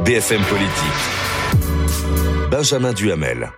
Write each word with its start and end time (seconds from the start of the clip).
BFM 0.00 0.42
Politique. 0.42 0.70
Benjamin 2.50 2.92
Duhamel. 2.92 3.50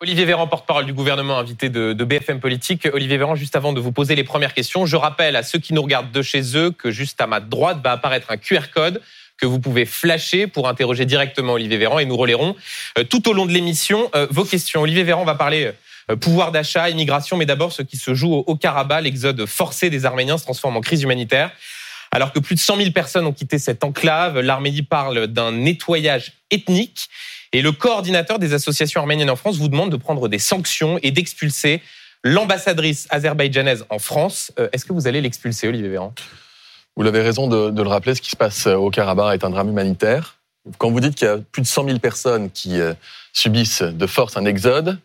Olivier 0.00 0.24
Véran, 0.24 0.46
porte-parole 0.48 0.86
du 0.86 0.92
gouvernement 0.92 1.38
invité 1.38 1.68
de, 1.68 1.92
BFM 1.92 2.40
Politique. 2.40 2.88
Olivier 2.92 3.18
Véran, 3.18 3.36
juste 3.36 3.54
avant 3.54 3.72
de 3.72 3.80
vous 3.80 3.92
poser 3.92 4.16
les 4.16 4.24
premières 4.24 4.54
questions, 4.54 4.86
je 4.86 4.96
rappelle 4.96 5.36
à 5.36 5.42
ceux 5.42 5.58
qui 5.58 5.74
nous 5.74 5.82
regardent 5.82 6.10
de 6.10 6.22
chez 6.22 6.56
eux 6.56 6.70
que 6.70 6.90
juste 6.90 7.20
à 7.20 7.26
ma 7.26 7.40
droite 7.40 7.78
va 7.84 7.92
apparaître 7.92 8.30
un 8.30 8.36
QR 8.36 8.70
code 8.74 9.00
que 9.36 9.46
vous 9.46 9.60
pouvez 9.60 9.84
flasher 9.84 10.46
pour 10.46 10.68
interroger 10.68 11.04
directement 11.04 11.52
Olivier 11.52 11.76
Véran 11.76 11.98
et 11.98 12.06
nous 12.06 12.16
relayerons 12.16 12.56
euh, 12.98 13.04
tout 13.04 13.28
au 13.28 13.32
long 13.32 13.46
de 13.46 13.52
l'émission 13.52 14.10
euh, 14.14 14.26
vos 14.30 14.44
questions. 14.44 14.82
Olivier 14.82 15.04
Véran 15.04 15.24
va 15.24 15.34
parler 15.34 15.72
euh, 16.10 16.16
pouvoir 16.16 16.52
d'achat, 16.52 16.90
immigration, 16.90 17.36
mais 17.36 17.46
d'abord 17.46 17.72
ce 17.72 17.82
qui 17.82 17.96
se 17.96 18.14
joue 18.14 18.32
au 18.34 18.56
Karabakh, 18.56 19.04
l'exode 19.04 19.46
forcé 19.46 19.90
des 19.90 20.04
Arméniens 20.04 20.38
se 20.38 20.44
transforme 20.44 20.76
en 20.76 20.80
crise 20.80 21.02
humanitaire. 21.02 21.52
Alors 22.12 22.32
que 22.32 22.40
plus 22.40 22.56
de 22.56 22.60
100 22.60 22.76
000 22.76 22.90
personnes 22.90 23.26
ont 23.26 23.32
quitté 23.32 23.58
cette 23.58 23.84
enclave, 23.84 24.40
l'Arménie 24.40 24.82
parle 24.82 25.28
d'un 25.28 25.52
nettoyage 25.52 26.32
ethnique. 26.50 27.08
Et 27.52 27.62
le 27.62 27.72
coordinateur 27.72 28.38
des 28.38 28.52
associations 28.52 29.00
arméniennes 29.00 29.30
en 29.30 29.36
France 29.36 29.58
vous 29.58 29.68
demande 29.68 29.90
de 29.90 29.96
prendre 29.96 30.28
des 30.28 30.38
sanctions 30.38 30.98
et 31.02 31.12
d'expulser 31.12 31.82
l'ambassadrice 32.24 33.06
azerbaïdjanaise 33.10 33.84
en 33.90 33.98
France. 33.98 34.52
Euh, 34.58 34.68
est-ce 34.72 34.84
que 34.84 34.92
vous 34.92 35.06
allez 35.06 35.20
l'expulser, 35.20 35.68
Olivier 35.68 35.88
Véran? 35.88 36.12
Vous 36.96 37.06
avez 37.06 37.22
raison 37.22 37.46
de, 37.46 37.82
le 37.82 37.88
rappeler, 37.88 38.14
ce 38.14 38.20
qui 38.20 38.30
se 38.30 38.36
passe 38.36 38.66
au 38.66 38.90
Karabakh 38.90 39.34
est 39.34 39.44
un 39.44 39.50
drame 39.50 39.70
humanitaire. 39.70 40.36
Quand 40.78 40.90
vous 40.90 41.00
dites 41.00 41.14
qu'il 41.14 41.26
y 41.26 41.30
a 41.30 41.38
plus 41.38 41.62
de 41.62 41.66
100 41.66 41.86
000 41.86 41.98
personnes 41.98 42.50
qui 42.50 42.80
euh, 42.80 42.92
subissent 43.32 43.82
de 43.82 44.06
force 44.06 44.36
un 44.36 44.44
exode, 44.44 44.98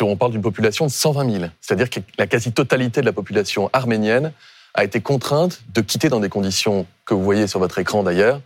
on 0.00 0.16
parle 0.16 0.32
d'une 0.32 0.42
population 0.42 0.86
de 0.86 0.90
120 0.90 1.30
000, 1.30 1.44
c'est-à-dire 1.60 1.90
que 1.90 2.00
la 2.18 2.26
quasi-totalité 2.26 3.00
de 3.00 3.06
la 3.06 3.12
population 3.12 3.70
arménienne 3.72 4.32
a 4.76 4.84
été 4.84 5.00
contrainte 5.00 5.62
de 5.74 5.80
quitter 5.80 6.08
dans 6.08 6.20
des 6.20 6.28
conditions 6.28 6.86
que 7.04 7.14
vous 7.14 7.24
voyez 7.24 7.46
sur 7.46 7.58
votre 7.58 7.78
écran 7.78 8.02
d'ailleurs, 8.02 8.40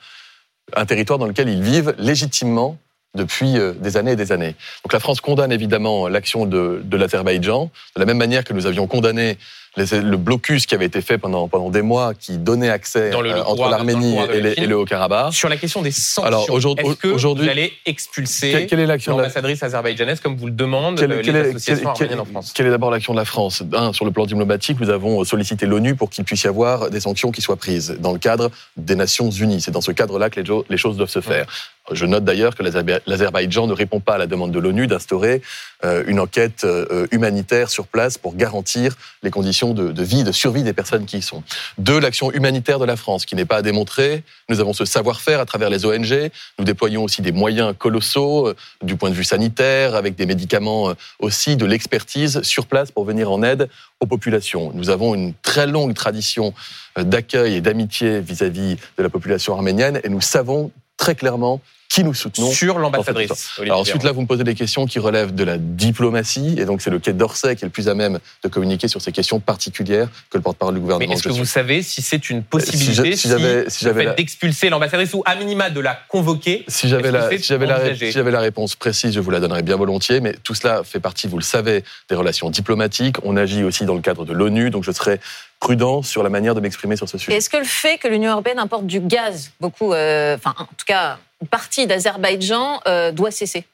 un 0.74 0.86
territoire 0.86 1.18
dans 1.18 1.26
lequel 1.26 1.48
ils 1.48 1.62
vivent 1.62 1.94
légitimement 1.98 2.78
depuis 3.14 3.58
euh, 3.58 3.72
des 3.72 3.96
années 3.96 4.12
et 4.12 4.16
des 4.16 4.30
années. 4.30 4.54
Donc 4.84 4.92
la 4.92 5.00
France 5.00 5.20
condamne 5.20 5.50
évidemment 5.50 6.06
l'action 6.06 6.46
de, 6.46 6.80
de 6.84 6.96
l'Azerbaïdjan, 6.96 7.70
de 7.96 8.00
la 8.00 8.06
même 8.06 8.18
manière 8.18 8.44
que 8.44 8.52
nous 8.52 8.66
avions 8.66 8.86
condamné 8.86 9.36
le 9.76 10.16
blocus 10.16 10.66
qui 10.66 10.74
avait 10.74 10.86
été 10.86 11.00
fait 11.00 11.18
pendant, 11.18 11.48
pendant 11.48 11.70
des 11.70 11.82
mois, 11.82 12.14
qui 12.14 12.38
donnait 12.38 12.70
accès 12.70 13.14
euh, 13.14 13.42
entre 13.44 13.68
l'Arménie 13.68 14.18
et, 14.32 14.66
le 14.66 14.76
Haut-Karabakh. 14.76 15.32
Sur 15.32 15.48
la 15.48 15.56
question 15.56 15.82
des 15.82 15.92
sanctions, 15.92 16.24
Alors, 16.24 16.50
aujourd'hui, 16.50 16.86
est-ce 16.86 16.96
que 16.96 17.08
vous 17.08 17.48
allez 17.48 17.72
expulser 17.86 18.68
l'ambassadrice 19.06 19.62
azerbaïdjanaise 19.62 20.20
comme 20.20 20.36
vous 20.36 20.46
le 20.46 20.52
demandent 20.52 21.00
les 21.00 21.30
associations 21.30 21.90
arméniennes 21.90 22.20
en 22.20 22.24
France 22.24 22.52
Quelle 22.52 22.66
est 22.66 22.70
d'abord 22.70 22.90
l'action 22.90 23.12
de 23.12 23.18
la 23.18 23.24
France? 23.24 23.62
Un, 23.72 23.92
Sur 23.92 24.04
le 24.04 24.10
plan 24.10 24.26
diplomatique, 24.26 24.80
nous 24.80 24.90
avons 24.90 25.22
sollicité 25.24 25.66
l'ONU 25.66 25.94
pour 25.94 26.10
qu'il 26.10 26.24
puisse 26.24 26.42
y 26.42 26.48
avoir 26.48 26.90
des 26.90 27.00
sanctions 27.00 27.30
qui 27.30 27.40
soient 27.40 27.56
prises 27.56 27.96
dans 28.00 28.12
le 28.12 28.18
cadre 28.18 28.50
des 28.76 28.96
Nations 28.96 29.30
Unies. 29.30 29.60
C'est 29.60 29.70
dans 29.70 29.80
ce 29.80 29.92
cadre-là 29.92 30.30
que 30.30 30.40
les 30.68 30.76
choses 30.76 30.96
doivent 30.96 31.08
se 31.08 31.20
faire. 31.20 31.46
Je 31.92 32.06
note 32.06 32.24
d'ailleurs 32.24 32.54
que 32.54 32.62
l'Azerbaïdjan 33.06 33.66
ne 33.66 33.72
répond 33.72 34.00
pas 34.00 34.14
à 34.14 34.18
la 34.18 34.26
demande 34.26 34.52
de 34.52 34.58
l'ONU 34.58 34.86
d'instaurer 34.86 35.42
euh, 35.84 36.04
une 36.06 36.20
enquête 36.20 36.64
euh, 36.64 37.06
humanitaire 37.10 37.70
sur 37.70 37.86
place 37.86 38.18
pour 38.18 38.36
garantir 38.36 38.94
les 39.22 39.30
conditions 39.30 39.74
de, 39.74 40.02
vie, 40.02 40.24
de 40.24 40.32
survie 40.32 40.62
des 40.62 40.72
personnes 40.72 41.06
qui 41.06 41.18
y 41.18 41.22
sont. 41.22 41.42
Deux, 41.78 41.98
l'action 41.98 42.30
humanitaire 42.32 42.78
de 42.78 42.84
la 42.84 42.96
France, 42.96 43.24
qui 43.24 43.34
n'est 43.34 43.44
pas 43.44 43.56
à 43.56 43.62
démontrer. 43.62 44.22
Nous 44.48 44.60
avons 44.60 44.72
ce 44.72 44.84
savoir-faire 44.84 45.40
à 45.40 45.46
travers 45.46 45.70
les 45.70 45.84
ONG. 45.84 46.30
Nous 46.58 46.64
déployons 46.64 47.04
aussi 47.04 47.22
des 47.22 47.32
moyens 47.32 47.74
colossaux 47.76 48.48
euh, 48.48 48.56
du 48.82 48.96
point 48.96 49.10
de 49.10 49.14
vue 49.14 49.24
sanitaire, 49.24 49.94
avec 49.94 50.14
des 50.14 50.26
médicaments 50.26 50.94
aussi, 51.18 51.56
de 51.56 51.66
l'expertise 51.66 52.42
sur 52.42 52.66
place 52.66 52.90
pour 52.90 53.04
venir 53.04 53.30
en 53.30 53.42
aide 53.42 53.68
aux 54.00 54.06
populations. 54.06 54.70
Nous 54.74 54.90
avons 54.90 55.14
une 55.14 55.34
très 55.34 55.66
longue 55.66 55.94
tradition 55.94 56.54
d'accueil 56.96 57.54
et 57.54 57.60
d'amitié 57.60 58.20
vis-à-vis 58.20 58.76
de 58.98 59.02
la 59.02 59.08
population 59.08 59.54
arménienne 59.54 60.00
et 60.04 60.08
nous 60.08 60.20
savons 60.20 60.70
très 60.96 61.14
clairement 61.14 61.60
qui 61.90 62.04
nous 62.04 62.14
soutenons. 62.14 62.52
Sur 62.52 62.78
l'ambassadrice. 62.78 63.50
Alors 63.60 63.80
ensuite, 63.80 64.04
là, 64.04 64.12
vous 64.12 64.22
me 64.22 64.26
posez 64.26 64.44
des 64.44 64.54
questions 64.54 64.86
qui 64.86 65.00
relèvent 65.00 65.34
de 65.34 65.42
la 65.42 65.58
diplomatie, 65.58 66.54
et 66.56 66.64
donc 66.64 66.82
c'est 66.82 66.90
le 66.90 67.00
Quai 67.00 67.12
d'Orsay 67.12 67.56
qui 67.56 67.64
est 67.64 67.66
le 67.66 67.72
plus 67.72 67.88
à 67.88 67.94
même 67.94 68.20
de 68.44 68.48
communiquer 68.48 68.86
sur 68.86 69.02
ces 69.02 69.10
questions 69.10 69.40
particulières 69.40 70.08
que 70.30 70.38
le 70.38 70.42
porte-parole 70.42 70.74
du 70.74 70.80
gouvernement. 70.80 71.08
Mais 71.10 71.16
est-ce 71.16 71.24
que 71.24 71.32
vous 71.32 71.44
savez 71.44 71.82
si 71.82 72.00
c'est 72.00 72.30
une 72.30 72.44
possibilité, 72.44 73.16
si, 73.16 73.28
j'avais, 73.28 73.68
si, 73.68 73.84
j'avais 73.84 74.14
d'expulser 74.14 74.70
l'ambassadrice 74.70 75.12
ou 75.14 75.24
à 75.26 75.34
minima 75.34 75.68
de 75.68 75.80
la 75.80 75.98
convoquer 76.08 76.64
Si 76.68 76.88
j'avais 76.88 77.10
la, 77.10 77.28
si 77.28 77.42
j'avais 77.42 77.66
la, 77.66 77.94
si 77.96 78.12
j'avais 78.12 78.30
la 78.30 78.40
réponse 78.40 78.76
précise, 78.76 79.12
je 79.12 79.20
vous 79.20 79.32
la 79.32 79.40
donnerais 79.40 79.62
bien 79.62 79.76
volontiers, 79.76 80.20
mais 80.20 80.34
tout 80.44 80.54
cela 80.54 80.84
fait 80.84 81.00
partie, 81.00 81.26
vous 81.26 81.38
le 81.38 81.42
savez, 81.42 81.82
des 82.08 82.14
relations 82.14 82.50
diplomatiques. 82.50 83.16
On 83.24 83.36
agit 83.36 83.64
aussi 83.64 83.84
dans 83.84 83.94
le 83.94 84.00
cadre 84.00 84.24
de 84.24 84.32
l'ONU, 84.32 84.70
donc 84.70 84.84
je 84.84 84.92
serais 84.92 85.18
prudent 85.58 86.02
sur 86.02 86.22
la 86.22 86.30
manière 86.30 86.54
de 86.54 86.60
m'exprimer 86.60 86.94
sur 86.94 87.08
ce 87.08 87.18
sujet. 87.18 87.36
Est-ce 87.36 87.50
que 87.50 87.56
le 87.56 87.64
fait 87.64 87.98
que 87.98 88.06
l'Union 88.06 88.30
européenne 88.30 88.60
importe 88.60 88.86
du 88.86 89.00
gaz, 89.00 89.50
beaucoup, 89.60 89.92
euh, 89.92 90.36
enfin 90.36 90.54
en 90.56 90.64
tout 90.64 90.86
cas 90.86 91.18
partie 91.50 91.86
d'Azerbaïdjan 91.86 92.80
euh, 92.86 93.12
doit 93.12 93.30
cesser 93.30 93.64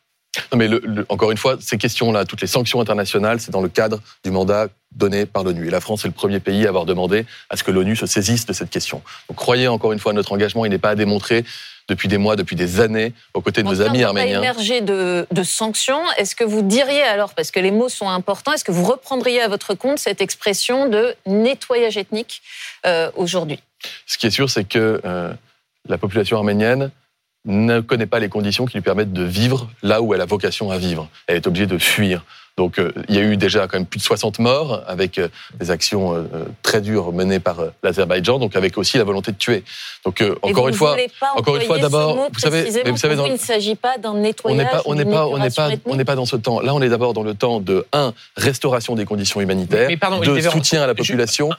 non 0.52 0.58
mais 0.58 0.68
encore 1.08 1.30
une 1.30 1.36
fois, 1.38 1.56
ces 1.60 1.78
questions-là, 1.78 2.24
toutes 2.24 2.40
les 2.40 2.46
sanctions 2.46 2.80
internationales, 2.80 3.40
c'est 3.40 3.50
dans 3.50 3.62
le 3.62 3.68
cadre 3.68 4.00
du 4.24 4.30
mandat 4.30 4.68
donné 4.94 5.26
par 5.26 5.44
l'ONU. 5.44 5.66
Et 5.66 5.70
la 5.70 5.80
France 5.80 6.04
est 6.04 6.08
le 6.08 6.14
premier 6.14 6.40
pays 6.40 6.66
à 6.66 6.68
avoir 6.68 6.84
demandé 6.84 7.26
à 7.50 7.56
ce 7.56 7.64
que 7.64 7.70
l'ONU 7.70 7.96
se 7.96 8.06
saisisse 8.06 8.46
de 8.46 8.52
cette 8.52 8.70
question. 8.70 9.02
Donc 9.28 9.36
croyez 9.36 9.68
encore 9.68 9.92
une 9.92 9.98
fois 9.98 10.12
à 10.12 10.14
notre 10.14 10.32
engagement, 10.32 10.64
il 10.64 10.70
n'est 10.70 10.78
pas 10.78 10.90
à 10.90 10.94
démontrer 10.94 11.44
depuis 11.88 12.08
des 12.08 12.18
mois, 12.18 12.34
depuis 12.34 12.56
des 12.56 12.80
années, 12.80 13.12
aux 13.34 13.40
côtés 13.40 13.62
de 13.62 13.68
nos 13.68 13.80
amis 13.80 14.02
arméniens. 14.02 14.38
émerger 14.38 14.80
de, 14.80 15.26
de 15.30 15.42
sanctions. 15.44 16.02
Est-ce 16.18 16.34
que 16.34 16.42
vous 16.42 16.62
diriez 16.62 17.02
alors, 17.02 17.32
parce 17.34 17.52
que 17.52 17.60
les 17.60 17.70
mots 17.70 17.88
sont 17.88 18.08
importants, 18.08 18.52
est-ce 18.52 18.64
que 18.64 18.72
vous 18.72 18.84
reprendriez 18.84 19.40
à 19.40 19.48
votre 19.48 19.74
compte 19.74 19.98
cette 19.98 20.20
expression 20.20 20.88
de 20.88 21.14
nettoyage 21.26 21.96
ethnique 21.96 22.42
euh, 22.86 23.10
aujourd'hui? 23.14 23.60
Ce 24.06 24.18
qui 24.18 24.26
est 24.26 24.30
sûr, 24.30 24.50
c'est 24.50 24.64
que 24.64 25.00
euh, 25.04 25.32
la 25.88 25.98
population 25.98 26.38
arménienne 26.38 26.90
ne 27.46 27.80
connaît 27.80 28.06
pas 28.06 28.18
les 28.18 28.28
conditions 28.28 28.66
qui 28.66 28.74
lui 28.74 28.82
permettent 28.82 29.12
de 29.12 29.22
vivre 29.22 29.70
là 29.82 30.02
où 30.02 30.12
elle 30.14 30.20
a 30.20 30.26
vocation 30.26 30.70
à 30.70 30.78
vivre. 30.78 31.08
Elle 31.26 31.36
est 31.36 31.46
obligée 31.46 31.66
de 31.66 31.78
fuir. 31.78 32.24
Donc 32.56 32.78
euh, 32.78 32.90
il 33.10 33.14
y 33.14 33.18
a 33.18 33.22
eu 33.22 33.36
déjà 33.36 33.66
quand 33.66 33.76
même 33.76 33.86
plus 33.86 33.98
de 33.98 34.04
60 34.04 34.38
morts 34.38 34.82
avec 34.86 35.18
euh, 35.18 35.28
des 35.60 35.70
actions 35.70 36.14
euh, 36.14 36.24
très 36.62 36.80
dures 36.80 37.12
menées 37.12 37.38
par 37.38 37.58
l'Azerbaïdjan, 37.82 38.38
donc 38.38 38.56
avec 38.56 38.78
aussi 38.78 38.96
la 38.96 39.04
volonté 39.04 39.30
de 39.30 39.36
tuer. 39.36 39.62
Donc 40.06 40.24
encore 40.40 40.68
une 40.68 40.74
fois, 40.74 40.96
encore 41.36 41.56
une 41.56 41.62
fois 41.62 41.78
d'abord, 41.78 42.16
vous 42.32 42.38
savez, 42.38 42.70
mais 42.82 42.90
vous 42.90 42.96
savez, 42.96 43.14
dans... 43.14 43.26
il 43.26 43.34
ne 43.34 43.38
s'agit 43.38 43.74
pas 43.74 43.98
d'un 43.98 44.14
nettoyage. 44.14 44.58
On 44.58 44.64
n'est 44.64 44.70
pas, 44.70 44.82
on 44.86 44.94
n'est 44.94 45.04
pas, 45.04 45.26
on 45.26 45.38
n'est 45.38 45.50
pas, 45.50 45.68
on 45.84 45.96
n'est 45.96 46.04
pas 46.06 46.14
dans 46.14 46.24
ce 46.24 46.36
temps. 46.36 46.60
Là, 46.60 46.74
on 46.74 46.80
est 46.80 46.88
d'abord 46.88 47.12
dans 47.12 47.22
le 47.22 47.34
temps 47.34 47.60
de 47.60 47.84
un 47.92 48.14
restauration 48.38 48.94
des 48.94 49.04
conditions 49.04 49.42
humanitaires, 49.42 49.90
de 49.90 50.40
soutien 50.40 50.82
à 50.82 50.86
la 50.86 50.94
population, 50.94 51.50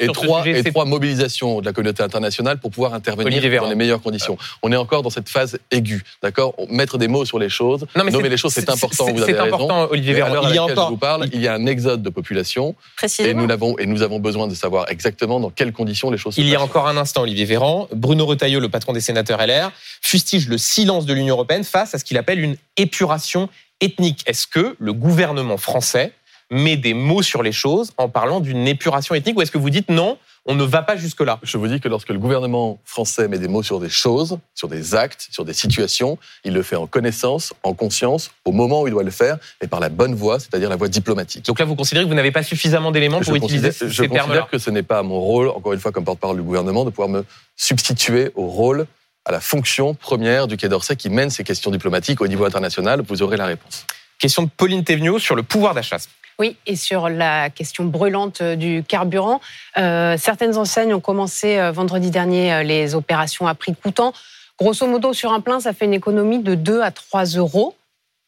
et 0.00 0.08
trois 0.08 0.46
et 0.46 0.62
trois 0.62 0.84
mobilisation 0.84 1.60
de 1.60 1.64
la 1.64 1.72
communauté 1.72 2.02
internationale 2.02 2.58
pour 2.58 2.70
pouvoir 2.70 2.92
intervenir 2.92 3.62
dans 3.62 3.68
les 3.68 3.74
meilleures 3.74 4.02
conditions. 4.02 4.36
On 4.62 4.72
est 4.72 4.76
encore 4.76 5.02
dans 5.02 5.10
cette 5.10 5.30
phase 5.30 5.58
aiguë, 5.70 6.04
d'accord? 6.22 6.54
Mettre 6.68 6.98
des 6.98 7.08
mots 7.08 7.24
sur 7.24 7.38
les 7.38 7.48
choses, 7.48 7.86
nommer 7.96 8.28
les 8.28 8.36
choses, 8.36 8.52
c'est 8.52 8.68
important. 8.68 9.06
Vous 9.10 9.22
avez 9.22 9.32
raison. 9.32 9.88
Il 10.18 10.54
y 10.54 10.58
a 10.58 10.64
encore... 10.64 10.86
je 10.86 10.90
vous 10.90 10.96
parle, 10.96 11.28
il 11.32 11.40
y 11.40 11.48
a 11.48 11.54
un 11.54 11.66
exode 11.66 12.02
de 12.02 12.10
population. 12.10 12.74
Et 13.18 13.34
nous, 13.34 13.50
avons, 13.50 13.78
et 13.78 13.86
nous 13.86 14.02
avons 14.02 14.18
besoin 14.18 14.46
de 14.46 14.54
savoir 14.54 14.90
exactement 14.90 15.40
dans 15.40 15.50
quelles 15.50 15.72
conditions 15.72 16.10
les 16.10 16.18
choses 16.18 16.34
se 16.34 16.40
Il 16.40 16.48
y 16.48 16.54
a 16.54 16.60
encore 16.60 16.88
un 16.88 16.96
instant, 16.96 17.22
Olivier 17.22 17.44
Véran, 17.44 17.88
Bruno 17.92 18.26
Retailleau, 18.26 18.60
le 18.60 18.68
patron 18.68 18.92
des 18.92 19.00
sénateurs 19.00 19.44
LR, 19.44 19.70
fustige 20.00 20.48
le 20.48 20.58
silence 20.58 21.06
de 21.06 21.12
l'Union 21.12 21.34
européenne 21.34 21.64
face 21.64 21.94
à 21.94 21.98
ce 21.98 22.04
qu'il 22.04 22.18
appelle 22.18 22.40
une 22.40 22.56
épuration 22.76 23.48
ethnique. 23.80 24.22
Est-ce 24.26 24.46
que 24.46 24.76
le 24.78 24.92
gouvernement 24.92 25.56
français 25.56 26.12
met 26.50 26.76
des 26.76 26.94
mots 26.94 27.22
sur 27.22 27.42
les 27.42 27.52
choses 27.52 27.92
en 27.98 28.08
parlant 28.08 28.40
d'une 28.40 28.66
épuration 28.66 29.14
ethnique 29.14 29.36
ou 29.36 29.42
est-ce 29.42 29.50
que 29.50 29.58
vous 29.58 29.70
dites 29.70 29.90
non, 29.90 30.18
on 30.48 30.54
ne 30.54 30.64
va 30.64 30.82
pas 30.82 30.96
jusque-là. 30.96 31.38
Je 31.42 31.58
vous 31.58 31.68
dis 31.68 31.78
que 31.78 31.88
lorsque 31.88 32.08
le 32.08 32.18
gouvernement 32.18 32.80
français 32.86 33.28
met 33.28 33.38
des 33.38 33.48
mots 33.48 33.62
sur 33.62 33.78
des 33.80 33.90
choses, 33.90 34.38
sur 34.54 34.66
des 34.66 34.94
actes, 34.94 35.28
sur 35.30 35.44
des 35.44 35.52
situations, 35.52 36.18
il 36.42 36.54
le 36.54 36.62
fait 36.62 36.74
en 36.74 36.86
connaissance, 36.86 37.52
en 37.62 37.74
conscience, 37.74 38.30
au 38.46 38.52
moment 38.52 38.80
où 38.80 38.88
il 38.88 38.92
doit 38.92 39.02
le 39.02 39.10
faire, 39.10 39.36
et 39.60 39.66
par 39.66 39.78
la 39.78 39.90
bonne 39.90 40.14
voie, 40.14 40.40
c'est-à-dire 40.40 40.70
la 40.70 40.76
voie 40.76 40.88
diplomatique. 40.88 41.44
Donc 41.44 41.58
là, 41.58 41.66
vous 41.66 41.76
considérez 41.76 42.06
que 42.06 42.08
vous 42.08 42.14
n'avez 42.14 42.32
pas 42.32 42.42
suffisamment 42.42 42.90
d'éléments 42.90 43.20
pour 43.20 43.36
utiliser 43.36 43.72
ces 43.72 43.78
termes-là 43.78 43.92
Je 43.92 44.08
considère 44.08 44.48
que 44.48 44.58
ce 44.58 44.70
n'est 44.70 44.82
pas 44.82 45.02
mon 45.02 45.20
rôle, 45.20 45.48
encore 45.48 45.74
une 45.74 45.80
fois, 45.80 45.92
comme 45.92 46.04
porte-parole 46.04 46.38
du 46.38 46.42
gouvernement, 46.42 46.86
de 46.86 46.90
pouvoir 46.90 47.10
me 47.10 47.26
substituer 47.54 48.30
au 48.34 48.46
rôle 48.46 48.86
à 49.26 49.32
la 49.32 49.40
fonction 49.40 49.92
première 49.92 50.46
du 50.46 50.56
Quai 50.56 50.70
d'Orsay 50.70 50.96
qui 50.96 51.10
mène 51.10 51.28
ces 51.28 51.44
questions 51.44 51.70
diplomatiques 51.70 52.22
au 52.22 52.26
niveau 52.26 52.46
international. 52.46 53.02
Vous 53.06 53.20
aurez 53.20 53.36
la 53.36 53.44
réponse. 53.44 53.84
Question 54.18 54.44
de 54.44 54.48
Pauline 54.48 54.82
Thévenot 54.82 55.18
sur 55.18 55.36
le 55.36 55.42
pouvoir 55.42 55.74
d'achat. 55.74 55.98
Oui, 56.40 56.56
et 56.66 56.76
sur 56.76 57.08
la 57.08 57.50
question 57.50 57.84
brûlante 57.84 58.42
euh, 58.42 58.54
du 58.54 58.84
carburant, 58.86 59.40
euh, 59.76 60.16
certaines 60.16 60.56
enseignes 60.56 60.94
ont 60.94 61.00
commencé 61.00 61.58
euh, 61.58 61.72
vendredi 61.72 62.12
dernier 62.12 62.62
les 62.62 62.94
opérations 62.94 63.48
à 63.48 63.54
prix 63.56 63.74
coûtant. 63.74 64.12
Grosso 64.56 64.86
modo, 64.86 65.12
sur 65.12 65.32
un 65.32 65.40
plein, 65.40 65.58
ça 65.58 65.72
fait 65.72 65.84
une 65.84 65.94
économie 65.94 66.38
de 66.38 66.54
2 66.54 66.80
à 66.82 66.92
3 66.92 67.24
euros. 67.36 67.76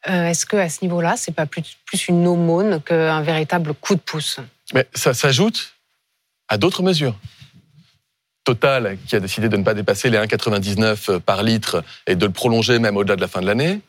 Est-ce 0.06 0.46
que 0.46 0.56
à 0.56 0.68
ce 0.68 0.78
niveau-là, 0.82 1.16
c'est 1.16 1.34
pas 1.34 1.44
plus, 1.44 1.76
plus 1.84 2.08
une 2.08 2.26
aumône 2.26 2.80
qu'un 2.80 3.20
véritable 3.20 3.74
coup 3.74 3.94
de 3.94 4.00
pouce? 4.00 4.38
Mais 4.72 4.86
ça 4.94 5.12
s'ajoute 5.12 5.74
à 6.48 6.56
d'autres 6.56 6.82
mesures. 6.82 7.14
Total, 8.44 8.96
qui 9.06 9.16
a 9.16 9.20
décidé 9.20 9.48
de 9.48 9.56
ne 9.56 9.62
pas 9.62 9.74
dépasser 9.74 10.08
les 10.08 10.16
1,99 10.16 11.18
par 11.18 11.42
litre 11.42 11.84
et 12.06 12.14
de 12.14 12.26
le 12.26 12.32
prolonger 12.32 12.78
même 12.78 12.96
au-delà 12.96 13.16
de 13.16 13.20
la 13.20 13.28
fin 13.28 13.42
de 13.42 13.46
l'année. 13.46 13.80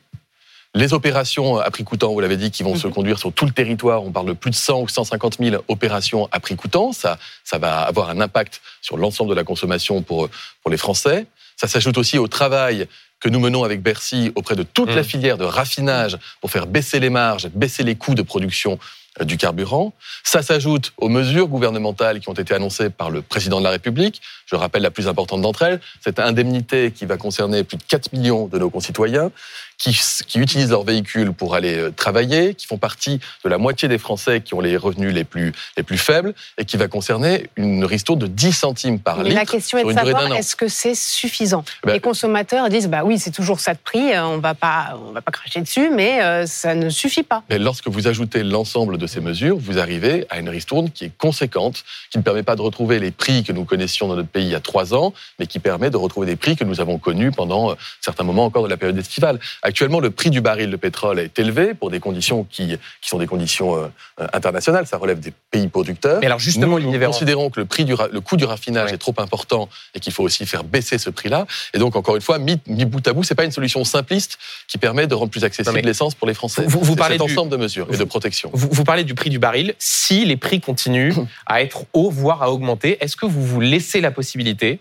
Les 0.74 0.94
opérations 0.94 1.58
à 1.58 1.70
prix 1.70 1.84
coûtant, 1.84 2.14
vous 2.14 2.22
l'avez 2.22 2.38
dit, 2.38 2.50
qui 2.50 2.64
vont 2.64 2.76
se 2.76 2.88
mhm. 2.88 2.94
conduire 2.94 3.20
sur 3.20 3.34
tout 3.34 3.46
le 3.46 3.52
territoire. 3.52 4.04
On 4.04 4.12
parle 4.12 4.28
de 4.28 4.34
plus 4.34 4.52
de 4.52 4.56
100 4.56 4.82
ou 4.82 4.88
150 4.88 5.38
000 5.40 5.64
opérations 5.68 6.30
à 6.32 6.40
prix 6.40 6.56
coûtant. 6.56 6.94
Ça, 6.94 7.18
ça 7.44 7.58
va 7.58 7.82
avoir 7.82 8.10
un 8.10 8.22
impact 8.22 8.62
sur 8.82 8.98
l'ensemble 8.98 9.32
de 9.32 9.36
la 9.36 9.44
consommation 9.44 10.02
pour, 10.02 10.30
pour 10.62 10.72
les 10.72 10.78
Français. 10.78 11.26
Ça 11.58 11.68
s'ajoute 11.68 11.98
aussi 11.98 12.18
au 12.18 12.28
travail 12.28 12.88
que 13.20 13.30
nous 13.30 13.40
menons 13.40 13.64
avec 13.64 13.82
Bercy 13.82 14.32
auprès 14.36 14.56
de 14.56 14.64
toute 14.64 14.90
la 14.90 15.02
Mm. 15.02 15.06
filière 15.06 15.38
de 15.38 15.44
raffinage 15.44 16.18
pour 16.40 16.50
faire 16.50 16.68
baisser 16.68 17.00
les 17.00 17.10
marges, 17.10 17.50
baisser 17.50 17.84
les 17.84 17.96
coûts 17.96 18.16
de 18.16 18.24
production 18.24 18.80
du 19.20 19.38
carburant. 19.38 19.94
Ça 20.24 20.42
s'ajoute 20.42 20.94
aux 20.98 21.10
mesures 21.10 21.48
gouvernementales 21.48 22.20
qui 22.22 22.30
ont 22.30 22.34
été 22.34 22.54
annoncées 22.54 22.90
par 22.90 23.10
le 23.10 23.22
président 23.22 23.60
de 23.60 23.66
la 23.66 23.72
République. 23.72 24.22
Je 24.46 24.56
rappelle 24.56 24.82
la 24.82 24.92
plus 24.92 25.08
importante 25.08 25.42
d'entre 25.42 25.64
elles, 25.64 25.82
cette 26.02 26.20
indemnité 26.20 26.92
qui 26.92 27.06
va 27.06 27.18
concerner 27.18 27.64
plus 27.64 27.78
de 27.78 27.84
4 27.84 28.14
millions 28.14 28.48
de 28.48 28.58
nos 28.58 28.70
concitoyens 28.70 29.32
qui, 29.78 30.00
qui 30.28 30.40
utilisent 30.40 30.70
leur 30.70 30.84
véhicule 30.84 31.34
pour 31.34 31.56
aller 31.56 31.76
euh, 31.76 31.92
travailler, 31.92 32.54
qui 32.54 32.68
font 32.68 32.78
partie 32.78 33.20
de 33.44 33.50
la 33.50 33.58
moitié 33.58 33.88
des 33.88 33.98
Français 33.98 34.42
qui 34.42 34.54
ont 34.54 34.60
les 34.62 34.78
revenus 34.78 35.14
les 35.14 35.24
plus, 35.24 35.54
les 35.76 35.84
plus 35.84 35.98
faibles 35.98 36.34
et 36.58 36.66
qui 36.66 36.78
va 36.78 36.88
concerner 36.88 37.50
une 37.56 37.84
ristourne 37.84 38.20
de 38.20 38.28
10 38.28 38.54
centimes 38.54 39.00
par 39.00 39.18
Mais 39.18 39.24
litre. 39.26 39.36
la 39.36 39.46
question 39.46 39.78
est 39.80 39.84
de 39.86 39.92
savoir 39.92 40.32
est-ce 40.36 40.56
que 40.56 40.68
c'est 40.68 40.96
suffisant? 40.96 41.64
Ben- 41.84 41.94
Les 41.94 42.00
consommateurs 42.00 42.70
disent 42.70 42.88
bah 42.90 43.02
oui 43.04 43.18
c'est 43.18 43.32
toujours 43.32 43.60
ça 43.60 43.74
de 43.74 43.80
prix, 43.80 44.14
euh, 44.14 44.24
on 44.26 44.38
va 44.38 44.54
pas 44.54 45.00
on 45.08 45.12
va 45.14 45.22
pas 45.22 45.32
cracher 45.32 45.62
dessus, 45.62 45.90
mais 45.90 46.22
euh, 46.22 46.46
ça 46.46 46.76
ne 46.76 46.90
suffit 46.90 47.24
pas. 47.24 47.44
Mais 47.50 47.58
lorsque 47.58 47.88
vous 47.88 48.08
ajoutez 48.08 48.44
l'ensemble 48.44 48.98
de 49.02 49.08
ces 49.08 49.20
mesures, 49.20 49.58
vous 49.58 49.80
arrivez 49.80 50.26
à 50.30 50.40
une 50.40 50.48
ristourne 50.50 50.90
qui 50.92 51.06
est 51.06 51.12
conséquente, 51.18 51.84
qui 52.12 52.18
ne 52.18 52.24
permet 52.24 52.44
pas 52.44 52.56
de 52.56 52.62
retrouver 52.62 53.00
les 53.00 53.12
prix 53.12 53.44
que 53.44 53.52
nous 53.52 53.66
connaissions 53.66 54.08
dans 54.08 54.16
notre 54.16 54.30
pays 54.30 54.46
il 54.46 54.52
y 54.52 54.56
a 54.56 54.60
trois 54.60 54.94
ans, 54.94 55.14
mais 55.40 55.48
qui 55.48 55.60
permet 55.60 55.90
de 55.90 55.98
retrouver 55.98 56.28
des 56.28 56.36
prix 56.36 56.56
que 56.56 56.64
nous 56.64 56.80
avons 56.80 56.98
connus 56.98 57.32
pendant 57.32 57.72
euh, 57.72 57.76
certains 58.00 58.24
moments 58.24 58.46
encore 58.46 58.64
de 58.64 58.70
la 58.70 58.78
période 58.78 58.98
estivale. 58.98 59.40
Actuellement, 59.64 60.00
le 60.00 60.12
prix 60.12 60.30
du 60.30 60.42
baril 60.42 60.70
de 60.70 60.76
pétrole 60.78 61.20
est 61.20 61.38
élevé 61.40 61.74
pour 61.74 61.90
des 61.90 62.00
conditions 62.00 62.44
qui, 62.50 62.68
qui 63.02 63.10
sont 63.10 63.18
des 63.18 63.28
conditions 63.28 63.76
euh, 63.76 63.88
euh, 64.22 64.28
internationales, 64.34 64.86
ça 64.88 64.98
relève 64.98 65.20
des 65.20 65.34
pays 65.52 65.68
producteurs. 65.68 66.20
Mais 66.22 66.28
alors 66.28 66.40
justement, 66.40 66.80
nous, 66.80 66.92
nous 66.92 67.00
considérons 67.06 67.50
que 67.50 67.60
le, 67.60 67.66
prix 67.66 67.84
du, 67.86 67.96
le 68.12 68.22
coût 68.22 68.38
du 68.38 68.46
raffinage 68.46 68.90
Ouais. 68.90 68.94
est 68.96 68.98
trop 68.98 69.14
important 69.18 69.70
et 69.96 70.00
qu'il 70.00 70.14
faut 70.14 70.24
aussi 70.24 70.46
faire 70.46 70.64
baisser 70.64 70.98
ce 70.98 71.10
prix-là. 71.10 71.46
Et 71.74 71.78
donc, 71.80 71.96
encore 71.96 72.16
une 72.16 72.22
fois, 72.22 72.40
mis, 72.40 72.60
mis 72.68 72.86
bout 72.86 73.06
à 73.08 73.14
bout, 73.14 73.24
c'est 73.24 73.36
pas 73.36 73.44
une 73.44 73.52
solution 73.52 73.84
simpliste 73.84 74.38
qui 74.68 74.78
permet 74.78 75.08
de 75.08 75.14
rendre 75.16 75.30
plus 75.32 75.44
accessible 75.44 75.80
l'essence 75.82 76.16
pour 76.16 76.28
les 76.28 76.34
Français. 76.34 76.64
vous- 76.68 76.80
vous 76.82 76.96
parlez 76.96 77.18
cet 77.18 77.26
du- 77.28 77.34
ensemble 77.34 77.52
de 77.52 77.58
mesures 77.58 77.88
et 77.94 77.98
de 77.98 78.04
protection. 78.04 78.50
Vous, 78.54 78.70
vous 78.72 78.84
parlez 78.92 79.04
du 79.06 79.16
prix 79.16 79.30
du 79.30 79.40
baril. 79.40 79.74
Si 79.80 80.26
les 80.26 80.36
prix 80.36 80.60
continuent 80.60 81.14
à 81.46 81.62
être 81.62 81.86
hauts, 81.94 82.12
voire 82.12 82.44
à 82.44 82.52
augmenter, 82.52 82.98
est-ce 83.00 83.16
que 83.16 83.26
vous 83.26 83.42
vous 83.42 83.62
laissez 83.62 84.02
la 84.02 84.12
possibilité 84.12 84.80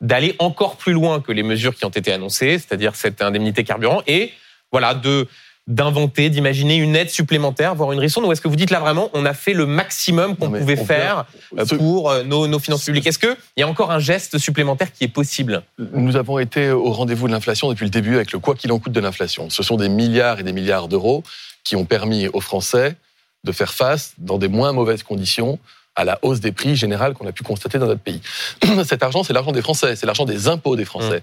d'aller 0.00 0.34
encore 0.40 0.74
plus 0.74 0.92
loin 0.92 1.20
que 1.20 1.30
les 1.30 1.44
mesures 1.44 1.76
qui 1.76 1.84
ont 1.84 1.90
été 1.90 2.12
annoncées, 2.12 2.58
c'est-à-dire 2.58 2.96
cette 2.96 3.22
indemnité 3.22 3.62
carburant, 3.62 4.02
et 4.08 4.32
voilà 4.72 4.94
de 4.94 5.28
d'inventer, 5.68 6.28
d'imaginer 6.28 6.74
une 6.74 6.96
aide 6.96 7.08
supplémentaire, 7.08 7.76
voire 7.76 7.92
une 7.92 8.00
ristourne, 8.00 8.26
ou 8.26 8.32
est-ce 8.32 8.40
que 8.40 8.48
vous 8.48 8.56
dites 8.56 8.72
là 8.72 8.80
vraiment, 8.80 9.10
on 9.12 9.24
a 9.24 9.32
fait 9.32 9.52
le 9.52 9.64
maximum 9.64 10.34
qu'on 10.34 10.50
pouvait 10.50 10.80
on 10.80 10.84
faire 10.84 11.24
euh, 11.56 11.64
pour 11.64 12.10
euh, 12.10 12.24
nos, 12.24 12.48
nos 12.48 12.58
finances 12.58 12.84
publiques? 12.84 13.06
Est-ce 13.06 13.20
qu'il 13.20 13.36
y 13.58 13.62
a 13.62 13.68
encore 13.68 13.92
un 13.92 14.00
geste 14.00 14.38
supplémentaire 14.38 14.92
qui 14.92 15.04
est 15.04 15.14
possible? 15.20 15.62
Nous 15.78 16.16
avons 16.16 16.40
été 16.40 16.72
au 16.72 16.90
rendez-vous 16.90 17.28
de 17.28 17.32
l'inflation 17.32 17.70
depuis 17.70 17.84
le 17.84 17.90
début 17.90 18.16
avec 18.16 18.32
le 18.32 18.40
quoi 18.40 18.56
qu'il 18.56 18.72
en 18.72 18.80
coûte 18.80 18.90
de 18.90 18.98
l'inflation. 18.98 19.50
Ce 19.50 19.62
sont 19.62 19.76
des 19.76 19.88
milliards 19.88 20.40
et 20.40 20.42
des 20.42 20.52
milliards 20.52 20.88
d'euros 20.88 21.22
qui 21.62 21.76
ont 21.76 21.84
permis 21.84 22.26
aux 22.26 22.40
Français 22.40 22.96
de 23.44 23.52
faire 23.52 23.72
face, 23.72 24.14
dans 24.18 24.38
des 24.38 24.48
moins 24.48 24.72
mauvaises 24.72 25.02
conditions, 25.02 25.58
à 25.94 26.04
la 26.04 26.18
hausse 26.22 26.40
des 26.40 26.52
prix 26.52 26.74
générale 26.76 27.14
qu'on 27.14 27.26
a 27.26 27.32
pu 27.32 27.42
constater 27.42 27.78
dans 27.78 27.86
notre 27.86 28.00
pays. 28.00 28.20
Cet 28.84 29.02
argent, 29.02 29.22
c'est 29.24 29.32
l'argent 29.32 29.52
des 29.52 29.62
Français, 29.62 29.96
c'est 29.96 30.06
l'argent 30.06 30.24
des 30.24 30.48
impôts 30.48 30.76
des 30.76 30.84
Français. 30.84 31.22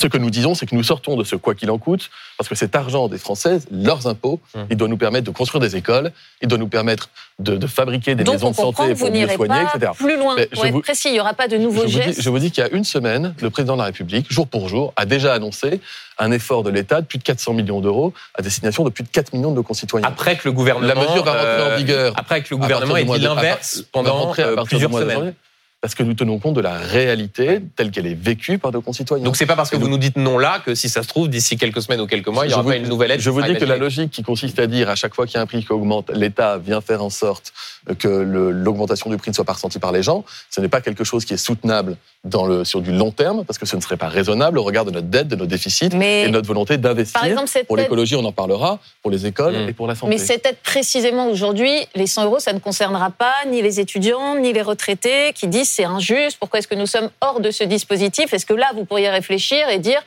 Ce 0.00 0.06
que 0.06 0.16
nous 0.16 0.30
disons, 0.30 0.54
c'est 0.54 0.64
que 0.64 0.74
nous 0.74 0.82
sortons 0.82 1.14
de 1.14 1.24
ce 1.24 1.36
quoi 1.36 1.54
qu'il 1.54 1.70
en 1.70 1.76
coûte, 1.76 2.08
parce 2.38 2.48
que 2.48 2.54
cet 2.54 2.74
argent 2.74 3.08
des 3.08 3.18
Français, 3.18 3.58
leurs 3.70 4.06
impôts, 4.06 4.40
Hum. 4.54 4.66
il 4.70 4.76
doit 4.78 4.88
nous 4.88 4.96
permettre 4.96 5.26
de 5.26 5.30
construire 5.30 5.60
des 5.60 5.76
écoles, 5.76 6.10
il 6.40 6.48
doit 6.48 6.56
nous 6.56 6.68
permettre 6.68 7.10
de, 7.38 7.56
de 7.58 7.66
fabriquer 7.66 8.14
des 8.14 8.24
Donc 8.24 8.36
maisons 8.36 8.46
on 8.46 8.50
de 8.52 8.56
comprend 8.56 8.72
santé 8.84 8.92
que 8.94 8.98
vous 8.98 9.04
pour 9.04 9.12
mieux 9.14 9.18
n'irez 9.20 9.34
soigner, 9.34 9.62
pas 9.64 9.72
etc. 9.76 9.92
plus 9.98 10.16
loin. 10.16 10.36
Mais 10.36 10.46
Pour 10.46 10.62
je 10.62 10.68
être 10.68 10.72
vous- 10.72 10.80
précis, 10.80 11.08
il 11.08 11.12
n'y 11.12 11.20
aura 11.20 11.34
pas 11.34 11.48
de 11.48 11.58
nouveaux 11.58 11.82
je 11.82 11.92
vous, 11.92 11.98
dis, 11.98 12.02
gestes. 12.02 12.22
je 12.22 12.30
vous 12.30 12.38
dis 12.38 12.50
qu'il 12.50 12.64
y 12.64 12.66
a 12.66 12.70
une 12.70 12.84
semaine, 12.84 13.34
le 13.42 13.50
président 13.50 13.74
de 13.74 13.80
la 13.80 13.84
République, 13.84 14.32
jour 14.32 14.46
pour 14.48 14.70
jour, 14.70 14.94
a 14.96 15.04
déjà 15.04 15.34
annoncé 15.34 15.82
un 16.18 16.30
effort 16.32 16.62
de 16.62 16.70
l'État 16.70 17.02
de 17.02 17.06
plus 17.06 17.18
de 17.18 17.22
400 17.22 17.52
millions 17.52 17.80
d'euros 17.80 18.14
à 18.34 18.40
destination 18.40 18.84
de 18.84 18.90
plus 18.90 19.04
de 19.04 19.08
4 19.10 19.34
millions 19.34 19.50
de 19.50 19.56
nos 19.56 19.62
concitoyens. 19.62 20.08
après 20.08 20.36
que 20.36 20.42
le 20.48 20.52
gouvernement 20.52 20.86
La 20.86 20.94
mesure 20.94 21.24
va 21.24 21.32
rentrer 21.32 21.46
euh, 21.46 21.74
en 21.74 21.76
vigueur 21.76 22.12
après 22.16 22.42
que 22.42 22.48
le 22.52 22.56
gouvernement 22.56 22.96
ait 22.96 23.04
dit 23.04 23.18
l'inverse 23.18 23.84
pendant 23.92 24.32
à 24.32 24.38
euh, 24.40 24.54
partir 24.54 24.78
plusieurs 24.78 24.90
de 24.90 24.98
semaines. 25.10 25.34
Parce 25.82 25.94
que 25.94 26.02
nous 26.02 26.12
tenons 26.12 26.38
compte 26.38 26.56
de 26.56 26.60
la 26.60 26.76
réalité 26.76 27.62
telle 27.74 27.90
qu'elle 27.90 28.06
est 28.06 28.12
vécue 28.14 28.58
par 28.58 28.70
nos 28.70 28.82
concitoyens. 28.82 29.24
Donc 29.24 29.36
c'est 29.38 29.46
pas 29.46 29.56
parce 29.56 29.70
que 29.70 29.76
vous 29.76 29.88
nous 29.88 29.96
dites 29.96 30.16
non 30.16 30.36
là 30.36 30.60
que 30.62 30.74
si 30.74 30.90
ça 30.90 31.02
se 31.02 31.08
trouve 31.08 31.30
d'ici 31.30 31.56
quelques 31.56 31.80
semaines 31.80 32.02
ou 32.02 32.06
quelques 32.06 32.28
mois, 32.28 32.44
il 32.46 32.50
y 32.50 32.52
aura 32.52 32.62
vous- 32.62 32.68
pas 32.68 32.76
une 32.76 32.86
nouvelle 32.88 33.12
aide. 33.12 33.20
Je 33.20 33.30
vous 33.30 33.40
dis 33.40 33.54
que 33.54 33.64
la 33.64 33.78
logique 33.78 34.10
qui 34.10 34.22
consiste 34.22 34.58
à 34.58 34.66
dire 34.66 34.90
à 34.90 34.94
chaque 34.94 35.14
fois 35.14 35.24
qu'il 35.26 35.36
y 35.36 35.38
a 35.38 35.40
un 35.40 35.46
prix 35.46 35.64
qui 35.64 35.72
augmente, 35.72 36.10
l'État 36.14 36.58
vient 36.58 36.82
faire 36.82 37.02
en 37.02 37.08
sorte 37.08 37.54
que 37.98 38.08
l'augmentation 38.08 39.10
du 39.10 39.16
prix 39.16 39.30
ne 39.30 39.34
soit 39.34 39.44
pas 39.44 39.54
ressentie 39.54 39.78
par 39.78 39.92
les 39.92 40.02
gens. 40.02 40.24
Ce 40.50 40.60
n'est 40.60 40.68
pas 40.68 40.80
quelque 40.80 41.04
chose 41.04 41.24
qui 41.24 41.34
est 41.34 41.38
soutenable 41.38 41.96
dans 42.24 42.46
le, 42.46 42.64
sur 42.64 42.80
du 42.82 42.92
long 42.92 43.10
terme 43.10 43.44
parce 43.44 43.58
que 43.58 43.66
ce 43.66 43.76
ne 43.76 43.80
serait 43.80 43.96
pas 43.96 44.08
raisonnable 44.08 44.58
au 44.58 44.62
regard 44.62 44.84
de 44.84 44.90
notre 44.90 45.06
dette, 45.06 45.28
de 45.28 45.36
nos 45.36 45.46
déficits 45.46 45.88
Mais 45.94 46.22
et 46.22 46.26
de 46.26 46.32
notre 46.32 46.46
volonté 46.46 46.76
d'investir. 46.76 47.20
par 47.20 47.28
exemple, 47.28 47.48
cette 47.48 47.66
Pour 47.66 47.76
l'écologie, 47.76 48.16
on 48.16 48.24
en 48.24 48.32
parlera. 48.32 48.78
Pour 49.02 49.10
les 49.10 49.26
écoles 49.26 49.54
Mm. 49.54 49.68
et 49.68 49.72
pour 49.72 49.86
la 49.86 49.94
santé. 49.94 50.10
mais 50.10 50.18
cette 50.18 50.46
aide 50.46 50.56
précisément 50.62 51.28
aujourd'hui, 51.28 51.72
les 51.94 52.06
100 52.06 52.24
euros, 52.26 52.38
ça 52.38 52.52
ne 52.52 52.58
concernera 52.58 53.10
pas 53.10 53.34
ni 53.48 53.62
les 53.62 53.80
étudiants, 53.80 54.36
ni 54.36 54.52
les 54.52 54.62
retraités 54.62 55.32
qui 55.34 55.48
disent 55.48 55.70
c'est 55.70 55.84
injuste, 55.84 56.36
pourquoi 56.38 56.58
est-ce 56.58 56.68
que 56.68 56.74
nous 56.74 56.86
sommes 56.86 57.10
hors 57.20 57.40
de 57.40 57.50
ce 57.50 57.64
dispositif? 57.64 58.32
Est-ce 58.32 58.46
que 58.46 58.54
là, 58.54 58.70
vous 58.74 58.84
pourriez 58.84 59.08
réfléchir 59.10 59.68
et 59.70 59.78
dire, 59.78 60.00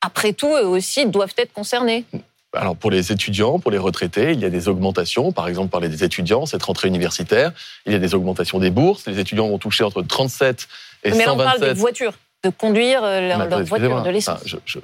après 0.00 0.32
tout, 0.32 0.48
eux 0.48 0.66
aussi 0.66 1.06
doivent 1.06 1.34
être 1.36 1.52
concernés? 1.52 2.04
Alors 2.54 2.76
pour 2.76 2.90
les 2.90 3.12
étudiants, 3.12 3.58
pour 3.58 3.70
les 3.70 3.78
retraités, 3.78 4.32
il 4.32 4.40
y 4.40 4.44
a 4.44 4.50
des 4.50 4.68
augmentations. 4.68 5.32
Par 5.32 5.48
exemple, 5.48 5.68
parler 5.70 5.88
des 5.88 6.02
étudiants, 6.02 6.46
cette 6.46 6.62
rentrée 6.62 6.88
universitaire, 6.88 7.52
il 7.86 7.92
y 7.92 7.94
a 7.94 7.98
des 7.98 8.14
augmentations 8.14 8.58
des 8.58 8.70
bourses. 8.70 9.06
Les 9.06 9.18
étudiants 9.18 9.48
vont 9.48 9.58
toucher 9.58 9.84
entre 9.84 10.02
37 10.02 10.66
et 11.04 11.10
Mais 11.10 11.24
là, 11.26 11.34
on 11.34 11.36
parle 11.36 11.50
127. 11.58 11.74
des 11.74 11.80
voitures, 11.80 12.14
de 12.44 12.50
conduire 12.50 13.04
euh, 13.04 13.28
leur, 13.28 13.38
Mais 13.38 13.62
voiture, 13.64 14.02
de 14.02 14.10
l'essence. 14.10 14.38
Enfin, 14.38 14.42
je- 14.46 14.56
je- 14.64 14.78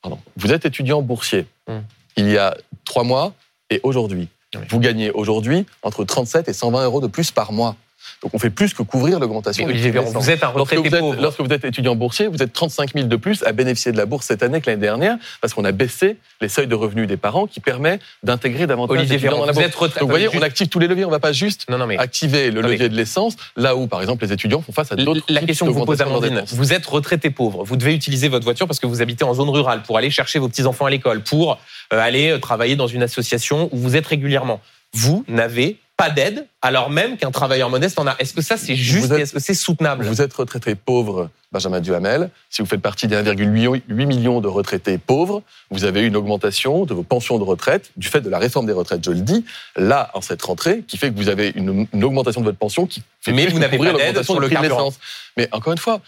pardon. 0.00 0.18
Vous 0.36 0.52
êtes 0.52 0.64
étudiant 0.64 1.02
boursier. 1.02 1.46
Hum. 1.66 1.82
Il 2.16 2.28
y 2.30 2.38
a 2.38 2.56
trois 2.84 3.02
mois 3.04 3.32
et 3.70 3.80
aujourd'hui. 3.82 4.28
Oui. 4.54 4.60
Vous 4.70 4.78
gagnez 4.80 5.10
aujourd'hui 5.10 5.66
entre 5.82 6.04
37 6.04 6.48
et 6.48 6.52
120 6.52 6.84
euros 6.84 7.00
de 7.00 7.06
plus 7.08 7.30
par 7.32 7.52
mois. 7.52 7.76
Donc 8.22 8.34
on 8.34 8.38
fait 8.38 8.50
plus 8.50 8.74
que 8.74 8.82
couvrir 8.82 9.20
l'augmentation. 9.20 9.64
Olivier 9.64 9.90
Véran, 9.90 10.10
vous 10.10 10.30
êtes 10.30 10.42
un 10.42 10.52
Lorsque 10.54 10.72
retraité 10.72 11.00
vous, 11.00 11.12
êtes, 11.12 11.20
lorsque 11.20 11.40
vous 11.40 11.52
êtes 11.52 11.64
étudiant 11.64 11.94
boursier, 11.94 12.26
vous 12.26 12.42
êtes 12.42 12.52
35 12.52 12.94
000 12.94 13.06
de 13.06 13.16
plus 13.16 13.42
à 13.44 13.52
bénéficier 13.52 13.92
de 13.92 13.96
la 13.96 14.06
bourse 14.06 14.26
cette 14.26 14.42
année 14.42 14.60
que 14.60 14.70
l'année 14.70 14.82
dernière, 14.82 15.16
parce 15.40 15.54
qu'on 15.54 15.64
a 15.64 15.72
baissé 15.72 16.16
les 16.40 16.48
seuils 16.48 16.66
de 16.66 16.74
revenus 16.74 17.06
des 17.06 17.16
parents 17.16 17.46
qui 17.46 17.60
permet 17.60 18.00
d'intégrer 18.22 18.66
davantage 18.66 18.98
Olivier 18.98 19.18
Véran, 19.18 19.38
dans 19.38 19.46
la 19.46 19.52
vous 19.52 19.60
êtes 19.60 19.74
retraité. 19.74 20.00
Donc 20.00 20.08
vous 20.08 20.12
voyez, 20.12 20.26
Juste- 20.26 20.38
on 20.38 20.42
active 20.42 20.68
tous 20.68 20.78
les 20.78 20.88
leviers, 20.88 21.04
on 21.04 21.08
ne 21.08 21.12
va 21.12 21.20
pas 21.20 21.32
juste 21.32 21.68
Non, 21.68 21.78
non, 21.78 21.86
mais 21.86 21.98
activer 21.98 22.50
le 22.50 22.60
levier 22.60 22.88
de 22.88 22.96
l'essence, 22.96 23.36
là 23.56 23.76
où, 23.76 23.86
par 23.86 24.00
exemple, 24.00 24.24
les 24.24 24.32
étudiants 24.32 24.62
font 24.62 24.72
face 24.72 24.92
à 24.92 24.96
d'autres 24.96 25.22
La 25.28 25.42
question 25.42 25.66
que 25.66 25.70
vous 25.70 25.84
pose 25.84 25.98
d'augmentation 25.98 26.20
de 26.20 26.38
Amandine, 26.38 26.56
vous 26.56 26.72
êtes 26.72 26.86
retraité 26.86 27.30
pauvre, 27.30 27.64
vous 27.64 27.76
devez 27.76 27.94
utiliser 27.94 28.28
votre 28.28 28.44
voiture 28.44 28.66
parce 28.66 28.80
que 28.80 28.86
vous 28.86 29.02
habitez 29.02 29.24
en 29.24 29.34
zone 29.34 29.50
rurale 29.50 29.82
pour 29.82 29.96
aller 29.96 30.10
chercher 30.10 30.38
vos 30.38 30.48
petits-enfants 30.48 30.86
à 30.86 30.90
l'école, 30.90 31.22
pour 31.22 31.58
euh, 31.92 31.98
aller 31.98 32.30
euh, 32.30 32.38
travailler 32.38 32.76
dans 32.76 32.86
une 32.86 33.02
association 33.02 33.68
où 33.72 33.78
vous 33.78 33.96
êtes 33.96 34.06
régulièrement. 34.06 34.60
Vous 34.94 35.24
n'avez 35.28 35.78
pas 35.98 36.10
d'aide 36.10 36.46
alors 36.62 36.90
même 36.90 37.16
qu'un 37.16 37.32
travailleur 37.32 37.68
modeste 37.70 37.98
en 37.98 38.06
a. 38.06 38.14
Est-ce 38.20 38.32
que 38.32 38.40
ça 38.40 38.56
c'est 38.56 38.76
juste 38.76 39.10
êtes- 39.10 39.18
et 39.18 39.22
est-ce 39.22 39.32
que 39.32 39.40
c'est 39.40 39.52
soutenable? 39.52 40.04
Vous 40.06 40.22
êtes 40.22 40.32
retraité 40.32 40.76
pauvre, 40.76 41.28
Benjamin 41.50 41.80
Duhamel. 41.80 42.30
Si 42.50 42.62
vous 42.62 42.68
faites 42.68 42.80
partie 42.80 43.08
des 43.08 43.16
1,8 43.16 43.82
millions 44.06 44.40
de 44.40 44.46
retraités 44.46 44.96
pauvres, 44.96 45.42
vous 45.70 45.84
avez 45.84 46.02
eu 46.02 46.06
une 46.06 46.14
augmentation 46.16 46.84
de 46.84 46.94
vos 46.94 47.02
pensions 47.02 47.38
de 47.38 47.42
retraite 47.44 47.90
du 47.96 48.06
fait 48.06 48.20
de 48.20 48.30
la 48.30 48.38
réforme 48.38 48.66
des 48.66 48.72
retraites, 48.72 49.04
je 49.04 49.10
le 49.10 49.20
dis, 49.20 49.44
là, 49.76 50.10
en 50.14 50.20
cette 50.20 50.40
rentrée, 50.40 50.84
qui 50.86 50.96
fait 50.98 51.10
que 51.10 51.16
vous 51.16 51.28
avez 51.28 51.52
une, 51.56 51.88
une 51.92 52.04
augmentation 52.04 52.40
de 52.42 52.46
votre 52.46 52.58
pension 52.58 52.86
qui 52.86 53.02
fait 53.20 53.32
Mais 53.32 53.48
vous 53.48 53.58
n'avez 53.58 53.76
pas 53.76 53.92
d'aide 53.92 54.22
sur 54.22 54.38
le 54.40 54.48
carburant. 54.48 54.92
Mais 55.36 55.48
encore 55.52 55.72
une 55.72 55.78
fois, 55.80 56.00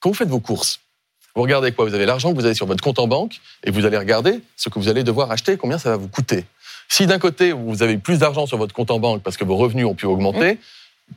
quand 0.00 0.10
vous 0.10 0.14
faites 0.14 0.28
vos 0.28 0.40
courses, 0.40 0.80
vous 1.34 1.40
regardez 1.42 1.72
quoi? 1.72 1.86
Vous 1.86 1.94
avez 1.94 2.04
l'argent 2.04 2.30
que 2.32 2.36
vous 2.36 2.44
avez 2.44 2.54
sur 2.54 2.66
votre 2.66 2.84
compte 2.84 2.98
en 2.98 3.06
banque 3.06 3.40
et 3.64 3.70
vous 3.70 3.86
allez 3.86 3.96
regarder 3.96 4.40
ce 4.56 4.68
que 4.68 4.78
vous 4.78 4.88
allez 4.88 5.02
devoir 5.04 5.30
acheter, 5.30 5.56
combien 5.56 5.78
ça 5.78 5.88
va 5.88 5.96
vous 5.96 6.08
coûter. 6.08 6.44
Si 6.88 7.06
d'un 7.06 7.18
côté, 7.18 7.52
vous 7.52 7.82
avez 7.82 7.96
plus 7.98 8.18
d'argent 8.18 8.46
sur 8.46 8.58
votre 8.58 8.74
compte 8.74 8.90
en 8.90 8.98
banque 8.98 9.22
parce 9.22 9.36
que 9.36 9.44
vos 9.44 9.56
revenus 9.56 9.86
ont 9.86 9.94
pu 9.94 10.06
augmenter, 10.06 10.58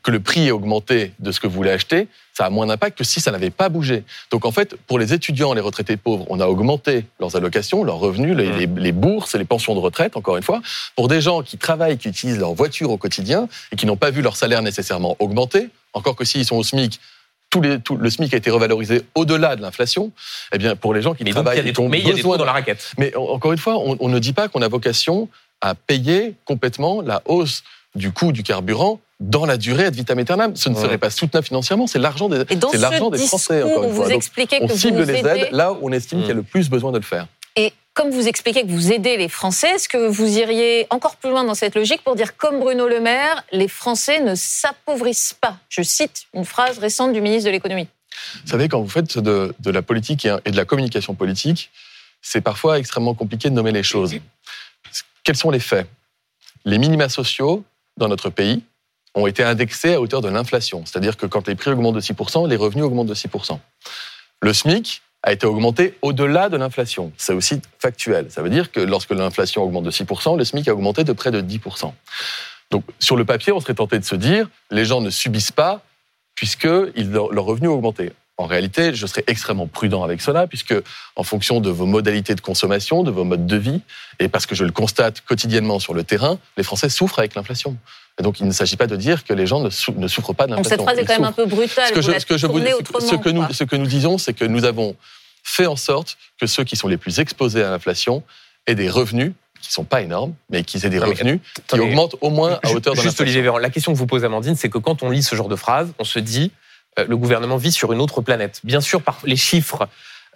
que 0.04 0.12
le 0.12 0.20
prix 0.20 0.48
est 0.48 0.52
augmenté 0.52 1.14
de 1.20 1.32
ce 1.32 1.40
que 1.40 1.48
vous 1.48 1.54
voulez 1.54 1.72
acheter, 1.72 2.08
ça 2.34 2.46
a 2.46 2.50
moins 2.50 2.66
d'impact 2.68 2.98
que 2.98 3.06
si 3.06 3.22
ça 3.22 3.32
n'avait 3.32 3.50
pas 3.50 3.70
bougé. 3.70 4.04
Donc 4.30 4.44
en 4.46 4.52
fait, 4.52 4.76
pour 4.88 5.00
les 5.00 5.14
étudiants, 5.14 5.54
les 5.54 5.62
retraités 5.62 5.96
pauvres, 5.96 6.26
on 6.30 6.42
a 6.42 6.48
augmenté 6.48 7.06
leurs 7.20 7.36
allocations, 7.38 7.84
leurs 7.86 8.00
revenus, 8.00 8.36
les, 8.36 8.50
Mm. 8.50 8.58
les- 8.58 8.82
les 8.82 8.92
bourses 8.92 9.36
et 9.36 9.38
les 9.38 9.46
pensions 9.46 9.74
de 9.74 9.80
retraite, 9.80 10.18
encore 10.18 10.36
une 10.36 10.44
fois. 10.44 10.62
Pour 10.98 11.08
des 11.08 11.22
gens 11.22 11.44
qui 11.44 11.58
travaillent, 11.58 11.98
qui 11.98 12.10
utilisent 12.10 12.40
leur 12.40 12.54
voiture 12.54 12.92
au 12.92 12.98
quotidien 12.98 13.48
et 13.72 13.78
qui 13.78 13.86
n'ont 13.86 13.96
pas 13.96 14.12
vu 14.12 14.22
leur 14.22 14.36
salaire 14.36 14.62
nécessairement 14.62 15.16
augmenter, 15.20 15.70
encore 15.94 16.16
que 16.18 16.26
s'ils 16.26 16.44
sont 16.46 16.58
au 16.58 16.64
SMIC, 16.64 17.00
les, 17.64 17.80
tout- 17.80 17.96
le 17.96 18.10
SMIC 18.10 18.34
a 18.34 18.38
été 18.38 18.50
revalorisé 18.52 19.04
au-delà 19.16 19.56
de 19.56 19.62
l'inflation. 19.62 20.12
Eh 20.52 20.58
bien, 20.58 20.76
pour 20.76 20.94
les 20.94 21.02
gens 21.02 21.14
qui 21.14 21.24
Mais 21.24 21.30
donc, 21.30 21.40
il 21.40 21.44
travaillent 21.46 21.58
y 21.58 21.70
a 21.70 21.72
des 21.72 21.88
mais 21.88 22.00
il 22.00 22.08
y 22.08 22.12
a 22.12 22.14
des 22.16 22.22
dans 22.22 22.44
la 22.44 22.52
raquette. 22.52 22.92
mais 22.98 23.16
en- 23.16 23.22
encore 23.30 23.54
une 23.54 23.58
fois, 23.60 23.78
on, 23.78 23.96
on 24.02 24.10
ne 24.10 24.20
dit 24.20 24.34
pas 24.34 24.50
qu'on 24.50 24.62
a 24.62 24.68
vocation 24.68 25.30
à 25.62 25.76
payer 25.76 26.36
complètement 26.46 27.02
la 27.02 27.22
hausse 27.26 27.64
du 27.96 28.12
coût 28.12 28.32
du 28.32 28.44
carburant 28.44 29.00
dans 29.22 29.46
la 29.46 29.56
durée 29.58 29.86
ad 29.86 29.96
vitam 29.96 30.20
aeternam. 30.20 30.56
Ce 30.56 30.68
ne 30.70 30.76
Ouais. 30.76 30.82
serait 30.82 30.98
pas 30.98 31.10
soutenable 31.10 31.46
financièrement. 31.48 31.88
C'est 31.88 32.00
l'argent 32.00 32.28
des, 32.28 32.44
Et 32.50 32.56
dans 32.58 32.70
c'est 32.70 32.78
l'argent 32.78 33.10
des 33.10 33.18
Français. 33.20 33.64
Encore 33.64 33.84
une 33.86 33.90
vous 33.92 33.96
fois. 34.04 34.10
Donc, 34.10 34.24
on 34.62 34.68
que 34.68 34.76
cible 34.76 35.02
vous 35.02 35.08
les 35.10 35.20
aidez, 35.20 35.30
aides 35.30 35.48
là 35.52 35.72
où 35.72 35.80
on 35.84 35.92
estime 35.92 36.20
Mm. 36.20 36.22
qu'il 36.22 36.30
y 36.30 36.32
a 36.32 36.36
le 36.36 36.44
plus 36.44 36.70
besoin 36.70 36.92
de 36.92 36.98
le 36.98 37.04
faire. 37.04 37.28
et 37.56 37.72
comme 37.94 38.10
vous 38.12 38.28
expliquez 38.28 38.64
que 38.64 38.68
vous 38.68 38.92
aidez 38.92 39.16
les 39.16 39.30
Français, 39.30 39.70
est-ce 39.70 39.88
que 39.88 40.10
vous 40.10 40.38
iriez 40.38 40.86
encore 40.90 41.16
plus 41.16 41.30
loin 41.30 41.46
dans 41.46 41.54
cette 41.56 41.76
logique 41.76 42.02
pour 42.04 42.18
dire, 42.18 42.36
comme 42.36 42.60
Bruno 42.60 42.90
Le 42.90 43.00
Maire, 43.00 43.46
les 43.54 43.70
Français 43.70 44.20
ne 44.20 44.36
s'appauvrissent 44.36 45.34
pas? 45.40 45.56
Je 45.70 45.82
cite 45.82 46.26
une 46.34 46.44
phrase 46.44 46.78
récente 46.80 47.14
du 47.14 47.22
ministre 47.22 47.46
de 47.46 47.52
l'économie. 47.52 47.88
Vous 48.44 48.52
savez, 48.52 48.68
quand 48.68 48.82
vous 48.82 48.90
faites 48.90 49.18
de, 49.18 49.56
de 49.58 49.72
la 49.72 49.82
politique 49.82 50.26
et 50.46 50.52
de 50.52 50.58
la 50.58 50.66
communication 50.66 51.16
politique, 51.16 51.72
c'est 52.22 52.42
parfois 52.42 52.80
extrêmement 52.80 53.14
compliqué 53.14 53.50
de 53.50 53.56
nommer 53.56 53.72
les 53.72 53.84
choses. 53.84 54.14
Quels 55.26 55.36
sont 55.36 55.50
les 55.50 55.60
faits? 55.60 55.88
Les 56.64 56.78
minima 56.78 57.10
sociaux 57.10 57.66
dans 57.98 58.08
notre 58.08 58.30
pays 58.30 58.64
ont 59.16 59.28
été 59.28 59.44
indexés 59.44 59.96
à 59.96 60.02
hauteur 60.02 60.22
de 60.22 60.30
l'inflation. 60.30 60.86
C'est-à-dire 60.86 61.18
que 61.18 61.26
quand 61.26 61.48
les 61.48 61.56
prix 61.56 61.72
augmentent 61.72 61.96
de 61.96 62.02
6%, 62.02 62.48
les 62.48 62.56
revenus 62.56 62.86
augmentent 62.86 63.08
de 63.08 63.16
6%. 63.16 63.60
Le 64.42 64.54
SMIC 64.54 65.02
a 65.24 65.32
été 65.32 65.48
augmenté 65.48 65.98
au-delà 66.04 66.50
de 66.50 66.58
l'inflation. 66.58 67.12
C'est 67.18 67.34
aussi 67.34 67.60
factuel. 67.80 68.30
Ça 68.30 68.44
veut 68.44 68.52
dire 68.52 68.72
que 68.72 68.80
lorsque 68.80 69.12
l'inflation 69.12 69.64
augmente 69.64 69.84
de 69.86 69.92
6%, 69.92 70.38
le 70.38 70.46
SMIC 70.46 70.68
a 70.68 70.74
augmenté 70.74 71.04
de 71.04 71.14
près 71.14 71.32
de 71.32 71.42
10%. 71.42 71.92
Donc, 72.70 72.84
sur 73.00 73.16
le 73.16 73.26
papier, 73.26 73.52
on 73.52 73.60
serait 73.60 73.74
tenté 73.74 73.98
de 73.98 74.06
se 74.06 74.16
dire, 74.16 74.48
les 74.70 74.86
gens 74.86 75.02
ne 75.02 75.10
subissent 75.10 75.52
pas 75.52 75.82
puisque 76.36 76.66
leur 76.66 77.46
revenu 77.46 77.68
a 77.68 77.72
augmenté. 77.72 78.12
En 78.38 78.48
réalité, 78.48 78.94
je 78.94 79.08
serais 79.08 79.24
extrêmement 79.28 79.68
prudent 79.68 80.04
avec 80.04 80.22
cela, 80.22 80.46
puisque 80.46 80.74
en 81.16 81.24
fonction 81.24 81.62
de 81.62 81.70
vos 81.70 81.86
modalités 81.86 82.36
de 82.36 82.42
consommation, 82.42 83.04
de 83.04 83.12
vos 83.12 83.24
modes 83.24 83.46
de 83.46 83.56
vie, 83.56 83.82
et 84.20 84.28
parce 84.28 84.46
que 84.46 84.56
je 84.56 84.66
le 84.66 84.72
constate 84.72 85.22
quotidiennement 85.22 85.80
sur 85.80 85.94
le 85.94 86.04
terrain, 86.04 86.38
les 86.58 86.64
Français 86.64 86.90
souffrent 86.90 87.20
avec 87.20 87.36
l'inflation. 87.36 87.78
Et 88.20 88.24
donc, 88.24 88.40
il 88.42 88.46
ne 88.46 88.52
s'agit 88.52 88.76
pas 88.76 88.88
de 88.88 88.96
dire 88.98 89.24
que 89.24 89.34
les 89.34 89.48
gens 89.48 89.62
ne, 89.62 89.70
souffrent 89.70 90.34
pas 90.34 90.48
de 90.48 90.52
l'inflation. 90.52 90.70
Cette 90.70 90.82
phrase 90.82 90.98
est 90.98 91.06
quand 91.06 91.14
même 91.14 91.24
un 91.24 91.32
peu 91.32 91.46
brutale. 91.46 91.88
Ce 91.88 91.94
que, 91.94 92.02
ce 92.02 92.26
que, 92.26 92.38
je 92.38 92.48
vous, 92.48 92.60
ce 92.60 93.16
que 93.16 93.30
nous, 93.30 93.46
ce 93.52 93.64
que 93.64 93.76
nous 93.78 93.88
disons, 93.88 94.18
c'est 94.18 94.34
que 94.34 94.46
nous 94.46 94.66
avons 94.66 94.96
fait 95.44 95.68
en 95.68 95.76
sorte 95.78 96.18
que 96.40 96.48
ceux 96.48 96.66
qui 96.66 96.76
sont 96.76 96.90
les 96.90 96.98
plus 96.98 97.20
exposés 97.20 97.64
à 97.64 97.70
l'inflation 97.70 98.24
aient 98.68 98.76
des 98.76 98.90
revenus 98.90 99.32
qui 99.62 99.72
sont 99.72 99.84
pas 99.84 100.02
énormes, 100.02 100.34
mais 100.50 100.64
qui 100.64 100.86
aient 100.86 100.90
des 100.90 101.00
revenus 101.00 101.40
qui 101.68 101.80
augmentent 101.80 102.16
au 102.22 102.30
moins 102.30 102.60
à 102.64 102.72
hauteur 102.72 102.96
de 102.96 103.00
Juste 103.00 103.22
Olivier 103.22 103.42
Véran, 103.42 103.58
la 103.58 103.70
question 103.70 103.94
que 103.94 103.98
vous 103.98 104.06
posez, 104.06 104.26
Amandine, 104.26 104.56
c'est 104.56 104.70
que 104.70 104.78
quand 104.78 105.04
on 105.04 105.10
lit 105.10 105.24
ce 105.24 105.36
genre 105.36 105.48
de 105.48 105.56
phrase, 105.56 105.94
on 105.98 106.04
se 106.04 106.20
dit 106.20 106.52
le 106.98 107.18
gouvernement 107.18 107.58
vit 107.58 107.72
sur 107.72 107.92
une 107.94 108.02
autre 108.02 108.22
planète. 108.22 108.62
Bien 108.64 108.82
sûr, 108.82 109.02
les 109.26 109.36
chiffres 109.36 109.88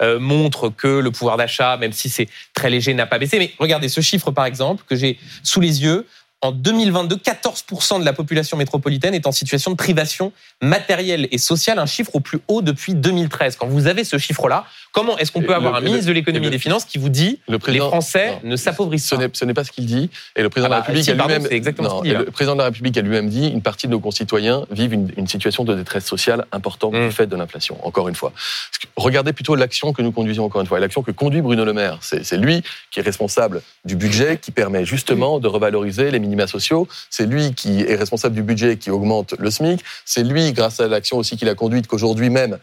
euh, 0.02 0.18
montrent 0.18 0.70
que 0.70 0.88
le 0.88 1.12
pouvoir 1.12 1.36
d'achat, 1.36 1.76
même 1.76 1.92
si 1.92 2.08
c'est 2.08 2.30
très 2.54 2.70
léger, 2.70 2.94
n'a 2.94 3.06
pas 3.06 3.20
baissé. 3.20 3.38
Mais 3.38 3.52
regardez 3.60 3.90
ce 3.90 4.00
chiffre, 4.00 4.32
par 4.32 4.46
exemple, 4.46 4.84
que 4.88 4.96
j'ai 4.96 5.20
sous 5.44 5.60
les 5.60 5.84
yeux 5.84 6.06
en 6.42 6.54
2022, 6.54 7.18
14% 7.18 8.00
de 8.00 8.06
la 8.06 8.14
population 8.14 8.56
métropolitaine 8.56 9.14
est 9.14 9.28
en 9.28 9.32
situation 9.34 9.72
de 9.72 9.76
privation 9.76 10.32
matérielle 10.62 11.28
et 11.32 11.38
sociale, 11.38 11.80
un 11.80 11.86
chiffre 11.86 12.16
au 12.16 12.22
plus 12.22 12.40
haut 12.48 12.62
depuis 12.62 12.94
2013. 12.94 13.58
Quand 13.58 13.68
vous 13.68 13.88
avez 13.88 14.06
ce 14.06 14.18
chiffre-là, 14.18 14.66
comment 14.94 15.18
est-ce 15.18 15.34
qu'on 15.34 15.42
peut 15.42 15.54
avoir 15.54 15.76
un 15.76 15.82
ministre 15.82 16.08
de 16.08 16.14
l'économie 16.14 16.48
et 16.48 16.50
des 16.50 16.60
finances 16.60 16.86
qui 16.86 16.98
vous 16.98 17.10
dit 17.10 17.40
que 17.48 17.72
les 17.72 17.80
Français 17.80 18.40
ne 18.44 18.56
s'appauvrissent 18.56 19.10
pas 19.10 19.18
Ce 19.34 19.44
n'est 19.44 19.54
pas 19.54 19.66
ce 19.66 19.72
qu'il 19.72 19.86
dit. 19.86 20.10
Et 20.38 20.42
le 20.42 20.50
président 20.50 20.70
de 20.70 20.76
la 20.76 20.82
République 20.82 21.10
a 21.10 21.14
lui-même 21.14 21.48
le 21.50 22.32
président 22.32 22.54
de 22.54 22.60
la 22.60 22.66
République 22.66 22.98
a 22.98 23.02
lui-même 23.02 23.30
dit 23.30 23.48
une 23.48 23.62
partie 23.62 23.88
de 23.88 23.92
nos 23.92 24.00
concitoyens 24.00 24.66
vivent 24.72 24.94
une, 24.94 25.28
situation 25.28 25.64
de 25.64 25.76
détresse 25.76 26.06
sociale 26.06 26.46
importante 26.52 26.94
du 26.94 27.00
mmh. 27.00 27.12
fait 27.12 27.28
de 27.28 27.36
l'inflation. 27.36 27.78
Encore 27.86 28.08
une 28.08 28.16
fois, 28.16 28.32
regardez 28.96 29.32
plutôt 29.32 29.56
l'action 29.56 29.94
que 29.94 30.02
nous 30.02 30.12
conduisons. 30.12 30.46
Encore 30.46 30.62
une 30.62 30.68
fois, 30.68 30.80
l'action 30.80 31.04
que 31.04 31.12
conduit 31.12 31.42
Bruno 31.42 31.66
Le 31.66 31.74
Maire. 31.74 32.00
C'est 32.02 32.38
lui 32.38 32.64
qui 32.92 33.00
est 33.00 33.04
responsable 33.04 33.62
du 33.86 33.96
budget 33.96 34.38
qui 34.38 34.52
permet 34.52 34.86
justement 34.86 35.40
de 35.40 35.48
revaloriser 35.48 36.10
les 36.10 36.20
sociaux. 36.48 36.88
C'est 37.10 37.26
lui 37.26 37.54
qui 37.54 37.82
est 37.82 37.96
responsable 37.96 38.36
du 38.36 38.44
budget 38.44 38.78
qui 38.78 38.92
augmente 38.92 39.34
le 39.38 39.52
SMIC. 39.52 39.84
C'est 40.06 40.24
lui, 40.24 40.54
grâce 40.54 40.80
à 40.80 40.88
l'action 40.88 41.18
aussi 41.18 41.38
qu'il 41.38 41.50
a 41.50 41.56
conduite, 41.56 41.88
qu'aujourd'hui 41.88 42.30
même, 42.30 42.58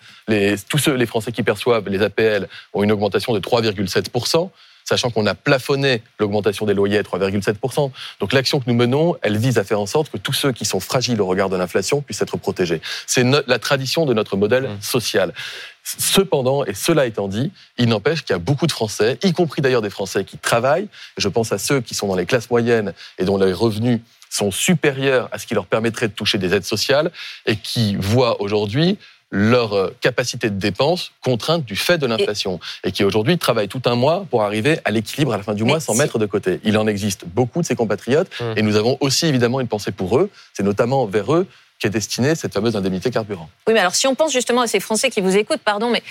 tous 0.68 0.78
ceux, 0.78 0.94
les 0.94 1.06
Français 1.06 1.32
qui 1.32 1.42
perçoivent 1.42 1.88
les 1.88 2.02
APL 2.02 2.48
ont 2.74 2.82
une 2.82 2.92
augmentation 2.92 3.32
de 3.32 3.40
3,7% 3.40 4.50
sachant 4.88 5.10
qu'on 5.10 5.26
a 5.26 5.34
plafonné 5.34 6.02
l'augmentation 6.18 6.64
des 6.64 6.74
loyers 6.74 6.98
à 6.98 7.02
3,7%. 7.02 7.90
Donc 8.20 8.32
l'action 8.32 8.60
que 8.60 8.64
nous 8.68 8.74
menons, 8.74 9.16
elle 9.22 9.36
vise 9.36 9.58
à 9.58 9.64
faire 9.64 9.80
en 9.80 9.86
sorte 9.86 10.10
que 10.10 10.16
tous 10.16 10.32
ceux 10.32 10.52
qui 10.52 10.64
sont 10.64 10.80
fragiles 10.80 11.20
au 11.20 11.26
regard 11.26 11.50
de 11.50 11.56
l'inflation 11.56 12.00
puissent 12.00 12.22
être 12.22 12.36
protégés. 12.36 12.80
C'est 13.06 13.24
la 13.24 13.58
tradition 13.58 14.06
de 14.06 14.14
notre 14.14 14.36
modèle 14.36 14.64
mmh. 14.64 14.80
social. 14.80 15.34
Cependant, 15.82 16.64
et 16.64 16.74
cela 16.74 17.06
étant 17.06 17.28
dit, 17.28 17.52
il 17.78 17.88
n'empêche 17.88 18.22
qu'il 18.22 18.30
y 18.30 18.36
a 18.36 18.40
beaucoup 18.40 18.66
de 18.66 18.72
Français, 18.72 19.18
y 19.22 19.32
compris 19.32 19.62
d'ailleurs 19.62 19.82
des 19.82 19.90
Français 19.90 20.24
qui 20.24 20.36
travaillent, 20.36 20.88
je 21.16 21.28
pense 21.28 21.52
à 21.52 21.58
ceux 21.58 21.80
qui 21.80 21.94
sont 21.94 22.08
dans 22.08 22.16
les 22.16 22.26
classes 22.26 22.50
moyennes 22.50 22.92
et 23.18 23.24
dont 23.24 23.38
les 23.38 23.52
revenus 23.52 24.00
sont 24.28 24.50
supérieurs 24.50 25.28
à 25.30 25.38
ce 25.38 25.46
qui 25.46 25.54
leur 25.54 25.66
permettrait 25.66 26.08
de 26.08 26.12
toucher 26.12 26.38
des 26.38 26.54
aides 26.54 26.64
sociales 26.64 27.12
et 27.46 27.56
qui 27.56 27.94
voient 27.96 28.40
aujourd'hui 28.40 28.98
leur 29.30 29.72
euh, 29.72 29.94
capacité 30.00 30.50
de 30.50 30.58
dépense 30.58 31.12
contrainte 31.22 31.64
du 31.64 31.76
fait 31.76 31.98
de 31.98 32.06
l'inflation 32.06 32.60
et, 32.84 32.92
qui 32.92 33.04
aujourd'hui 33.04 33.38
travaillent 33.38 33.68
tout 33.68 33.82
un 33.86 33.94
mois 33.94 34.26
pour 34.30 34.42
arriver 34.42 34.78
à 34.84 34.90
l'équilibre 34.90 35.32
à 35.32 35.36
la 35.36 35.42
fin 35.42 35.54
du 35.54 35.64
mois 35.64 35.80
sans 35.80 35.94
mettre 35.94 36.18
de 36.18 36.26
côté. 36.26 36.60
Il 36.64 36.78
en 36.78 36.86
existe 36.86 37.24
beaucoup 37.26 37.60
de 37.60 37.66
ces 37.66 37.74
compatriotes 37.74 38.28
mmh. 38.40 38.44
et 38.56 38.62
nous 38.62 38.76
avons 38.76 38.96
aussi 39.00 39.26
évidemment 39.26 39.60
une 39.60 39.68
pensée 39.68 39.92
pour 39.92 40.18
eux. 40.18 40.30
C'est 40.52 40.62
notamment 40.62 41.06
vers 41.06 41.34
eux 41.34 41.46
qui 41.78 41.86
est 41.86 41.90
destinée 41.90 42.34
cette 42.34 42.54
fameuse 42.54 42.76
indemnité 42.76 43.10
carburant. 43.10 43.48
Oui, 43.66 43.74
mais 43.74 43.80
alors 43.80 43.94
si 43.94 44.06
on 44.06 44.14
pense 44.14 44.32
justement 44.32 44.62
à 44.62 44.66
ces 44.66 44.80
Français 44.80 45.10
qui 45.10 45.20
vous 45.20 45.36
écoutent, 45.36 45.60
pardon, 45.60 45.90
mais 45.90 46.02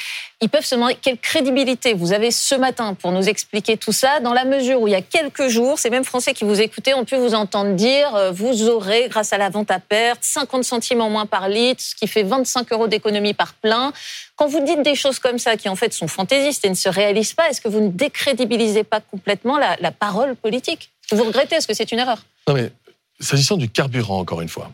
ils 0.41 0.49
peuvent 0.49 0.65
se 0.65 0.75
demander 0.75 0.95
quelle 1.01 1.17
crédibilité 1.17 1.93
vous 1.93 2.13
avez 2.13 2.31
ce 2.31 2.55
matin 2.55 2.93
pour 2.93 3.11
nous 3.11 3.27
expliquer 3.27 3.77
tout 3.77 3.91
ça, 3.91 4.19
dans 4.19 4.33
la 4.33 4.45
mesure 4.45 4.81
où 4.81 4.87
il 4.87 4.91
y 4.91 4.95
a 4.95 5.01
quelques 5.01 5.47
jours, 5.47 5.79
ces 5.79 5.89
mêmes 5.89 6.03
Français 6.03 6.33
qui 6.33 6.43
vous 6.43 6.61
écoutaient 6.61 6.93
ont 6.93 7.05
pu 7.05 7.15
vous 7.15 7.33
entendre 7.33 7.73
dire 7.73 8.13
euh, 8.15 8.31
vous 8.31 8.67
aurez, 8.69 9.07
grâce 9.09 9.33
à 9.33 9.37
la 9.37 9.49
vente 9.49 9.71
à 9.71 9.79
perte, 9.79 10.19
50 10.23 10.63
centimes 10.63 11.01
en 11.01 11.09
moins 11.09 11.25
par 11.25 11.49
litre, 11.49 11.81
ce 11.81 11.95
qui 11.95 12.07
fait 12.07 12.23
25 12.23 12.71
euros 12.71 12.87
d'économie 12.87 13.33
par 13.33 13.53
plein. 13.55 13.91
Quand 14.35 14.47
vous 14.47 14.63
dites 14.63 14.83
des 14.83 14.95
choses 14.95 15.19
comme 15.19 15.39
ça, 15.39 15.57
qui 15.57 15.69
en 15.69 15.75
fait 15.75 15.93
sont 15.93 16.07
fantaisistes 16.07 16.65
et 16.65 16.69
ne 16.69 16.75
se 16.75 16.89
réalisent 16.89 17.33
pas, 17.33 17.49
est-ce 17.49 17.61
que 17.61 17.69
vous 17.69 17.79
ne 17.79 17.89
décrédibilisez 17.89 18.83
pas 18.83 18.99
complètement 18.99 19.57
la, 19.57 19.77
la 19.79 19.91
parole 19.91 20.35
politique? 20.35 20.91
Vous 21.11 21.23
regrettez 21.23 21.55
Est-ce 21.55 21.67
que 21.67 21.73
c'est 21.73 21.91
une 21.91 21.99
erreur? 21.99 22.25
Non, 22.47 22.53
mais 22.53 22.71
s'agissant 23.19 23.57
du 23.57 23.69
carburant, 23.69 24.19
encore 24.19 24.41
une 24.41 24.49
fois, 24.49 24.71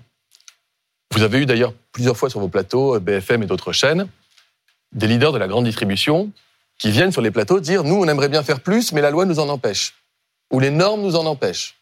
vous 1.12 1.24
avez 1.24 1.40
eu 1.40 1.46
d'ailleurs 1.46 1.74
plusieurs 1.92 2.18
fois 2.18 2.30
sur 2.30 2.40
vos 2.40 2.48
plateaux, 2.48 3.00
BFM 3.00 3.44
et 3.44 3.46
d'autres 3.46 3.74
chaînes, 3.74 4.08
des 4.94 5.08
leaders 5.08 5.32
de 5.32 5.38
la 5.38 5.48
grande 5.48 5.66
distribution 5.66 6.32
qui 6.78 6.92
viennent 6.92 7.12
sur 7.12 7.22
les 7.22 7.32
plateaux 7.32 7.60
dire 7.60 7.84
nous, 7.84 7.96
on 7.96 8.08
aimerait 8.08 8.30
bien 8.30 8.44
faire 8.44 8.60
plus, 8.60 8.92
mais 8.92 9.02
la 9.02 9.12
loi 9.12 9.26
nous 9.26 9.40
en 9.40 9.50
empêche, 9.50 9.94
ou 10.52 10.60
les 10.60 10.72
normes 10.72 11.02
nous 11.02 11.16
en 11.16 11.26
empêchent. 11.26 11.76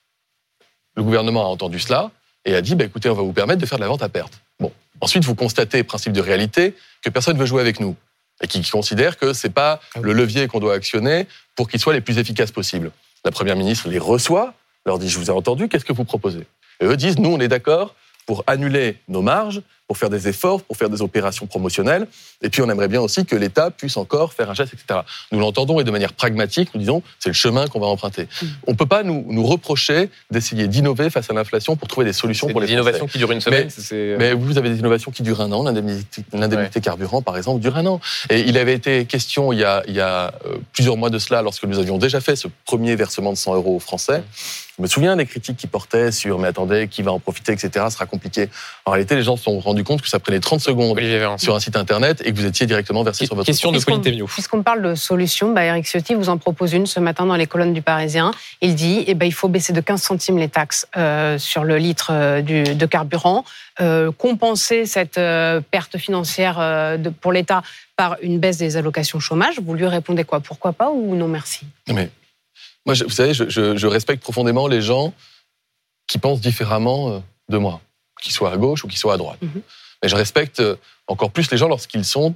Le 0.95 1.03
gouvernement 1.03 1.43
a 1.43 1.47
entendu 1.47 1.79
cela 1.79 2.11
et 2.45 2.55
a 2.55 2.61
dit 2.61 2.75
bah, 2.75 2.85
écoutez, 2.85 3.09
on 3.09 3.13
va 3.13 3.21
vous 3.21 3.33
permettre 3.33 3.61
de 3.61 3.65
faire 3.65 3.77
de 3.77 3.83
la 3.83 3.87
vente 3.87 4.03
à 4.03 4.09
perte. 4.09 4.41
Bon. 4.59 4.71
Ensuite, 5.01 5.23
vous 5.23 5.35
constatez, 5.35 5.83
principe 5.83 6.13
de 6.13 6.21
réalité, 6.21 6.75
que 7.01 7.09
personne 7.09 7.35
ne 7.35 7.39
veut 7.39 7.45
jouer 7.45 7.61
avec 7.61 7.79
nous 7.79 7.95
et 8.41 8.47
qui 8.47 8.61
considère 8.69 9.17
que 9.17 9.33
ce 9.33 9.47
n'est 9.47 9.53
pas 9.53 9.79
ah 9.95 9.99
le 10.01 10.13
levier 10.13 10.47
qu'on 10.47 10.59
doit 10.59 10.73
actionner 10.73 11.27
pour 11.55 11.69
qu'il 11.69 11.79
soit 11.79 11.93
les 11.93 12.01
plus 12.01 12.17
efficaces 12.17 12.51
possibles. 12.51 12.91
La 13.25 13.31
première 13.31 13.55
ministre 13.55 13.89
les 13.89 13.99
reçoit, 13.99 14.53
leur 14.85 14.97
dit 14.99 15.09
je 15.09 15.17
vous 15.19 15.27
ai 15.27 15.33
entendu, 15.33 15.67
qu'est-ce 15.67 15.85
que 15.85 15.93
vous 15.93 16.05
proposez? 16.05 16.47
Et 16.79 16.85
eux 16.85 16.97
disent 16.97 17.19
nous, 17.19 17.29
on 17.29 17.39
est 17.39 17.47
d'accord 17.47 17.95
pour 18.29 18.43
annuler 18.45 18.97
nos 19.07 19.23
marges, 19.23 19.63
pour 19.89 19.97
faire 19.97 20.11
des 20.11 20.27
efforts, 20.27 20.61
pour 20.61 20.77
faire 20.77 20.91
des 20.91 21.01
opérations 21.01 21.47
promotionnelles. 21.47 22.05
Et 22.43 22.51
puis, 22.51 22.61
on 22.61 22.69
aimerait 22.69 22.87
bien 22.87 23.01
aussi 23.01 23.25
que 23.25 23.35
l'État 23.35 23.71
puisse 23.71 23.97
encore 23.97 24.33
faire 24.33 24.47
un 24.47 24.53
geste, 24.53 24.71
etc. 24.75 24.99
Nous 25.31 25.39
l'entendons 25.39 25.79
et 25.79 25.83
de 25.83 25.89
manière 25.89 26.13
pragmatique, 26.13 26.69
nous 26.75 26.79
disons, 26.79 27.01
c'est 27.17 27.29
le 27.29 27.33
chemin 27.33 27.65
qu'on 27.65 27.79
va 27.79 27.87
emprunter. 27.87 28.25
Mm. 28.25 28.45
On 28.67 28.71
ne 28.73 28.77
peut 28.77 28.85
pas 28.85 29.01
nous, 29.01 29.25
nous 29.27 29.43
reprocher 29.43 30.11
d'essayer 30.29 30.67
d'innover 30.67 31.09
face 31.09 31.31
à 31.31 31.33
l'inflation 31.33 31.75
pour 31.75 31.87
trouver 31.87 32.05
des 32.05 32.13
solutions 32.13 32.47
pour 32.49 32.61
les 32.61 32.67
Des 32.67 32.73
innovations 32.73 33.07
qui 33.07 33.17
durent 33.17 33.31
une 33.31 33.41
semaine. 33.41 33.67
Mais, 33.91 34.15
mais, 34.19 34.33
vous 34.33 34.59
avez 34.59 34.69
des 34.69 34.77
innovations 34.77 35.09
qui 35.09 35.23
durent 35.23 35.41
un 35.41 35.51
an. 35.51 35.63
L'indemnité 35.63 36.81
carburant, 36.81 37.23
par 37.23 37.35
exemple, 37.35 37.59
dure 37.59 37.75
un 37.75 37.87
an. 37.87 37.99
Et 38.29 38.41
il 38.41 38.59
avait 38.59 38.75
été 38.75 39.05
question 39.05 39.51
il 39.51 39.57
y 39.57 39.63
a, 39.63 39.81
il 39.87 39.95
y 39.95 40.01
a 40.01 40.31
euh, 40.45 40.57
plusieurs 40.71 40.97
mois 40.97 41.09
de 41.09 41.17
cela, 41.17 41.41
lorsque 41.41 41.63
nous 41.63 41.79
avions 41.79 41.97
déjà 41.97 42.21
fait 42.21 42.35
ce 42.35 42.47
premier 42.65 42.95
versement 42.95 43.31
de 43.31 43.37
100 43.37 43.55
euros 43.55 43.77
aux 43.77 43.79
Français. 43.79 44.21
Je 44.79 44.83
me 44.83 44.87
souviens 44.87 45.17
des 45.17 45.25
critiques 45.25 45.57
qui 45.57 45.67
portaient 45.67 46.09
sur 46.09 46.39
mais 46.39 46.47
attendez, 46.47 46.87
qui 46.87 47.01
va 47.01 47.11
en 47.11 47.19
profiter, 47.19 47.51
etc. 47.51 47.87
Ce 47.89 47.95
sera 47.95 48.05
compliqué. 48.05 48.49
En 48.85 48.91
réalité, 48.91 49.15
les 49.15 49.23
gens 49.23 49.35
se 49.35 49.43
sont 49.43 49.59
rendus 49.59 49.78
compte 49.83 50.01
que 50.01 50.09
ça 50.09 50.19
prenait 50.19 50.39
30 50.39 50.59
secondes 50.59 50.99
sur 51.37 51.55
un 51.55 51.59
site 51.59 51.75
internet 51.75 52.21
et 52.25 52.31
que 52.31 52.37
vous 52.37 52.45
étiez 52.45 52.65
directement 52.65 53.03
versé 53.03 53.25
sur 53.25 53.35
votre 53.35 53.45
Question 53.45 53.71
de 53.71 53.79
Pauline 53.79 54.25
Puisqu'on 54.25 54.63
parle 54.63 54.81
de 54.81 54.95
solutions, 54.95 55.51
bah 55.53 55.63
Eric 55.63 55.85
Ciotti 55.85 56.15
vous 56.15 56.29
en 56.29 56.37
propose 56.37 56.73
une 56.73 56.85
ce 56.85 56.99
matin 56.99 57.25
dans 57.25 57.35
les 57.35 57.47
colonnes 57.47 57.73
du 57.73 57.81
Parisien. 57.81 58.31
Il 58.61 58.75
dit 58.75 59.03
eh 59.07 59.13
ben, 59.13 59.25
il 59.25 59.33
faut 59.33 59.47
baisser 59.47 59.73
de 59.73 59.81
15 59.81 60.01
centimes 60.01 60.37
les 60.37 60.49
taxes 60.49 60.87
euh, 60.97 61.37
sur 61.37 61.63
le 61.63 61.77
litre 61.77 62.09
euh, 62.11 62.41
de 62.41 62.85
carburant, 62.85 63.45
euh, 63.81 64.11
compenser 64.11 64.85
cette 64.85 65.19
perte 65.71 65.97
financière 65.97 66.97
pour 67.21 67.31
l'État 67.31 67.61
par 67.95 68.17
une 68.21 68.39
baisse 68.39 68.57
des 68.57 68.77
allocations 68.77 69.19
chômage. 69.19 69.59
Vous 69.59 69.73
lui 69.73 69.85
répondez 69.85 70.23
quoi? 70.23 70.39
Pourquoi 70.39 70.73
pas 70.73 70.89
ou 70.89 71.15
non 71.15 71.27
merci? 71.27 71.65
Mais 71.87 72.09
moi, 72.85 72.95
vous 72.95 73.09
savez, 73.09 73.33
je, 73.33 73.87
respecte 73.87 74.21
profondément 74.21 74.67
les 74.67 74.81
gens 74.81 75.13
qui 76.07 76.17
pensent 76.17 76.41
différemment 76.41 77.21
de 77.49 77.57
moi, 77.57 77.81
qu'ils 78.21 78.33
soient 78.33 78.51
à 78.51 78.57
gauche 78.57 78.83
ou 78.83 78.87
qu'ils 78.87 78.97
soient 78.97 79.13
à 79.13 79.17
droite. 79.17 79.41
Mhm. 79.41 79.61
Mais 80.01 80.09
je 80.09 80.15
respecte 80.15 80.59
euh, 80.59 80.75
encore 81.07 81.31
plus 81.31 81.51
les 81.51 81.57
gens 81.57 81.67
lorsqu'ils 81.67 82.05
sont 82.05 82.35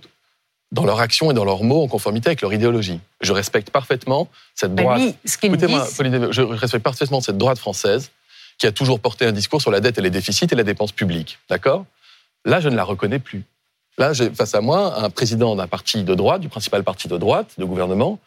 dans 0.71 0.85
leur 0.85 0.99
action 0.99 1.29
et 1.31 1.33
dans 1.33 1.45
leurs 1.45 1.63
mots 1.63 1.83
en 1.83 1.87
conformité 1.87 2.29
avec 2.29 2.41
leur 2.41 2.51
idéologie. 2.51 2.99
Je 3.21 3.31
respecte 3.31 3.69
parfaitement 3.69 4.27
cette 4.55 4.73
bah 4.73 4.83
droite. 4.83 5.15
Écoutez-moi, 5.43 5.87
je 6.31 6.41
respecte 6.41 6.83
parfaitement 6.83 7.21
cette 7.21 7.37
droite 7.37 7.59
française 7.59 8.11
qui 8.57 8.67
a 8.67 8.71
toujours 8.71 8.99
porté 8.99 9.25
un 9.25 9.31
discours 9.31 9.61
sur 9.61 9.71
la 9.71 9.79
dette 9.79 9.97
et 9.99 10.01
les 10.01 10.09
déficits 10.09 10.47
et 10.51 10.55
la 10.55 10.63
dépense 10.63 10.91
publique. 10.91 11.37
D'accord? 11.49 11.85
Là, 12.43 12.59
je 12.59 12.69
ne 12.69 12.75
la 12.75 12.83
reconnais 12.83 13.19
plus. 13.19 13.43
Là, 13.97 14.13
j'ai 14.13 14.31
face 14.31 14.55
à 14.55 14.61
moi 14.61 14.99
un 14.99 15.09
président 15.09 15.55
d'un 15.55 15.67
parti 15.67 16.03
de 16.03 16.15
droite, 16.15 16.41
du 16.41 16.49
principal 16.49 16.83
parti 16.83 17.07
de 17.07 17.17
droite, 17.17 17.53
de 17.59 17.65
gouvernement, 17.65 18.19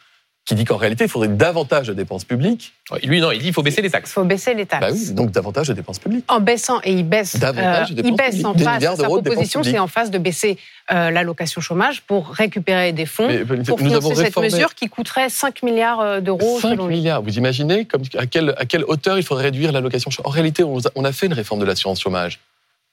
qui 0.46 0.54
dit 0.54 0.64
qu'en 0.64 0.76
réalité, 0.76 1.04
il 1.04 1.10
faudrait 1.10 1.28
davantage 1.28 1.88
de 1.88 1.92
dépenses 1.92 2.24
publiques. 2.24 2.72
Lui, 3.02 3.20
non, 3.20 3.32
il 3.32 3.38
dit 3.38 3.46
qu'il 3.46 3.52
faut 3.52 3.64
baisser 3.64 3.82
les 3.82 3.90
taxes. 3.90 4.10
Il 4.10 4.14
faut 4.14 4.24
baisser 4.24 4.54
les 4.54 4.64
taxes. 4.64 4.80
Bah 4.80 4.92
oui, 4.92 5.12
donc 5.12 5.32
davantage 5.32 5.66
de 5.66 5.72
dépenses 5.72 5.98
publiques. 5.98 6.24
En 6.28 6.38
baissant, 6.38 6.78
et 6.84 6.92
il 6.92 7.02
baisse, 7.02 7.36
Davantage 7.36 7.90
de 7.90 7.94
euh, 7.94 8.02
il 8.06 8.14
dépenses 8.14 8.16
baisse 8.16 8.44
en 8.44 8.52
publiques. 8.52 8.64
Face, 8.64 8.76
milliards 8.76 8.96
sa 8.96 9.02
dépenses 9.02 9.22
proposition, 9.22 9.62
c'est 9.64 9.78
en 9.80 9.88
face 9.88 10.12
de 10.12 10.18
baisser 10.18 10.56
euh, 10.92 11.10
l'allocation 11.10 11.60
chômage 11.60 12.02
pour 12.02 12.28
récupérer 12.28 12.92
des 12.92 13.06
fonds, 13.06 13.26
Mais, 13.26 13.44
pour 13.44 13.82
nous 13.82 13.92
avons 13.92 14.10
financer 14.10 14.14
cette 14.14 14.38
mesure 14.38 14.74
qui 14.76 14.88
coûterait 14.88 15.30
5 15.30 15.64
milliards 15.64 16.00
euh, 16.00 16.20
d'euros 16.20 16.60
5 16.60 16.70
selon 16.70 16.86
lui. 16.86 16.98
milliards. 16.98 17.22
Vous 17.22 17.36
imaginez 17.36 17.84
comme, 17.84 18.02
à, 18.16 18.26
quelle, 18.26 18.54
à 18.56 18.66
quelle 18.66 18.84
hauteur 18.84 19.18
il 19.18 19.24
faudrait 19.24 19.44
réduire 19.46 19.72
l'allocation 19.72 20.12
chômage? 20.12 20.28
En 20.28 20.30
réalité, 20.30 20.62
on 20.62 20.78
a, 20.78 20.90
on 20.94 21.04
a 21.04 21.10
fait 21.10 21.26
une 21.26 21.32
réforme 21.32 21.58
de 21.58 21.66
l'assurance 21.66 22.00
chômage. 22.00 22.38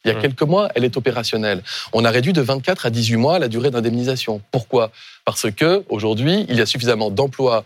Il 0.06 0.10
y 0.10 0.12
a 0.12 0.16
Hum. 0.16 0.22
quelques 0.22 0.42
mois, 0.44 0.70
elle 0.76 0.84
est 0.84 0.98
opérationnelle. 0.98 1.64
On 1.94 2.04
a 2.06 2.12
réduit 2.12 2.34
de 2.34 2.42
24 2.42 2.86
à 2.86 2.90
18 2.90 3.16
mois 3.18 3.40
la 3.40 3.48
durée 3.48 3.72
d'indemnisation. 3.72 4.42
Pourquoi? 4.52 4.92
Parce 5.26 5.50
que 5.52 5.84
aujourd'hui, 5.90 6.46
il 6.50 6.56
y 6.58 6.62
a 6.62 6.66
suffisamment 6.66 7.10
d'emplois 7.10 7.64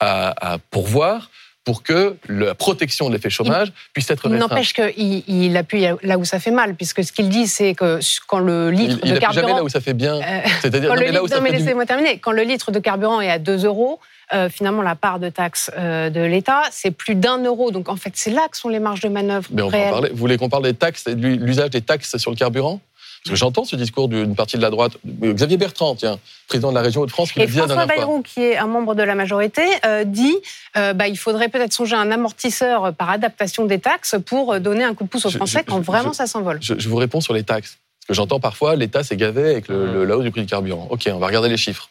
à, 0.00 0.54
à 0.54 0.58
pourvoir 0.58 1.30
pour 1.66 1.82
que 1.82 2.16
la 2.28 2.54
protection 2.54 3.08
de 3.08 3.14
l'effet 3.14 3.28
chômage 3.28 3.72
puisse 3.92 4.08
être 4.10 4.22
Il 4.26 4.32
restreinte. 4.32 4.50
n'empêche 4.50 4.72
qu'il 4.72 5.24
il 5.28 5.54
appuie 5.56 5.84
là 6.02 6.16
où 6.16 6.24
ça 6.24 6.38
fait 6.38 6.52
mal, 6.52 6.76
puisque 6.76 7.04
ce 7.04 7.10
qu'il 7.12 7.28
dit, 7.28 7.46
c'est 7.48 7.74
que 7.74 7.98
quand 8.28 8.38
le 8.38 8.70
Il, 8.72 8.78
litre 8.78 8.94
il 8.94 9.00
de 9.02 9.06
jamais 9.08 9.18
carburant 9.20 9.56
là 9.56 9.64
où 9.64 9.68
ça 9.68 9.80
fait 9.80 9.92
bien. 9.92 10.14
Euh, 10.14 10.40
C'est-à-dire 10.62 10.88
Quand 10.88 10.94
non, 10.94 11.00
le 11.00 11.06
mais 11.06 11.12
là 11.12 11.20
où 11.20 11.24
litre, 11.26 11.34
ça 11.34 11.40
non, 11.40 11.42
mais 11.44 11.50
fait 11.50 11.56
du- 11.58 11.62
laissez-moi 11.64 11.84
terminer. 11.84 12.18
Quand 12.18 12.30
le 12.32 12.42
litre 12.42 12.70
de 12.70 12.78
carburant 12.78 13.20
est 13.20 13.30
à 13.30 13.38
2 13.40 13.64
euros, 13.66 13.98
euh, 14.32 14.48
finalement, 14.48 14.82
la 14.82 14.94
part 14.94 15.18
de 15.18 15.28
taxe 15.28 15.70
euh, 15.76 16.08
de 16.08 16.20
l'État, 16.20 16.62
c'est 16.70 16.92
plus 16.92 17.16
d'un 17.16 17.38
euro. 17.44 17.72
Donc, 17.72 17.88
en 17.88 17.96
fait, 17.96 18.12
c'est 18.14 18.30
là 18.30 18.46
que 18.50 18.56
sont 18.56 18.68
les 18.68 18.78
marges 18.80 19.00
de 19.00 19.08
manœuvre 19.08 19.48
Mais 19.50 19.62
on 19.62 19.68
va 19.68 19.76
en 19.76 19.80
réelles. 19.80 19.90
parler. 19.90 20.10
Vous 20.10 20.16
voulez 20.18 20.36
qu'on 20.38 20.48
parle 20.48 20.62
des 20.64 20.74
taxes 20.74 21.04
de 21.04 21.26
l'usage 21.28 21.70
des 21.70 21.80
taxes 21.82 22.16
sur 22.16 22.30
le 22.30 22.36
carburant? 22.36 22.80
Parce 23.26 23.30
que 23.32 23.36
j'entends 23.40 23.64
ce 23.64 23.74
discours 23.74 24.08
d'une 24.08 24.36
partie 24.36 24.56
de 24.56 24.62
la 24.62 24.70
droite. 24.70 24.92
Xavier 25.04 25.56
Bertrand, 25.56 25.96
tiens, 25.96 26.18
président 26.46 26.70
de 26.70 26.76
la 26.76 26.80
région 26.82 27.00
Hauts-de-France, 27.00 27.32
qui 27.32 27.40
Et 27.40 27.42
le 27.42 27.48
disait 27.48 27.60
la 27.60 27.66
François 27.66 27.86
dernière 27.86 27.96
fois. 27.96 28.06
Bayrou, 28.06 28.22
qui 28.22 28.40
est 28.40 28.56
un 28.56 28.68
membre 28.68 28.94
de 28.94 29.02
la 29.02 29.16
majorité, 29.16 29.62
euh, 29.84 30.04
dit 30.04 30.36
euh, 30.76 30.92
bah, 30.92 31.08
il 31.08 31.18
faudrait 31.18 31.48
peut-être 31.48 31.72
songer 31.72 31.96
à 31.96 32.00
un 32.00 32.12
amortisseur 32.12 32.94
par 32.94 33.10
adaptation 33.10 33.64
des 33.64 33.80
taxes 33.80 34.14
pour 34.24 34.52
euh, 34.54 34.58
donner 34.60 34.84
un 34.84 34.94
coup 34.94 35.02
de 35.04 35.08
pouce 35.08 35.26
aux 35.26 35.30
Je- 35.30 35.38
Français 35.38 35.60
je- 35.66 35.70
quand 35.70 35.78
je- 35.78 35.82
vraiment 35.86 36.12
je- 36.12 36.16
ça 36.18 36.26
s'envole. 36.28 36.58
Je, 36.62 36.74
je 36.78 36.88
vous 36.88 36.96
réponds 36.96 37.20
sur 37.20 37.34
les 37.34 37.42
taxes. 37.42 37.78
Parce 38.00 38.06
que 38.08 38.14
j'entends 38.14 38.38
parfois 38.38 38.76
l'État 38.76 39.02
s'est 39.02 39.16
gavé 39.16 39.50
avec 39.50 39.66
le, 39.66 39.92
le- 39.92 40.04
la 40.04 40.16
hausse 40.16 40.22
du 40.24 40.30
prix 40.30 40.42
du 40.42 40.46
carburant. 40.46 40.86
OK, 40.90 41.08
on 41.12 41.18
va 41.18 41.26
regarder 41.26 41.48
les 41.48 41.56
chiffres. 41.56 41.90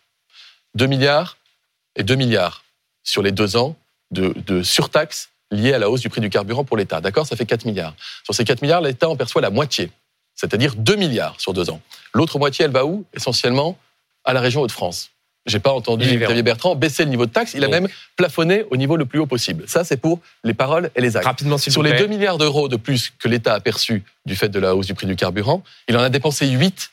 2 0.75 0.86
milliards 0.88 1.36
et 1.98 2.04
2 2.04 2.15
milliards 2.15 2.63
sur 3.04 3.22
les 3.22 3.34
deux 3.34 3.58
ans 3.58 3.75
de, 4.12 4.34
de 4.48 4.63
surtaxes 4.63 5.30
liées 5.51 5.74
à 5.74 5.80
la 5.80 5.89
hausse 5.89 6.00
du 6.01 6.10
prix 6.10 6.22
du 6.22 6.30
carburant 6.30 6.63
pour 6.63 6.77
l'État. 6.77 7.01
D'accord? 7.01 7.27
Ça 7.27 7.36
fait 7.36 7.46
4 7.46 7.65
milliards. 7.65 7.94
Sur 8.24 8.34
ces 8.34 8.46
4 8.46 8.62
milliards, 8.62 8.80
l'État 8.82 9.10
en 9.10 9.15
perçoit 9.18 9.42
la 9.42 9.50
moitié, 9.50 9.92
c'est-à-dire 10.36 10.75
2 10.75 10.96
milliards 10.96 11.39
sur 11.39 11.54
deux 11.54 11.70
ans. 11.70 11.82
L'autre 12.13 12.39
moitié, 12.39 12.65
elle 12.65 12.72
va 12.72 12.86
où? 12.86 13.06
Essentiellement 13.13 13.77
à 14.24 14.34
la 14.34 14.42
région 14.42 14.62
Hauts-de-France. 14.62 15.12
J'ai 15.46 15.60
pas 15.60 15.72
entendu 15.72 16.06
Xavier 16.06 16.42
Bertrand. 16.42 16.75
Baisser 16.75 17.04
le 17.04 17.12
niveau 17.12 17.27
de 17.27 17.32
taxe. 17.32 17.54
Il 17.54 17.63
a 17.63 17.68
même 17.68 17.88
plafonné 18.15 18.65
au 18.72 18.77
niveau 18.77 18.98
le 18.98 19.06
plus 19.06 19.20
haut 19.20 19.27
possible. 19.27 19.65
Ça, 19.68 19.84
c'est 19.84 19.98
pour 19.98 20.20
les 20.44 20.56
paroles 20.56 20.89
et 20.96 21.01
les 21.01 21.18
actes. 21.18 21.25
Rapidement, 21.25 21.60
Sur 21.60 21.84
les 21.84 21.92
plaît. 21.92 22.00
2 22.00 22.08
milliards 22.08 22.39
d'euros 22.39 22.68
de 22.68 22.77
plus 22.77 23.13
que 23.20 23.27
l'État 23.27 23.54
a 23.54 23.60
perçu 23.60 24.04
du 24.25 24.36
fait 24.36 24.50
de 24.50 24.60
la 24.60 24.75
hausse 24.75 24.88
du 24.88 24.96
prix 24.96 25.06
du 25.06 25.15
carburant, 25.15 25.63
il 25.88 25.96
en 25.98 26.01
a 26.01 26.10
dépensé 26.10 26.48
8. 26.48 26.89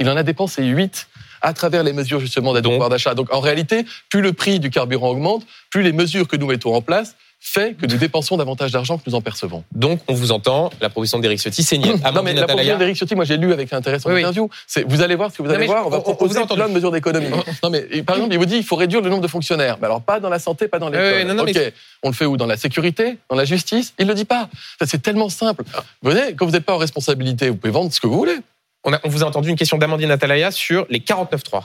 Il 0.00 0.10
en 0.10 0.16
a 0.16 0.24
dépensé 0.24 0.64
8 0.64 1.06
à 1.40 1.52
travers 1.52 1.84
les 1.84 1.92
mesures 1.92 2.18
justement 2.18 2.52
d'aide 2.52 2.66
au 2.66 2.70
pouvoir 2.70 2.88
d'achat. 2.88 3.14
Donc 3.14 3.32
en 3.32 3.38
réalité, 3.38 3.84
plus 4.08 4.22
le 4.22 4.32
prix 4.32 4.58
du 4.58 4.70
carburant 4.70 5.10
augmente, 5.10 5.46
plus 5.70 5.82
les 5.82 5.92
mesures 5.92 6.26
que 6.26 6.36
nous 6.36 6.46
mettons 6.46 6.74
en 6.74 6.82
place 6.82 7.14
fait 7.46 7.74
que 7.74 7.84
nous 7.86 7.98
dépensons 7.98 8.38
davantage 8.38 8.72
d'argent 8.72 8.96
que 8.96 9.02
nous 9.06 9.14
en 9.14 9.20
percevons. 9.20 9.62
Donc, 9.74 10.00
on 10.08 10.14
vous 10.14 10.32
entend, 10.32 10.70
la 10.80 10.88
proposition 10.88 11.18
d'Éric 11.18 11.38
Ciotti, 11.40 11.62
c'est 11.62 11.76
niette. 11.76 12.02
non 12.14 12.22
mais 12.22 12.32
la 12.32 12.46
proposition 12.46 12.78
d'Éric 12.78 12.96
Ciotti, 12.96 13.14
moi 13.14 13.24
j'ai 13.26 13.36
lu 13.36 13.52
avec 13.52 13.70
intérêt 13.72 14.00
son 14.00 14.08
Oui, 14.08 14.14
oui. 14.16 14.20
interview. 14.22 14.48
C'est, 14.66 14.82
vous 14.88 15.02
allez 15.02 15.14
voir 15.14 15.30
ce 15.30 15.36
que 15.38 15.42
vous 15.42 15.50
allez 15.50 15.66
voir, 15.66 15.86
on 15.86 15.90
va 15.90 15.98
on- 15.98 16.00
on- 16.00 16.02
on 16.02 16.14
proposer 16.14 16.38
entendu. 16.38 16.58
plein 16.60 16.68
de 16.68 16.74
mesures 16.74 16.90
d'économie. 16.90 17.28
non 17.62 17.70
mais 17.70 17.82
par 18.02 18.16
exemple, 18.16 18.32
il 18.34 18.38
vous 18.38 18.46
dit 18.46 18.56
il 18.56 18.64
faut 18.64 18.76
réduire 18.76 19.02
le 19.02 19.10
nombre 19.10 19.22
de 19.22 19.28
fonctionnaires. 19.28 19.76
Mais 19.80 19.86
alors 19.86 20.00
pas 20.00 20.18
dans 20.20 20.30
la 20.30 20.38
santé, 20.38 20.66
pas 20.68 20.78
dans 20.78 20.88
l'école. 20.88 21.06
Oui, 21.06 21.18
oui, 21.20 21.24
non, 21.26 21.34
non, 21.34 21.42
ok, 21.42 21.52
mais- 21.54 21.72
on 22.02 22.08
le 22.08 22.14
fait 22.14 22.24
où? 22.26 22.36
Dans 22.38 22.46
la 22.46 22.56
sécurité, 22.56 23.18
dans 23.28 23.36
la 23.36 23.44
justice? 23.44 23.92
Il 23.98 24.06
le 24.08 24.14
dit 24.14 24.24
pas. 24.24 24.48
Ça, 24.80 24.86
c'est 24.86 25.02
tellement 25.02 25.28
simple. 25.28 25.64
Vous 26.02 26.10
voyez, 26.10 26.34
quand 26.34 26.46
vous 26.46 26.52
n'êtes 26.52 26.64
pas 26.64 26.74
en 26.74 26.78
responsabilité, 26.78 27.50
vous 27.50 27.56
pouvez 27.56 27.72
vendre 27.72 27.92
ce 27.92 28.00
que 28.00 28.06
vous 28.06 28.16
voulez. 28.16 28.38
On, 28.84 28.92
a- 28.92 29.00
on 29.04 29.08
vous 29.08 29.22
a 29.22 29.26
entendu 29.26 29.50
une 29.50 29.56
question 29.56 29.78
d'Amandine 29.78 30.10
Atalaya 30.10 30.50
sur 30.50 30.86
les 30.90 31.00
49.3. 31.00 31.62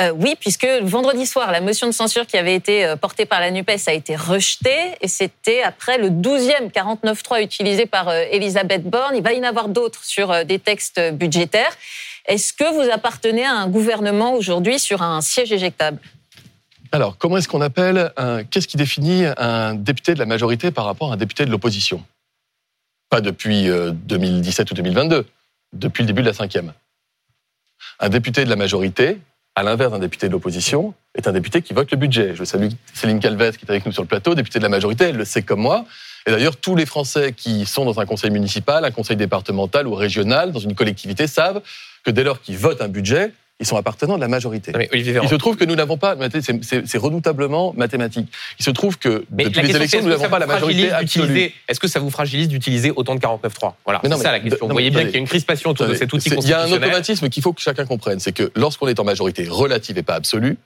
Euh, 0.00 0.12
oui, 0.14 0.36
puisque 0.38 0.66
vendredi 0.82 1.26
soir, 1.26 1.50
la 1.50 1.60
motion 1.60 1.88
de 1.88 1.92
censure 1.92 2.26
qui 2.26 2.36
avait 2.36 2.54
été 2.54 2.84
euh, 2.84 2.96
portée 2.96 3.26
par 3.26 3.40
la 3.40 3.50
NUPES 3.50 3.88
a 3.88 3.92
été 3.92 4.14
rejetée, 4.14 4.96
et 5.00 5.08
c'était 5.08 5.62
après 5.62 5.98
le 5.98 6.10
12e 6.10 6.70
49.3 6.70 7.42
utilisé 7.42 7.86
par 7.86 8.08
euh, 8.08 8.22
Elisabeth 8.30 8.84
Borne. 8.84 9.16
Il 9.16 9.22
va 9.22 9.32
y 9.32 9.40
en 9.40 9.42
avoir 9.42 9.68
d'autres 9.68 10.04
sur 10.04 10.44
des 10.44 10.60
textes 10.60 11.00
budgétaires. 11.12 11.76
Est-ce 12.26 12.52
que 12.52 12.72
vous 12.72 12.90
appartenez 12.92 13.44
à 13.44 13.54
un 13.54 13.68
gouvernement 13.68 14.34
aujourd'hui 14.34 14.78
sur 14.78 15.02
un 15.02 15.20
siège 15.20 15.52
éjectable? 15.52 15.98
Alors, 16.92 17.18
comment 17.18 17.36
est-ce 17.36 17.48
qu'on 17.48 17.60
appelle. 17.60 18.12
Qu'est-ce 18.50 18.68
qui 18.68 18.76
définit 18.76 19.24
un 19.36 19.74
député 19.74 20.14
de 20.14 20.18
la 20.18 20.26
majorité 20.26 20.70
par 20.70 20.84
rapport 20.84 21.10
à 21.10 21.14
un 21.14 21.16
député 21.18 21.44
de 21.44 21.50
l'opposition? 21.50 22.02
Pas 23.08 23.20
depuis 23.20 23.68
euh, 23.68 23.92
2017 23.92 24.70
ou 24.70 24.74
2022, 24.74 25.26
depuis 25.72 26.02
le 26.02 26.06
début 26.06 26.22
de 26.22 26.26
la 26.26 26.34
cinquième. 26.34 26.72
Un 28.00 28.08
député 28.08 28.44
de 28.44 28.50
la 28.50 28.56
majorité, 28.56 29.18
à 29.58 29.64
l'inverse 29.64 29.90
d'un 29.90 29.98
député 29.98 30.28
de 30.28 30.32
l'opposition, 30.32 30.94
est 31.16 31.26
un 31.26 31.32
député 31.32 31.62
qui 31.62 31.74
vote 31.74 31.90
le 31.90 31.96
budget. 31.96 32.36
Je 32.36 32.44
salue 32.44 32.68
Céline 32.94 33.18
Calvez 33.18 33.50
qui 33.58 33.64
est 33.64 33.70
avec 33.70 33.84
nous 33.86 33.90
sur 33.90 34.02
le 34.02 34.06
plateau, 34.06 34.36
députée 34.36 34.60
de 34.60 34.62
la 34.62 34.68
majorité, 34.68 35.06
elle 35.06 35.16
le 35.16 35.24
sait 35.24 35.42
comme 35.42 35.58
moi. 35.58 35.84
Et 36.26 36.30
d'ailleurs, 36.30 36.56
tous 36.56 36.76
les 36.76 36.86
Français 36.86 37.32
qui 37.32 37.66
sont 37.66 37.84
dans 37.84 37.98
un 37.98 38.06
conseil 38.06 38.30
municipal, 38.30 38.84
un 38.84 38.92
conseil 38.92 39.16
départemental 39.16 39.88
ou 39.88 39.96
régional, 39.96 40.52
dans 40.52 40.60
une 40.60 40.76
collectivité, 40.76 41.26
savent 41.26 41.60
que 42.04 42.12
dès 42.12 42.22
lors 42.22 42.40
qu'ils 42.40 42.56
votent 42.56 42.82
un 42.82 42.88
budget, 42.88 43.32
ils 43.60 43.66
sont 43.66 43.76
appartenants 43.76 44.16
de 44.16 44.20
la 44.20 44.28
majorité. 44.28 44.70
Non, 44.72 44.78
mais 44.78 44.88
Olivier 44.92 45.12
Véran. 45.12 45.24
Il 45.26 45.28
se 45.28 45.34
trouve 45.34 45.56
que 45.56 45.64
nous 45.64 45.74
n'avons 45.74 45.96
pas, 45.96 46.16
c'est- 46.30 46.98
redoutablement 46.98 47.72
mathématique. 47.76 48.28
Il 48.58 48.64
se 48.64 48.70
trouve 48.70 48.98
que 48.98 49.24
Mais 49.32 49.44
depuis 49.44 49.62
les 49.62 49.74
élections, 49.74 50.00
nous 50.02 50.08
n'avons 50.08 50.28
pas 50.28 50.38
la 50.38 50.46
majorité 50.46 50.90
absolue. 50.92 51.52
Est-ce 51.68 51.80
que 51.80 51.88
ça 51.88 51.98
vous 52.00 52.10
fragilise 52.10 52.48
d'utiliser 52.48 52.92
autant 52.94 53.14
de 53.14 53.20
49.3 53.20 53.76
Voilà, 53.84 54.00
c'est 54.04 54.16
ça 54.16 54.32
la 54.32 54.40
question. 54.40 54.66
Vous 54.66 54.72
voyez 54.72 54.90
bien 54.90 55.02
qu'il 55.04 55.12
y 55.14 55.16
a 55.16 55.20
une 55.20 55.26
crispation 55.26 55.70
autour 55.70 55.86
de 55.86 55.94
cet 55.94 56.12
outil 56.12 56.30
Il 56.30 56.48
y 56.48 56.52
a 56.52 56.62
un 56.62 56.70
automatisme 56.72 57.28
qu'il 57.28 57.42
faut 57.42 57.52
que 57.52 57.60
chacun 57.60 57.84
comprenne. 57.84 58.20
C'est 58.20 58.32
que 58.32 58.50
lorsqu'on 58.54 58.86
est 58.88 59.00
en 59.00 59.04
majorité 59.04 59.46
relative 59.48 59.98
et 59.98 60.02
pas 60.02 60.14
absolue, 60.14 60.56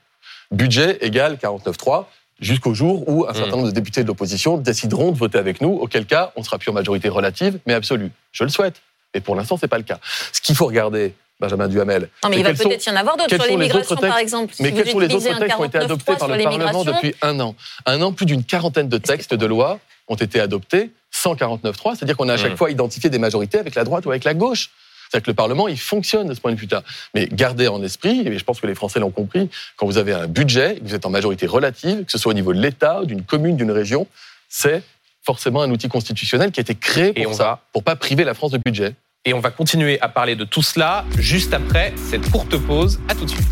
budget 0.51 0.97
égale 1.01 1.37
49.3 1.41 2.05
jusqu'au 2.39 2.73
jour 2.73 3.07
où 3.07 3.25
un 3.27 3.31
Mm. 3.31 3.35
certain 3.35 3.51
nombre 3.55 3.67
de 3.69 3.71
députés 3.73 4.03
de 4.03 4.07
l'opposition 4.07 4.57
décideront 4.57 5.11
de 5.11 5.17
voter 5.17 5.37
avec 5.37 5.61
nous, 5.61 5.69
auquel 5.71 6.05
cas 6.05 6.31
on 6.35 6.43
sera 6.43 6.57
plus 6.59 6.69
en 6.69 6.73
majorité 6.73 7.09
relative, 7.09 7.59
mais 7.65 7.73
absolue. 7.73 8.11
Je 8.31 8.43
le 8.43 8.49
souhaite. 8.49 8.81
Mais 9.15 9.21
pour 9.21 9.35
l'instant, 9.35 9.57
c'est 9.57 9.67
pas 9.67 9.77
le 9.77 9.83
cas. 9.83 9.99
Ce 10.31 10.41
qu'il 10.41 10.55
faut 10.55 10.65
regarder, 10.65 11.13
Benjamin 11.43 11.67
Duhamel, 11.67 12.09
Non, 12.23 12.29
mais 12.29 12.37
il 12.37 12.43
va 12.43 12.53
peut-être 12.53 12.85
y 12.85 12.89
en 12.89 12.95
avoir 12.95 13.17
d'autres 13.17 13.35
sur 13.35 13.45
l'immigration, 13.45 13.95
par 13.97 14.17
exemple. 14.17 14.53
Mais 14.61 14.71
quels 14.71 14.89
sont 14.89 14.99
les 14.99 15.13
autres 15.13 15.25
textes 15.37 15.45
qui 15.55 15.61
ont 15.61 15.65
été 15.65 15.77
49.3 15.77 15.83
adoptés 15.83 16.15
par 16.15 16.27
le 16.29 16.43
Parlement 16.43 16.83
depuis 16.85 17.15
un 17.21 17.39
an? 17.41 17.55
Un 17.85 18.01
an, 18.01 18.13
plus 18.13 18.25
d'une 18.25 18.43
quarantaine 18.43 18.87
de 18.87 18.97
textes 18.97 19.33
de 19.33 19.45
loi 19.45 19.79
ont 20.07 20.15
été 20.15 20.39
adoptés 20.39 20.91
sans 21.11 21.35
49.3, 21.35 21.95
c'est-à-dire 21.95 22.15
qu'on 22.17 22.29
a 22.29 22.33
à 22.33 22.37
chaque 22.37 22.51
Mhm. 22.51 22.57
fois 22.57 22.71
identifié 22.71 23.09
des 23.09 23.19
majorités 23.19 23.59
avec 23.59 23.75
la 23.75 23.83
droite 23.83 24.05
ou 24.05 24.09
avec 24.09 24.23
la 24.23 24.33
gauche. 24.33 24.69
C'est-à-dire 25.11 25.25
que 25.25 25.31
le 25.31 25.35
Parlement, 25.35 25.67
il 25.67 25.77
fonctionne 25.77 26.27
de 26.27 26.33
ce 26.33 26.41
point 26.41 26.51
de 26.53 26.57
vue-là. 26.59 26.81
Mais 27.13 27.27
gardez 27.31 27.67
en 27.67 27.83
esprit, 27.83 28.21
et 28.25 28.39
je 28.39 28.43
pense 28.43 28.59
que 28.61 28.65
les 28.67 28.73
Français 28.73 28.99
l'ont 28.99 29.11
compris, 29.11 29.49
quand 29.77 29.85
vous 29.85 29.97
avez 29.99 30.11
un 30.13 30.27
budget, 30.27 30.77
que 30.79 30.87
vous 30.87 30.95
êtes 30.95 31.05
en 31.05 31.09
majorité 31.11 31.45
relative, 31.45 32.05
que 32.05 32.11
ce 32.11 32.17
soit 32.17 32.31
au 32.31 32.33
niveau 32.33 32.51
de 32.53 32.59
l'État, 32.59 33.01
d'une 33.03 33.21
commune, 33.23 33.55
d'une 33.55 33.69
région, 33.71 34.07
c'est 34.49 34.81
forcément 35.25 35.61
un 35.61 35.69
outil 35.71 35.87
constitutionnel 35.87 36.51
qui 36.51 36.59
a 36.59 36.61
été 36.61 36.73
créé 36.75 37.13
pour 37.13 37.33
ça, 37.35 37.43
va- 37.43 37.61
pour 37.71 37.83
pas 37.83 37.95
priver 37.95 38.23
la 38.23 38.33
France 38.33 38.51
de 38.51 38.57
budget. 38.57 38.95
Et 39.25 39.33
on 39.33 39.39
va 39.39 39.51
continuer 39.51 40.01
à 40.01 40.09
parler 40.09 40.35
de 40.35 40.43
tout 40.43 40.61
cela 40.61 41.05
juste 41.17 41.53
après 41.53 41.93
cette 41.95 42.29
courte 42.29 42.57
pause. 42.57 42.99
À 43.07 43.15
tout 43.15 43.23
de 43.23 43.29
suite. 43.29 43.47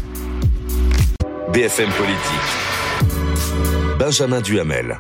BFM 1.54 1.90
Politique. 1.92 2.18
Benjamin 3.98 4.42
Duhamel. 4.42 5.00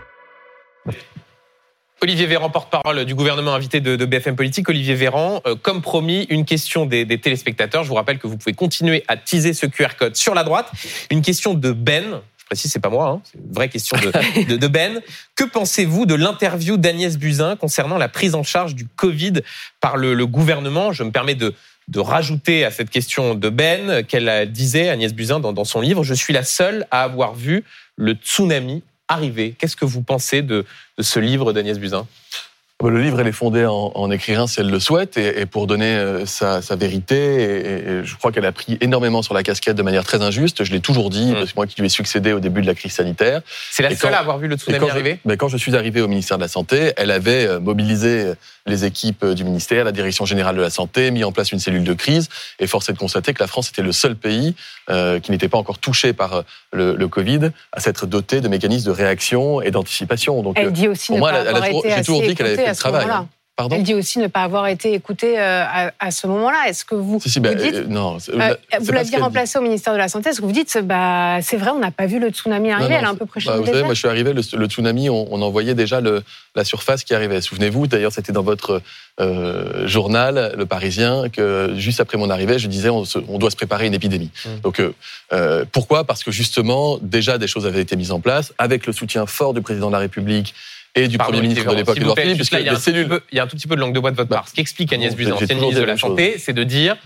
Olivier 2.01 2.25
Véran, 2.25 2.49
porte-parole 2.49 3.03
du 3.03 3.15
gouvernement 3.15 3.53
invité 3.53 3.81
de, 3.81 3.97
de 3.97 4.05
BFM 4.05 4.37
Politique. 4.37 4.69
Olivier 4.69 4.95
Véran, 4.95 5.41
euh, 5.45 5.55
comme 5.61 5.81
promis, 5.81 6.25
une 6.29 6.45
question 6.45 6.85
des, 6.85 7.03
des 7.03 7.19
téléspectateurs. 7.19 7.83
Je 7.83 7.89
vous 7.89 7.95
rappelle 7.95 8.17
que 8.17 8.27
vous 8.27 8.37
pouvez 8.37 8.53
continuer 8.53 9.03
à 9.09 9.17
teaser 9.17 9.53
ce 9.53 9.65
QR 9.65 9.97
code 9.99 10.15
sur 10.15 10.33
la 10.33 10.45
droite. 10.45 10.71
Une 11.11 11.21
question 11.21 11.53
de 11.53 11.73
Ben. 11.73 12.21
Précise, 12.51 12.69
c'est 12.69 12.81
pas 12.81 12.89
moi, 12.89 13.07
hein, 13.07 13.21
c'est 13.23 13.39
une 13.39 13.53
vraie 13.53 13.69
question 13.69 13.95
de, 13.97 14.11
de, 14.43 14.57
de 14.57 14.67
Ben. 14.67 14.99
Que 15.37 15.45
pensez-vous 15.45 16.05
de 16.05 16.15
l'interview 16.15 16.75
d'Agnès 16.75 17.17
Buzyn 17.17 17.55
concernant 17.55 17.97
la 17.97 18.09
prise 18.09 18.35
en 18.35 18.43
charge 18.43 18.75
du 18.75 18.85
Covid 18.85 19.35
par 19.79 19.95
le, 19.95 20.13
le 20.13 20.27
gouvernement? 20.27 20.91
Je 20.91 21.03
me 21.03 21.11
permets 21.11 21.35
de, 21.35 21.53
de 21.87 21.99
rajouter 22.01 22.65
à 22.65 22.71
cette 22.71 22.89
question 22.89 23.35
de 23.35 23.47
Ben 23.47 24.03
qu'elle 24.03 24.51
disait, 24.51 24.89
Agnès 24.89 25.13
Buzyn, 25.13 25.39
dans, 25.39 25.53
dans 25.53 25.63
son 25.63 25.79
livre, 25.79 26.03
Je 26.03 26.13
suis 26.13 26.33
la 26.33 26.43
seule 26.43 26.85
à 26.91 27.03
avoir 27.03 27.35
vu 27.35 27.63
le 27.95 28.15
tsunami 28.15 28.83
arriver. 29.07 29.55
Qu'est-ce 29.57 29.77
que 29.77 29.85
vous 29.85 30.01
pensez 30.01 30.41
de, 30.41 30.65
de 30.97 31.03
ce 31.03 31.21
livre 31.21 31.53
d'Agnès 31.53 31.79
Buzyn? 31.79 32.05
Le 32.83 32.99
livre, 33.01 33.19
elle 33.21 33.27
est 33.27 33.31
fondée 33.31 33.65
en, 33.65 33.91
en 33.93 34.09
écrivain 34.11 34.47
si 34.47 34.59
elle 34.59 34.69
le 34.69 34.79
souhaite 34.79 35.15
et, 35.17 35.41
et 35.41 35.45
pour 35.45 35.67
donner 35.67 35.95
euh, 35.95 36.25
sa, 36.25 36.61
sa 36.61 36.75
vérité. 36.75 37.15
Et, 37.15 37.89
et 37.99 38.03
je 38.03 38.15
crois 38.17 38.31
qu'elle 38.31 38.45
a 38.45 38.51
pris 38.51 38.77
énormément 38.81 39.21
sur 39.21 39.33
la 39.33 39.43
casquette 39.43 39.75
de 39.75 39.83
manière 39.83 40.03
très 40.03 40.21
injuste. 40.21 40.63
Je 40.63 40.71
l'ai 40.71 40.79
toujours 40.79 41.09
dit, 41.09 41.31
Mm. 41.31 41.33
parce 41.35 41.49
que 41.51 41.55
moi 41.55 41.67
qui 41.67 41.79
lui 41.79 41.85
ai 41.85 41.89
succédé 41.89 42.33
au 42.33 42.39
début 42.39 42.61
de 42.61 42.67
la 42.67 42.73
crise 42.73 42.93
sanitaire. 42.93 43.41
C'est 43.71 43.83
la 43.83 43.91
Et 43.91 43.95
seule 43.95 44.09
quand- 44.11 44.17
à 44.17 44.19
avoir 44.19 44.39
vu 44.39 44.47
le 44.47 44.55
tsunami 44.57 44.79
quand, 44.79 44.87
je, 44.87 44.91
arriver 44.91 45.19
ben, 45.25 45.37
quand 45.37 45.47
je 45.47 45.57
suis 45.57 45.75
arrivé 45.75 46.01
au 46.01 46.07
ministère 46.07 46.37
de 46.37 46.43
la 46.43 46.47
Santé, 46.47 46.93
elle 46.97 47.11
avait 47.11 47.45
euh, 47.45 47.59
mobilisé 47.59 48.33
les 48.65 48.85
équipes 48.85 49.23
euh, 49.23 49.33
du 49.33 49.43
ministère, 49.43 49.83
la 49.85 49.91
direction 49.91 50.25
générale 50.25 50.55
de 50.55 50.61
la 50.61 50.69
santé, 50.69 51.11
mis 51.11 51.23
en 51.23 51.31
place 51.31 51.51
une 51.51 51.59
cellule 51.59 51.83
de 51.83 51.93
crise. 51.93 52.29
Et 52.59 52.67
force 52.67 52.89
est 52.89 52.93
de 52.93 52.97
constater 52.97 53.33
que 53.33 53.41
la 53.41 53.47
France 53.47 53.69
était 53.69 53.81
le 53.83 53.91
seul 53.91 54.15
pays 54.15 54.55
euh, 54.91 55.19
qui 55.19 55.31
n'était 55.31 55.49
pas 55.49 55.57
encore 55.57 55.79
touché 55.79 56.13
par 56.13 56.33
euh, 56.33 56.41
le, 56.73 56.95
le 56.95 57.07
Covid 57.07 57.51
à 57.71 57.79
s'être 57.79 58.05
doté 58.05 58.41
de 58.41 58.47
mécanismes 58.47 58.87
de 58.87 58.91
réaction 58.95 59.61
et 59.61 59.71
d'anticipation. 59.71 60.41
Donc, 60.43 60.57
euh, 60.59 60.63
Elle 60.63 60.71
dit 60.73 60.87
aussi 60.87 61.07
pour 61.07 61.19
moi, 61.19 61.29
elle 61.31 61.35
a- 61.47 61.49
elle 61.51 61.55
a 61.55 61.61
j'ai 61.97 62.03
toujours 62.03 62.21
dit 62.21 62.35
qu'elle 62.35 62.45
avait 62.47 62.55
fait 62.55 62.69
le 62.69 62.75
travail. 62.75 63.05
hein. 63.09 63.27
Pardon 63.61 63.75
Elle 63.75 63.83
dit 63.83 63.93
aussi 63.93 64.17
ne 64.17 64.25
pas 64.25 64.41
avoir 64.41 64.65
été 64.65 64.93
écoutée 64.95 65.39
euh, 65.39 65.63
à, 65.63 65.91
à 65.99 66.09
ce 66.09 66.25
moment-là. 66.25 66.67
Est-ce 66.67 66.83
que 66.83 66.95
vous, 66.95 67.19
Si, 67.21 67.29
si, 67.29 67.39
ben, 67.39 67.55
vous 67.55 67.63
dites 67.63 67.75
euh, 67.75 67.85
non, 67.87 68.17
Euh, 68.33 68.55
vous 68.79 68.91
l'aviez 68.91 69.17
remplacée 69.17 69.59
au 69.59 69.61
ministère 69.61 69.93
de 69.93 69.99
la 69.99 70.07
Santé. 70.07 70.29
Est-ce 70.31 70.41
que 70.41 70.45
vous 70.47 70.51
dites, 70.51 70.79
bah, 70.83 71.37
c'est 71.43 71.57
vrai, 71.57 71.69
on 71.69 71.77
n'a 71.77 71.91
pas 71.91 72.07
vu 72.07 72.19
le 72.19 72.29
tsunami 72.29 72.71
arriver, 72.71 72.89
Non, 72.89 72.95
non, 72.95 72.97
elle 72.97 73.03
est 73.05 73.07
un 73.09 73.15
peu 73.15 73.27
près 73.27 73.39
Bah, 73.45 73.57
vous 73.57 73.65
savez, 73.67 73.83
moi, 73.83 73.93
je 73.93 73.99
suis 73.99 74.07
arrivé, 74.07 74.33
le, 74.33 74.41
le 74.57 74.65
tsunami, 74.65 75.11
on, 75.11 75.31
on 75.31 75.41
en 75.43 75.51
voyait 75.51 75.75
déjà 75.75 76.01
le, 76.01 76.23
la 76.55 76.63
surface 76.63 77.03
qui 77.03 77.13
arrivait. 77.13 77.39
Souvenez-vous, 77.39 77.85
d'ailleurs, 77.85 78.11
c'était 78.11 78.31
dans 78.31 78.41
votre 78.41 78.81
euh, 79.19 79.87
journal, 79.87 80.55
Le 80.57 80.65
Parisien, 80.65 81.29
que 81.29 81.73
juste 81.77 81.99
après 81.99 82.17
mon 82.17 82.31
arrivée, 82.31 82.57
je 82.57 82.67
disais, 82.67 82.89
on, 82.89 83.05
se- 83.05 83.19
on 83.27 83.37
doit 83.37 83.51
se 83.51 83.55
préparer 83.55 83.83
à 83.83 83.87
une 83.87 83.93
épidémie. 83.93 84.31
Mm. 84.43 84.49
Donc, 84.63 84.81
pourquoi? 85.71 86.03
Parce 86.03 86.23
que 86.23 86.31
justement, 86.31 86.97
déjà, 86.99 87.37
des 87.37 87.47
choses 87.47 87.67
avaient 87.67 87.81
été 87.81 87.95
mises 87.95 88.11
en 88.11 88.19
place, 88.19 88.53
avec 88.57 88.87
le 88.87 88.93
soutien 88.93 89.27
fort 89.27 89.53
du 89.53 89.61
président 89.61 89.87
de 89.87 89.93
la 89.93 89.99
République 89.99 90.55
et 90.95 91.07
du 91.07 91.17
Pardon, 91.17 91.33
Premier 91.33 91.47
ministre 91.47 91.69
de 91.71 91.75
l'époque, 91.77 91.97
Édouard 91.97 92.17
Philippe, 92.17 92.35
puisque 92.35 92.51
il 92.53 92.59
y 92.59 92.61
a 92.61 92.63
les 92.63 92.69
un 92.69 92.73
tout 92.73 92.77
petit 92.79 92.83
cellules... 92.91 93.07
peu- 93.07 93.21
Il 93.31 93.37
y 93.37 93.39
a 93.39 93.43
un 93.43 93.47
tout 93.47 93.55
petit 93.55 93.67
peu 93.67 93.75
de 93.75 93.79
langue 93.81 93.93
de 93.93 93.99
bois 93.99 94.11
de 94.11 94.15
votre 94.17 94.29
Bah, 94.29 94.37
part. 94.37 94.47
Ce 94.49 94.53
qu'explique 94.53 94.91
Agnès 94.93 95.15
Buzyn, 95.15 95.31
ancienne 95.33 95.57
ministre 95.59 95.79
de 95.81 95.85
la 95.85 95.97
Santé, 95.97 96.35
c'est 96.37 96.53
de 96.53 96.63
dire, 96.63 96.97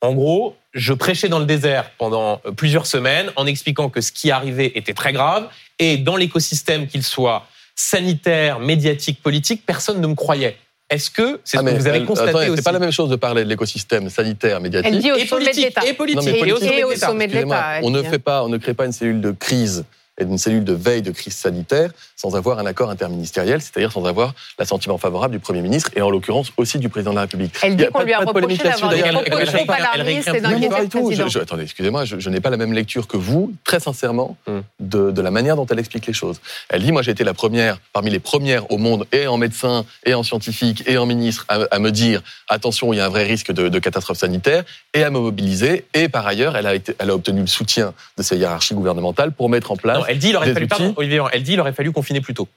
en 0.00 0.12
gros, 0.12 0.56
je 0.72 0.92
prêchais 0.92 1.28
dans 1.28 1.38
le 1.38 1.44
désert 1.44 1.90
pendant 1.98 2.40
euh, 2.46 2.50
plusieurs 2.52 2.86
semaines 2.86 3.30
en 3.36 3.46
expliquant 3.46 3.88
que 3.90 4.00
ce 4.00 4.10
qui 4.10 4.30
arrivait 4.30 4.72
était 4.74 4.94
très 4.94 5.12
grave 5.12 5.48
et 5.78 5.96
dans 5.98 6.16
l'écosystème, 6.16 6.86
qu'il 6.88 7.02
soit 7.04 7.46
sanitaire, 7.76 8.58
médiatique, 8.58 9.22
politique, 9.22 9.64
personne 9.66 10.00
ne 10.00 10.06
me 10.06 10.14
croyait. 10.14 10.56
Est-ce 10.90 11.10
que 11.10 11.40
c'est 11.44 11.56
ce 11.56 11.62
Ah, 11.62 11.70
que 11.70 11.74
vous 11.78 11.86
avez 11.86 11.98
elle- 11.98 12.04
constaté 12.04 12.30
attendez, 12.30 12.48
aussi 12.48 12.56
C'est 12.58 12.62
pas 12.64 12.72
la 12.72 12.78
même 12.78 12.90
chose 12.92 13.08
de 13.08 13.16
parler 13.16 13.44
de 13.44 13.48
l'écosystème 13.48 14.10
sanitaire, 14.10 14.60
médiatique. 14.60 14.92
Elle 14.92 15.00
dit 15.00 15.10
au 15.10 15.16
et 15.16 15.26
sommet 15.26 15.40
de 15.40 15.46
politique, 15.46 15.64
l'État. 15.64 15.86
et 15.86 15.92
politique, 15.94 16.22
Non, 16.22 16.34
et 16.34 16.38
politique. 16.38 16.72
Et 16.72 16.80
de 16.80 16.84
au 16.86 16.90
l'État. 16.90 17.06
sommet 17.06 17.26
de 17.28 17.32
l'État. 17.34 17.78
elle 17.78 17.84
on 17.84 17.90
ne 17.90 18.02
dit. 18.02 18.08
fait 18.08 18.18
pas, 18.18 18.44
on 18.44 18.48
ne 18.48 18.58
crée 18.58 18.74
pas 18.74 18.84
une 18.84 18.92
cellule 18.92 19.20
de 19.22 19.30
crise 19.30 19.84
et 20.20 20.24
une 20.24 20.36
cellule 20.36 20.64
de 20.64 20.74
veille 20.74 21.00
de 21.00 21.10
crise 21.12 21.34
sanitaire 21.34 21.90
sans 22.22 22.36
avoir 22.36 22.58
un 22.60 22.66
accord 22.66 22.88
interministériel, 22.90 23.60
c'est-à-dire 23.60 23.90
sans 23.90 24.04
avoir 24.04 24.32
l'assentiment 24.58 24.96
favorable 24.96 25.34
du 25.34 25.40
Premier 25.40 25.60
ministre 25.60 25.90
et 25.96 26.02
en 26.02 26.08
l'occurrence 26.10 26.52
aussi 26.56 26.78
du 26.78 26.88
président 26.88 27.10
de 27.10 27.16
la 27.16 27.22
République. 27.22 27.54
Elle 27.62 27.74
dit 27.76 27.82
a 27.84 27.86
qu'on 27.88 27.98
pas- 27.98 28.04
lui 28.04 28.14
a 28.14 28.18
pas 28.20 28.26
de 28.26 28.30
polémique 28.32 28.62
reproché 28.62 28.80
d'avoir 28.80 28.94
des 28.94 29.02
propos 29.02 29.64
trop 29.66 29.72
alarmistes 29.72 30.28
elle- 30.28 30.36
et 30.36 30.40
d'inquiéter 30.40 31.40
attendez, 31.40 31.62
excusez-moi, 31.64 32.04
je, 32.04 32.20
je 32.20 32.30
n'ai 32.30 32.40
pas 32.40 32.50
la 32.50 32.56
même 32.56 32.72
lecture 32.72 33.08
que 33.08 33.16
vous, 33.16 33.52
très 33.64 33.80
sincèrement, 33.80 34.36
Hmm. 34.46 34.60
de, 34.80 35.10
de 35.10 35.22
la 35.22 35.30
manière 35.30 35.56
dont 35.56 35.66
elle 35.66 35.78
explique 35.78 36.06
les 36.06 36.12
choses. 36.12 36.40
Elle 36.68 36.82
dit, 36.82 36.92
moi 36.92 37.02
j'ai 37.02 37.10
été 37.10 37.24
la 37.24 37.34
première, 37.34 37.78
parmi 37.92 38.10
les 38.10 38.18
premières 38.20 38.70
au 38.70 38.78
monde, 38.78 39.06
et 39.12 39.26
en 39.26 39.36
médecin, 39.36 39.84
et 40.06 40.14
en 40.14 40.22
scientifique, 40.22 40.84
et 40.86 40.96
en 40.98 41.06
ministre, 41.06 41.44
à, 41.48 41.58
à 41.70 41.78
me 41.78 41.90
dire, 41.90 42.22
attention, 42.48 42.92
il 42.92 42.96
y 42.98 43.00
a 43.00 43.06
un 43.06 43.08
vrai 43.08 43.24
risque 43.24 43.52
de, 43.52 43.68
de 43.68 43.78
catastrophe 43.78 44.18
sanitaire, 44.18 44.64
et 44.94 45.02
à 45.02 45.10
me 45.10 45.18
mobiliser. 45.18 45.86
Et 45.94 46.08
par 46.08 46.26
ailleurs, 46.26 46.56
elle 46.56 46.66
a, 46.66 46.74
été, 46.74 46.94
elle 46.98 47.10
a 47.10 47.14
obtenu 47.14 47.40
le 47.40 47.46
soutien 47.46 47.94
de 48.16 48.22
ses 48.22 48.36
hiérarchies 48.36 48.74
gouvernementales 48.74 49.32
pour 49.32 49.48
mettre 49.48 49.70
en 49.72 49.76
place... 49.76 49.98
Non, 49.98 50.06
elle 50.06 50.18
dit 50.18 50.28
il 50.30 50.36
aurait 50.36 50.52
fallu, 50.52 50.66
pardon. 50.68 50.92
Olivier, 50.96 51.20
elle 51.32 51.42
dit 51.42 51.54
il 51.54 51.60
aurait 51.60 51.72
fallu 51.72 51.90
confiner 51.92 52.11
plus 52.20 52.34
tôt. 52.34 52.48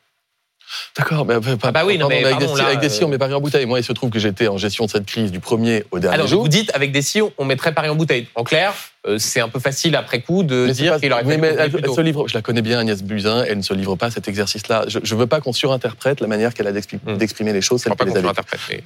D'accord, 0.98 1.26
mais, 1.26 1.36
bah 1.40 1.84
oui, 1.86 1.98
non, 1.98 2.08
mais 2.08 2.24
avec, 2.24 2.40
pardon, 2.40 2.54
des, 2.56 2.62
là, 2.62 2.68
avec 2.68 2.80
des 2.80 2.88
euh, 2.88 2.90
sillons, 2.90 3.08
mais 3.08 3.18
Paris 3.18 3.34
en 3.34 3.42
bouteille. 3.42 3.66
Moi, 3.66 3.80
il 3.80 3.84
se 3.84 3.94
trouve 3.94 4.10
que 4.10 4.20
j'étais 4.20 4.48
en 4.48 4.58
gestion 4.58 4.86
de 4.86 4.90
cette 4.90 5.06
crise 5.06 5.32
du 5.32 5.40
premier 5.40 5.84
au 5.92 6.00
dernier 6.00 6.16
Alors, 6.16 6.28
jour. 6.28 6.42
vous 6.42 6.48
dites, 6.48 6.72
avec 6.74 6.92
des 6.92 7.02
sillons, 7.02 7.32
on 7.38 7.46
mettrait 7.46 7.74
Paris 7.74 7.90
en 7.90 7.96
bouteille. 7.96 8.28
En 8.34 8.44
clair, 8.44 8.74
euh, 9.08 9.18
c'est 9.20 9.42
un 9.42 9.50
peu 9.50 9.60
facile 9.60 9.96
après 9.96 10.22
coup 10.22 10.44
de 10.44 10.66
Mais 10.68 10.74
dire 10.74 11.00
qu'il 11.00 11.14
aurait 11.14 11.24
mais 11.24 11.36
elle, 11.36 11.72
elle 11.84 11.90
se 11.90 12.02
livre, 12.02 12.28
je 12.28 12.34
la 12.34 12.42
connais 12.42 12.62
bien, 12.62 12.80
Agnès 12.80 13.04
Buzyn, 13.04 13.44
elle 13.44 13.58
ne 13.58 13.64
se 13.64 13.74
livre 13.74 13.96
pas 13.96 14.08
à 14.08 14.12
cet 14.12 14.28
exercice-là. 14.28 14.86
Je 14.88 15.00
ne 15.00 15.20
veux 15.20 15.28
pas 15.28 15.40
qu'on 15.40 15.54
surinterprète 15.54 16.20
la 16.20 16.28
manière 16.28 16.54
qu'elle 16.54 16.68
a 16.68 16.72
Hmm. 16.72 17.18
d'exprimer 17.18 17.54
les 17.54 17.62
choses. 17.62 17.80
Je 17.80 17.84
celle 17.86 17.96
pas 17.96 18.06
qu'on 18.06 18.28
interpréter. 18.28 18.84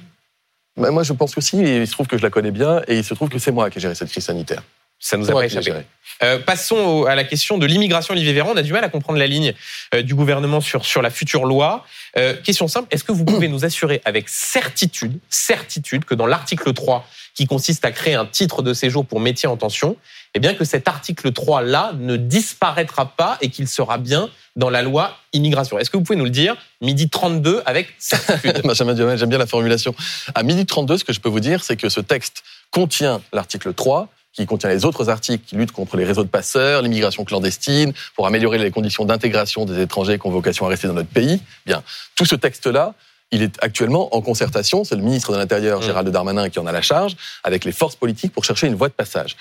mais 0.76 0.90
moi, 0.90 1.02
je 1.02 1.12
pense 1.12 1.34
que 1.34 1.40
si, 1.40 1.58
il 1.58 1.86
se 1.86 1.92
trouve 1.92 2.06
que 2.06 2.16
je 2.18 2.22
la 2.22 2.30
connais 2.30 2.50
bien, 2.50 2.82
et 2.86 2.98
il 2.98 3.04
se 3.04 3.14
trouve 3.14 3.28
que 3.28 3.38
c'est 3.38 3.52
moi 3.52 3.70
qui 3.70 3.78
ai 3.78 3.80
géré 3.80 3.94
cette 3.94 4.10
crise 4.10 4.24
sanitaire. 4.24 4.62
Ça 5.00 5.16
nous 5.16 5.30
a 5.30 5.32
pas 5.32 5.46
échappé. 5.46 5.72
Euh, 6.22 6.38
passons 6.38 6.76
au- 6.76 7.06
à 7.06 7.14
la 7.14 7.24
question 7.24 7.56
de 7.56 7.64
l'immigration, 7.64 8.12
Olivier 8.12 8.34
Véran. 8.34 8.50
On 8.52 8.56
a 8.56 8.62
du 8.62 8.72
mal 8.74 8.84
à 8.84 8.90
comprendre 8.90 9.18
la 9.18 9.26
ligne 9.26 9.54
euh, 9.94 10.02
du 10.02 10.14
gouvernement 10.14 10.60
sur, 10.60 10.84
sur 10.84 11.00
la 11.00 11.08
future 11.08 11.46
loi. 11.46 11.86
Euh, 12.18 12.34
question 12.36 12.68
simple, 12.68 12.86
est-ce 12.90 13.04
que 13.04 13.12
vous 13.12 13.24
pouvez 13.24 13.48
nous 13.48 13.64
assurer 13.64 14.02
avec 14.04 14.28
certitude, 14.28 15.18
certitude 15.30 16.04
que 16.04 16.14
dans 16.14 16.26
l'article 16.26 16.74
3, 16.74 17.06
qui 17.34 17.46
consiste 17.46 17.84
à 17.86 17.92
créer 17.92 18.14
un 18.14 18.26
titre 18.26 18.60
de 18.60 18.74
séjour 18.74 19.06
pour 19.06 19.20
métier 19.20 19.48
en 19.48 19.56
tension, 19.56 19.96
eh 20.34 20.38
bien 20.40 20.52
que 20.52 20.64
cet 20.64 20.86
article 20.88 21.30
3-là 21.32 21.92
ne 21.98 22.16
disparaîtra 22.16 23.06
pas 23.16 23.38
et 23.40 23.48
qu'il 23.48 23.66
sera 23.68 23.96
bien 23.96 24.28
dans 24.56 24.68
la 24.68 24.82
loi 24.82 25.16
immigration? 25.32 25.78
Est-ce 25.78 25.88
que 25.88 25.96
vous 25.96 26.02
pouvez 26.02 26.18
nous 26.18 26.24
le 26.24 26.30
dire 26.30 26.56
midi 26.82 27.08
32 27.08 27.62
avec 27.64 27.88
certitude? 27.98 28.60
Benjamin 28.64 28.92
Duhamel, 28.92 29.16
j'aime 29.16 29.30
bien 29.30 29.38
la 29.38 29.46
formulation. 29.46 29.94
À 30.34 30.42
midi 30.42 30.66
32, 30.66 30.98
ce 30.98 31.04
que 31.04 31.14
je 31.14 31.20
peux 31.20 31.30
vous 31.30 31.40
dire, 31.40 31.64
c'est 31.64 31.76
que 31.76 31.88
ce 31.88 32.00
texte 32.00 32.42
contient 32.70 33.22
l'article 33.32 33.72
3, 33.72 34.08
qui 34.32 34.46
contient 34.46 34.68
les 34.68 34.84
autres 34.84 35.08
articles 35.08 35.44
qui 35.44 35.56
luttent 35.56 35.72
contre 35.72 35.96
les 35.96 36.04
réseaux 36.04 36.22
de 36.24 36.28
passeurs, 36.28 36.82
l'immigration 36.82 37.24
clandestine, 37.24 37.92
pour 38.14 38.26
améliorer 38.26 38.58
les 38.58 38.70
conditions 38.70 39.04
d'intégration 39.04 39.64
des 39.64 39.80
étrangers 39.80 40.18
qui 40.18 40.26
ont 40.26 40.30
vocation 40.30 40.66
à 40.66 40.68
rester 40.68 40.86
dans 40.88 40.94
notre 40.94 41.08
pays. 41.08 41.40
Bien, 41.66 41.82
tout 42.14 42.24
ce 42.24 42.36
texte-là, 42.36 42.94
il 43.32 43.42
est 43.42 43.56
actuellement 43.62 44.14
en 44.14 44.20
concertation. 44.22 44.84
C'est 44.84 44.96
le 44.96 45.02
ministre 45.02 45.32
de 45.32 45.38
l'Intérieur, 45.38 45.80
Mm. 45.80 45.82
Gérald 45.82 46.08
Darmanin, 46.08 46.48
qui 46.48 46.58
en 46.58 46.66
a 46.66 46.72
la 46.72 46.82
charge, 46.82 47.16
avec 47.44 47.64
les 47.64 47.72
forces 47.72 47.96
politiques 47.96 48.32
pour 48.32 48.44
chercher 48.44 48.66
une 48.66 48.74
voie 48.74 48.88
de 48.88 48.94
passage. 48.94 49.36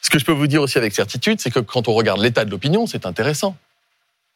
Ce 0.00 0.10
que 0.10 0.18
je 0.18 0.24
peux 0.24 0.32
vous 0.32 0.46
dire 0.46 0.62
aussi 0.62 0.78
avec 0.78 0.94
certitude, 0.94 1.40
c'est 1.40 1.50
que 1.50 1.60
quand 1.60 1.88
on 1.88 1.94
regarde 1.94 2.20
l'état 2.20 2.44
de 2.44 2.50
l'opinion, 2.50 2.86
c'est 2.86 3.06
intéressant. 3.06 3.56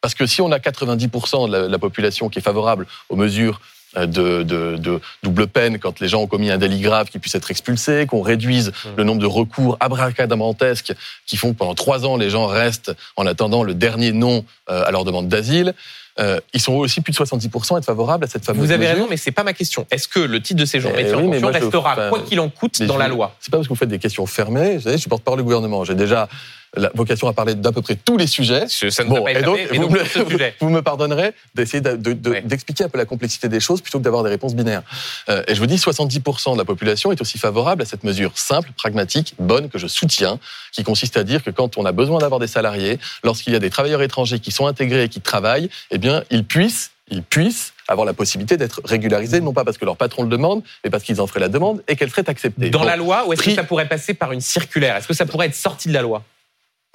Parce 0.01 0.13
que 0.13 0.25
si 0.25 0.41
on 0.41 0.51
a 0.51 0.59
90% 0.59 1.47
de 1.47 1.51
la, 1.51 1.67
la 1.67 1.79
population 1.79 2.29
qui 2.29 2.39
est 2.39 2.41
favorable 2.41 2.85
aux 3.09 3.15
mesures 3.15 3.61
de, 3.95 4.43
de- 4.43 4.75
de 4.77 4.99
double 5.23 5.47
peine 5.47 5.79
quand 5.79 5.99
les 5.99 6.07
gens 6.07 6.21
ont 6.21 6.27
commis 6.27 6.51
un 6.51 6.57
délit 6.57 6.81
grave 6.81 7.09
qui 7.09 7.19
puissent 7.19 7.35
être 7.35 7.49
expulsés, 7.51 8.05
qu'on 8.05 8.21
réduise 8.21 8.69
Mm. 8.69 8.89
le 8.97 9.03
nombre 9.03 9.21
de 9.21 9.25
recours 9.27 9.77
abracadabrantesques 9.79 10.93
qui 11.25 11.37
font 11.37 11.53
que 11.53 11.57
pendant 11.57 11.75
trois 11.75 12.05
ans 12.05 12.17
les 12.17 12.29
gens 12.29 12.47
restent 12.47 12.91
en 13.15 13.25
attendant 13.25 13.63
le 13.63 13.73
dernier 13.73 14.11
non 14.11 14.43
euh, 14.69 14.83
à 14.85 14.91
leur 14.91 15.03
demande 15.05 15.27
d'asile. 15.27 15.73
euh, 16.19 16.39
ils 16.53 16.59
sont 16.61 16.73
aussi 16.73 17.01
plus 17.01 17.11
de 17.11 17.17
70% 17.17 17.75
à 17.75 17.77
être 17.77 17.85
favorables 17.85 18.23
à 18.23 18.27
cette 18.27 18.43
fameuse 18.43 18.65
Vous 18.65 18.71
avez 18.71 18.79
mesure. 18.85 18.95
raison, 18.95 19.07
mais 19.09 19.17
c'est 19.17 19.31
pas 19.31 19.43
ma 19.43 19.53
question. 19.53 19.85
Est-ce 19.91 20.07
que 20.07 20.19
le 20.19 20.41
titre 20.41 20.59
de 20.59 20.65
séjour 20.65 20.91
Eh 20.97 21.13
oui, 21.13 21.27
mais 21.27 21.39
moi, 21.39 21.51
je- 21.53 21.59
restera, 21.59 21.91
enfin, 21.93 22.09
quoi 22.09 22.21
qu'il 22.21 22.39
en 22.39 22.49
coûte, 22.49 22.81
dans 22.81 22.95
je- 22.95 22.99
la 22.99 23.07
loi 23.07 23.35
C'est 23.39 23.51
pas 23.51 23.57
parce 23.57 23.67
que 23.67 23.73
vous 23.73 23.77
faites 23.77 23.87
des 23.89 23.99
questions 23.99 24.25
fermées. 24.25 24.77
Vous 24.77 24.81
savez, 24.81 24.95
je 24.95 25.01
suis 25.01 25.09
porte-parole 25.09 25.39
du 25.39 25.43
gouvernement. 25.43 25.83
J'ai 25.85 25.93
déjà 25.93 26.27
la 26.75 26.91
vocation 26.93 27.27
à 27.27 27.33
parler 27.33 27.55
d'à 27.55 27.71
peu 27.71 27.81
près 27.81 27.95
tous 27.95 28.17
les 28.17 28.27
sujets. 28.27 28.65
Ça 28.67 29.03
ne 29.03 29.15
a 29.15 29.21
pas 29.21 29.31
et 29.31 29.41
donc, 29.41 29.59
vous, 29.71 29.81
donc, 29.87 29.91
me, 29.91 30.03
sujet. 30.05 30.55
vous 30.61 30.69
me 30.69 30.81
pardonnerez 30.81 31.33
d'essayer 31.55 31.81
de- 31.81 31.95
de- 31.95 32.13
de- 32.13 32.29
Ouais. 32.29 32.41
d'expliquer 32.41 32.83
un 32.83 32.89
peu 32.89 32.97
la 32.97 33.05
complexité 33.05 33.47
des 33.49 33.59
choses 33.59 33.81
plutôt 33.81 33.99
que 33.99 34.03
d'avoir 34.03 34.23
des 34.23 34.29
réponses 34.29 34.53
binaires. 34.55 34.83
Euh, 35.29 35.43
et 35.47 35.55
je 35.55 35.59
vous 35.59 35.65
dis, 35.65 35.77
70% 35.77 36.53
de 36.53 36.57
la 36.57 36.65
population 36.65 37.11
est 37.11 37.21
aussi 37.21 37.37
favorable 37.37 37.81
à 37.81 37.85
cette 37.85 38.03
mesure 38.03 38.31
simple, 38.37 38.69
pragmatique, 38.75 39.33
bonne, 39.39 39.69
que 39.69 39.77
je 39.79 39.87
soutiens, 39.87 40.39
qui 40.73 40.83
consiste 40.83 41.17
à 41.17 41.23
dire 41.23 41.43
que 41.43 41.49
quand 41.51 41.77
on 41.77 41.85
a 41.85 41.91
besoin 41.91 42.19
d'avoir 42.19 42.39
des 42.39 42.47
salariés, 42.47 42.99
lorsqu'il 43.23 43.53
y 43.53 43.55
a 43.55 43.59
des 43.59 43.69
travailleurs 43.69 44.01
étrangers 44.01 44.39
qui 44.39 44.51
sont 44.51 44.67
intégrés 44.67 45.03
et 45.03 45.09
qui 45.09 45.21
travaillent, 45.21 45.69
eh 45.91 45.97
bien, 45.97 46.23
ils 46.31 46.43
puissent, 46.43 46.91
ils 47.09 47.23
puissent 47.23 47.73
avoir 47.87 48.05
la 48.05 48.13
possibilité 48.13 48.57
d'être 48.57 48.81
régularisés, 48.83 49.39
non 49.39 49.53
pas 49.53 49.63
parce 49.63 49.77
que 49.77 49.85
leur 49.85 49.95
patron 49.95 50.23
le 50.23 50.29
demande, 50.29 50.61
mais 50.83 50.89
parce 50.89 51.03
qu'ils 51.03 51.21
en 51.21 51.27
feraient 51.27 51.39
la 51.39 51.47
demande 51.47 51.81
et 51.87 51.95
qu'elle 51.95 52.09
serait 52.09 52.29
acceptée. 52.29 52.69
Dans 52.69 52.79
Bon. 52.79 52.85
la 52.85 52.97
loi, 52.97 53.25
ou 53.25 53.31
est-ce 53.33 53.41
que 53.43 53.55
ça 53.55 53.63
pourrait 53.63 53.87
passer 53.87 54.13
par 54.13 54.33
une 54.33 54.41
circulaire? 54.41 54.97
Est-ce 54.97 55.07
que 55.07 55.13
ça 55.13 55.25
pourrait 55.25 55.47
être 55.47 55.55
sorti 55.55 55.87
de 55.87 55.93
la 55.93 56.01
loi? 56.01 56.23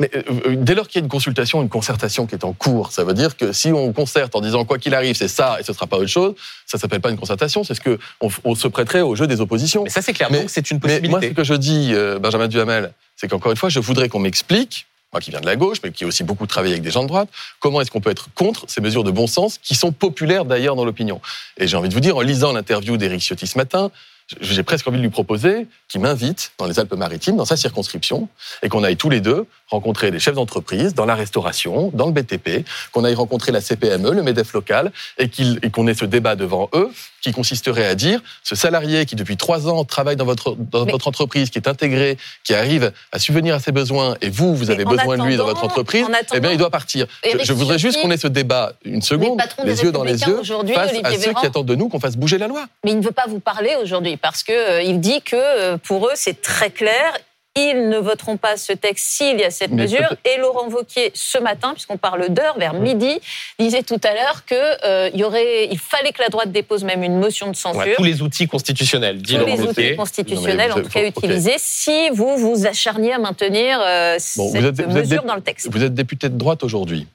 Mais 0.00 0.10
euh, 0.16 0.22
euh, 0.46 0.54
dès 0.56 0.74
lors 0.74 0.88
qu'il 0.88 1.00
y 1.00 1.02
a 1.02 1.04
une 1.04 1.10
consultation, 1.10 1.62
une 1.62 1.68
concertation 1.68 2.26
qui 2.26 2.34
est 2.34 2.44
en 2.44 2.52
cours, 2.52 2.92
ça 2.92 3.04
veut 3.04 3.14
dire 3.14 3.36
que 3.36 3.52
si 3.52 3.68
on 3.72 3.92
concerte 3.92 4.34
en 4.34 4.40
disant 4.40 4.64
quoi 4.64 4.78
qu'il 4.78 4.94
arrive, 4.94 5.14
c'est 5.16 5.28
ça 5.28 5.58
et 5.60 5.64
ce 5.64 5.72
sera 5.72 5.86
pas 5.86 5.96
autre 5.98 6.06
chose, 6.08 6.34
ça 6.66 6.78
s'appelle 6.78 7.00
pas 7.00 7.10
une 7.10 7.18
concertation, 7.18 7.62
c'est 7.62 7.74
ce 7.74 7.80
que 7.80 7.98
on, 8.20 8.28
on 8.44 8.54
se 8.54 8.68
prêterait 8.68 9.02
au 9.02 9.14
jeu 9.14 9.26
des 9.26 9.40
oppositions. 9.40 9.84
Mais 9.84 9.90
ça, 9.90 10.02
c'est 10.02 10.14
clair. 10.14 10.28
Mais- 10.30 10.40
Donc, 10.40 10.50
c'est 10.50 10.70
une 10.70 10.80
Mais 10.82 10.88
moi, 10.88 10.98
ce 10.98 11.10
possibilité. 11.10 11.34
que 11.34 11.44
je 11.44 11.54
dis, 11.54 11.90
euh, 11.92 12.18
Benjamin 12.18 12.48
Duhamel, 12.48 12.92
c'est 13.16 13.28
qu'encore 13.28 13.52
une 13.52 13.58
fois, 13.58 13.68
je 13.68 13.80
voudrais 13.80 14.08
qu'on 14.08 14.18
m'explique, 14.18 14.86
moi 15.12 15.20
qui 15.20 15.30
viens 15.30 15.40
de 15.42 15.46
la 15.46 15.56
gauche, 15.56 15.78
mais 15.84 15.92
qui 15.92 16.04
ai 16.04 16.06
aussi 16.06 16.24
beaucoup 16.24 16.46
travaillé 16.46 16.72
avec 16.72 16.82
des 16.82 16.90
gens 16.90 17.02
de 17.02 17.08
droite, 17.08 17.28
comment 17.60 17.80
est-ce 17.82 17.90
qu'on 17.90 18.00
peut 18.00 18.10
être 18.10 18.28
contre 18.34 18.64
ces 18.68 18.80
mesures 18.80 19.04
de 19.04 19.10
bon 19.10 19.26
sens 19.26 19.58
qui 19.62 19.74
sont 19.74 19.92
populaires 19.92 20.46
d'ailleurs 20.46 20.74
dans 20.74 20.86
l'opinion. 20.86 21.20
Et 21.58 21.68
j'ai 21.68 21.76
envie 21.76 21.90
de 21.90 21.94
vous 21.94 22.00
dire, 22.00 22.16
en 22.16 22.22
lisant 22.22 22.52
l'interview 22.54 22.96
d'Éric 22.96 23.20
Ciotti 23.20 23.46
ce 23.46 23.58
matin, 23.58 23.90
j'ai 24.40 24.62
presque 24.62 24.86
envie 24.88 24.98
de 24.98 25.02
lui 25.02 25.10
proposer 25.10 25.66
qu'il 25.88 26.00
m'invite 26.00 26.52
dans 26.58 26.66
les 26.66 26.78
Alpes-Maritimes, 26.78 27.36
dans 27.36 27.44
sa 27.44 27.56
circonscription, 27.56 28.28
et 28.62 28.68
qu'on 28.68 28.84
aille 28.84 28.96
tous 28.96 29.10
les 29.10 29.20
deux 29.20 29.46
rencontrer 29.68 30.10
des 30.10 30.18
chefs 30.18 30.34
d'entreprise 30.34 30.94
dans 30.94 31.06
la 31.06 31.14
restauration, 31.14 31.90
dans 31.94 32.06
le 32.06 32.12
BTP, 32.12 32.66
qu'on 32.92 33.04
aille 33.04 33.14
rencontrer 33.14 33.52
la 33.52 33.60
CPME, 33.60 34.12
le 34.12 34.22
MEDEF 34.22 34.52
local, 34.52 34.92
et 35.18 35.30
qu'on 35.70 35.86
ait 35.86 35.94
ce 35.94 36.04
débat 36.04 36.36
devant 36.36 36.68
eux 36.74 36.90
qui 37.22 37.32
consisterait 37.32 37.86
à 37.86 37.94
dire 37.94 38.20
ce 38.42 38.54
salarié 38.54 39.06
qui 39.06 39.14
depuis 39.14 39.36
trois 39.36 39.68
ans 39.68 39.84
travaille 39.84 40.16
dans 40.16 40.24
votre, 40.24 40.56
dans 40.56 40.84
votre 40.84 41.08
entreprise, 41.08 41.50
qui 41.50 41.58
est 41.58 41.68
intégré, 41.68 42.18
qui 42.44 42.52
arrive 42.52 42.92
à 43.12 43.18
subvenir 43.18 43.54
à 43.54 43.60
ses 43.60 43.72
besoins, 43.72 44.16
et 44.20 44.28
vous, 44.28 44.54
vous 44.54 44.70
avez 44.70 44.84
besoin 44.84 45.16
de 45.16 45.22
lui 45.22 45.36
dans 45.36 45.46
votre 45.46 45.64
entreprise, 45.64 46.06
eh 46.34 46.40
bien, 46.40 46.50
il 46.50 46.58
doit 46.58 46.70
partir. 46.70 47.06
Je, 47.42 47.52
voudrais 47.52 47.78
juste 47.78 48.02
qu'on 48.02 48.10
ait 48.10 48.16
ce 48.16 48.26
débat 48.26 48.72
une 48.84 49.02
seconde, 49.02 49.40
les 49.64 49.82
yeux 49.82 49.92
dans 49.92 50.04
les 50.04 50.20
yeux, 50.20 50.42
face 50.74 50.92
à 51.04 51.16
ceux 51.16 51.32
qui 51.32 51.46
attendent 51.46 51.66
de 51.66 51.74
nous 51.74 51.88
qu'on 51.88 52.00
fasse 52.00 52.16
bouger 52.16 52.38
la 52.38 52.48
loi. 52.48 52.66
Mais 52.84 52.90
il 52.90 52.98
ne 52.98 53.04
veut 53.04 53.12
pas 53.12 53.26
vous 53.28 53.40
parler 53.40 53.76
aujourd'hui 53.80 54.16
parce 54.22 54.42
que 54.42 54.52
euh, 54.52 54.82
il 54.82 55.00
dit 55.00 55.20
que 55.22 55.36
euh, 55.36 55.76
pour 55.76 56.06
eux 56.06 56.14
c'est 56.14 56.40
très 56.40 56.70
clair 56.70 57.18
ils 57.54 57.88
ne 57.88 57.98
voteront 57.98 58.38
pas 58.38 58.56
ce 58.56 58.72
texte 58.72 59.06
s'il 59.08 59.38
y 59.38 59.44
a 59.44 59.50
cette 59.50 59.72
mesure. 59.72 60.14
Et 60.24 60.40
Laurent 60.40 60.68
Vauquier, 60.68 61.10
ce 61.14 61.38
matin, 61.38 61.72
puisqu'on 61.74 61.98
parle 61.98 62.30
d'heure, 62.30 62.58
vers 62.58 62.72
midi, 62.72 63.20
disait 63.58 63.82
tout 63.82 64.00
à 64.02 64.14
l'heure 64.14 64.44
qu'il 64.46 64.56
euh, 64.84 65.10
y 65.12 65.22
aurait, 65.22 65.68
il 65.70 65.78
fallait 65.78 66.12
que 66.12 66.22
la 66.22 66.30
droite 66.30 66.50
dépose 66.50 66.82
même 66.82 67.02
une 67.02 67.18
motion 67.18 67.50
de 67.50 67.56
censure. 67.56 67.94
tous 67.96 68.04
les 68.04 68.22
outils 68.22 68.46
constitutionnels, 68.46 69.20
dit 69.20 69.36
tous 69.36 69.44
les 69.44 69.60
outils 69.60 69.96
constitutionnels, 69.96 70.72
en 70.72 70.80
tout 70.80 70.88
cas 70.88 71.06
utilisés, 71.06 71.56
si 71.58 72.08
vous 72.10 72.38
vous 72.38 72.66
acharniez 72.66 73.12
à 73.12 73.18
maintenir 73.18 73.80
euh, 73.82 74.16
cette 74.18 74.88
mesure 74.88 75.24
dans 75.24 75.36
le 75.36 75.42
texte. 75.42 75.68
Vous 75.70 75.84
êtes 75.84 75.94
député 75.94 76.30
de 76.30 76.38
droite 76.38 76.64
aujourd'hui. 76.64 77.06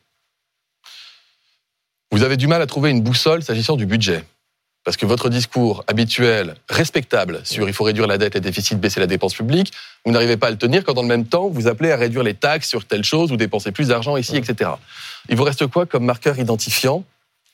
Vous 2.11 2.23
avez 2.23 2.37
du 2.37 2.47
mal 2.47 2.61
à 2.61 2.67
trouver 2.67 2.91
une 2.91 3.01
boussole 3.01 3.41
s'agissant 3.41 3.75
du 3.75 3.85
budget 3.85 4.23
parce 4.87 4.95
que 4.95 5.05
votre 5.05 5.27
discours 5.27 5.83
habituel, 5.87 6.55
respectable, 6.69 7.41
sur 7.43 7.67
il 7.67 7.73
faut 7.73 7.83
réduire 7.83 8.07
la 8.07 8.17
dette, 8.17 8.35
les 8.35 8.39
déficits, 8.39 8.75
baisser 8.75 9.01
la 9.01 9.05
dépense 9.05 9.33
publique, 9.33 9.73
vous 10.05 10.13
n'arrivez 10.13 10.37
pas 10.37 10.47
à 10.47 10.49
le 10.49 10.57
tenir 10.57 10.85
quand 10.85 10.93
dans 10.93 11.01
le 11.01 11.09
même 11.09 11.25
temps, 11.25 11.49
vous 11.49 11.67
appelez 11.67 11.91
à 11.91 11.97
réduire 11.97 12.23
les 12.23 12.35
taxes 12.35 12.69
sur 12.69 12.85
telle 12.85 13.03
chose 13.03 13.33
ou 13.33 13.35
dépenser 13.35 13.73
plus 13.73 13.89
d'argent 13.89 14.15
ici, 14.15 14.37
etc. 14.37 14.71
Il 15.27 15.35
vous 15.35 15.43
reste 15.43 15.67
quoi 15.67 15.85
comme 15.85 16.05
marqueur 16.05 16.39
identifiant 16.39 17.03